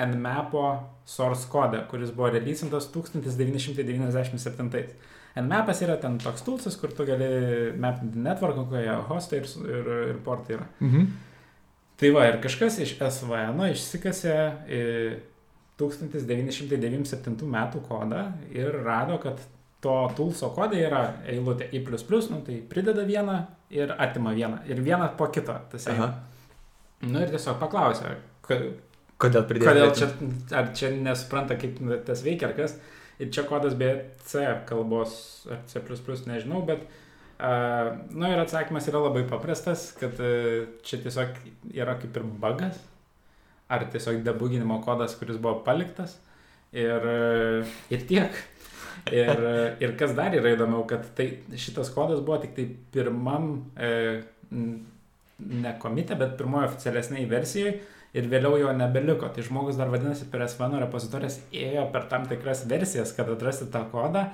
nmapo 0.00 0.64
source 1.04 1.48
code, 1.52 1.82
kuris 1.90 2.14
buvo 2.16 2.30
releasintas 2.32 2.88
1997. 2.94 4.86
Nmapas 5.36 5.82
yra 5.84 5.96
ten 6.00 6.18
toks 6.20 6.42
tulsas, 6.44 6.76
kur 6.80 6.92
tu 6.96 7.04
gali 7.08 7.28
mapinti 7.80 8.20
networką, 8.20 8.64
kokie 8.68 8.96
hostai 9.08 9.42
ir, 9.42 9.46
ir, 9.68 9.92
ir 10.14 10.18
portai 10.24 10.56
yra. 10.58 10.66
Mhm. 10.80 11.06
Tai 12.00 12.10
va, 12.16 12.24
ir 12.28 12.40
kažkas 12.42 12.80
iš 12.82 12.96
SVN 12.98 13.60
išsikasė 13.68 14.36
1997 15.90 17.48
metų 17.50 17.82
kodą 17.88 18.22
ir 18.54 18.70
rado, 18.84 19.18
kad 19.22 19.40
to 19.82 19.96
tulso 20.16 20.52
kodai 20.54 20.84
yra 20.86 21.02
eilutė 21.26 21.66
i, 21.74 21.80
nu, 22.30 22.38
tai 22.46 22.60
prideda 22.70 23.02
vieną 23.06 23.38
ir 23.74 23.94
atima 23.98 24.32
vieną. 24.36 24.62
Ir 24.70 24.82
vieną 24.84 25.08
po 25.18 25.26
kito. 25.34 25.56
Tas 25.72 25.88
nu 27.02 27.22
ir 27.24 27.32
tiesiog 27.32 27.58
paklausė, 27.58 28.14
kodėl 28.46 29.46
pridėjo. 29.48 29.72
Kodėl 29.72 29.94
čia, 29.98 30.10
ar 30.58 30.70
čia 30.76 30.92
nesupranta, 30.94 31.58
kaip 31.58 31.80
tas 32.06 32.22
veikia 32.22 32.50
ar 32.50 32.56
kas. 32.58 32.76
Ir 33.18 33.30
čia 33.34 33.42
kodas 33.46 33.74
be 33.78 33.90
C 34.26 34.44
kalbos 34.66 35.46
ar 35.50 35.64
C, 35.66 35.82
nežinau, 36.26 36.62
bet 36.66 36.86
uh, 36.86 37.92
nu 38.10 38.30
ir 38.30 38.40
atsakymas 38.42 38.86
yra 38.90 39.02
labai 39.02 39.26
paprastas, 39.30 39.90
kad 39.98 40.14
uh, 40.22 40.64
čia 40.86 41.02
tiesiog 41.02 41.42
yra 41.74 41.98
kaip 41.98 42.16
ir 42.18 42.30
bugas 42.42 42.78
ar 43.72 43.86
tiesiog 43.92 44.20
debuginimo 44.26 44.80
kodas, 44.84 45.16
kuris 45.18 45.40
buvo 45.40 45.60
paliktas. 45.66 46.18
Ir, 46.72 47.06
ir 47.92 48.04
tiek. 48.08 48.36
Ir, 49.12 49.40
ir 49.82 49.94
kas 49.98 50.12
dar 50.16 50.34
yra 50.36 50.52
įdomiau, 50.54 50.84
kad 50.88 51.08
tai, 51.16 51.26
šitas 51.58 51.90
kodas 51.92 52.20
buvo 52.22 52.38
tik 52.42 52.54
tai 52.56 52.66
pirmam, 52.94 53.48
e, 53.76 54.20
ne 54.52 55.72
komite, 55.82 56.16
bet 56.20 56.36
pirmojo 56.38 56.70
oficialesniai 56.70 57.26
versijoje 57.30 57.80
ir 58.16 58.28
vėliau 58.30 58.58
jo 58.60 58.72
nebeliko. 58.76 59.30
Tai 59.32 59.44
žmogus 59.44 59.80
dar 59.80 59.90
vadinasi 59.92 60.28
per 60.32 60.44
SVN 60.46 60.80
repozitorijas 60.84 61.40
ėjo 61.56 61.88
per 61.94 62.06
tam 62.12 62.28
tikras 62.30 62.66
versijas, 62.70 63.14
kad 63.16 63.30
atrasti 63.32 63.70
tą 63.72 63.84
kodą. 63.92 64.28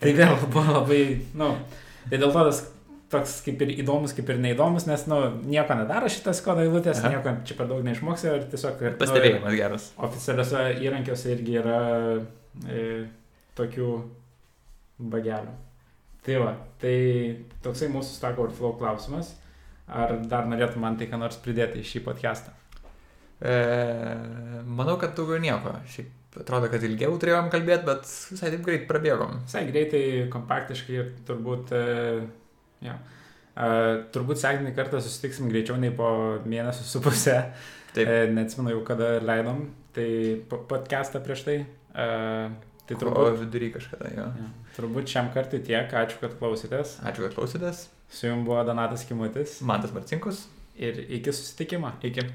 Tai 0.00 0.12
vėl 0.16 0.34
buvo 0.50 0.80
labai, 0.80 1.02
na, 1.32 1.52
nu, 1.52 1.80
tai 2.08 2.18
dėl 2.18 2.32
to 2.32 2.44
tas 2.50 2.64
toks 3.10 3.40
kaip 3.46 3.62
ir 3.64 3.72
įdomus, 3.82 4.14
kaip 4.16 4.28
ir 4.30 4.38
neįdomus, 4.42 4.86
nes, 4.88 5.02
nu, 5.10 5.18
nieko 5.50 5.76
nedaro 5.78 6.10
šitas 6.12 6.42
kodo 6.44 6.62
eilutės, 6.64 7.00
Aha. 7.02 7.16
nieko 7.16 7.34
čia 7.48 7.56
per 7.58 7.68
daug 7.70 7.82
neišmoksi 7.86 8.30
ir 8.30 8.46
tiesiog... 8.52 8.84
Nu, 8.86 8.92
Pastebėjimas 9.00 9.56
geras. 9.58 9.88
Oficialiuose 10.08 10.62
įrankiuose 10.84 11.34
irgi 11.34 11.58
yra 11.58 11.80
e, 12.70 12.84
tokių 13.58 13.90
bagelių. 15.10 15.56
Tai 16.26 16.38
va, 16.44 16.54
tai 16.80 16.94
toksai 17.64 17.90
mūsų 17.90 18.14
Stack 18.14 18.40
Overflow 18.40 18.76
klausimas. 18.78 19.34
Ar 19.90 20.18
dar 20.30 20.46
norėtum 20.46 20.84
man 20.84 20.98
tai 21.00 21.08
ką 21.10 21.18
nors 21.18 21.38
pridėti 21.42 21.80
į 21.80 21.88
šį 21.90 22.02
podcastą? 22.06 22.52
E, 23.40 23.54
manau, 24.68 24.98
kad 25.00 25.16
daugiau 25.18 25.40
nieko. 25.42 25.72
Šiaip 25.90 26.38
atrodo, 26.44 26.68
kad 26.70 26.84
ilgiau 26.86 27.16
turėjom 27.18 27.48
kalbėti, 27.50 27.88
bet 27.88 28.04
visai 28.06 28.52
taip 28.52 28.62
greit 28.66 28.84
prabėgom. 28.90 29.40
Visai 29.48 29.64
greitai, 29.72 30.04
kompaktiškai 30.30 31.00
ir 31.00 31.10
turbūt... 31.26 31.74
E, 31.74 32.28
Ja. 32.84 32.96
Uh, 33.60 34.06
turbūt 34.14 34.40
sekinį 34.40 34.72
kartą 34.76 35.00
susitiksim 35.02 35.50
greičiau 35.50 35.76
nei 35.80 35.92
po 35.94 36.08
mėnesio 36.48 36.86
su 36.86 37.02
pusę. 37.04 37.36
Taip. 37.96 38.06
Uh, 38.06 38.26
neatsimenu 38.32 38.76
jau 38.76 38.82
kada 38.86 39.16
leidom, 39.24 39.66
tai 39.96 40.08
podcastą 40.48 41.22
prieš 41.24 41.44
tai. 41.48 41.56
Uh, 41.90 42.52
tai 42.86 42.96
turbūt... 42.96 43.18
O 43.18 43.34
vidury 43.40 43.72
kažkada, 43.74 44.12
jo. 44.14 44.28
Ja. 44.40 44.52
Turbūt 44.78 45.10
šiam 45.10 45.32
kartui 45.34 45.60
tiek, 45.66 45.90
ačiū, 46.02 46.20
kad 46.22 46.38
klausytės. 46.38 47.00
Ačiū, 47.04 47.26
kad 47.26 47.36
klausytės. 47.36 47.88
Su 48.10 48.30
jums 48.30 48.46
buvo 48.46 48.62
Donatas 48.66 49.04
Kimutis. 49.06 49.58
Mantas 49.66 49.92
Marcinkus. 49.94 50.46
Ir 50.80 51.02
iki 51.18 51.34
susitikimo. 51.34 51.92
Iki. 52.06 52.26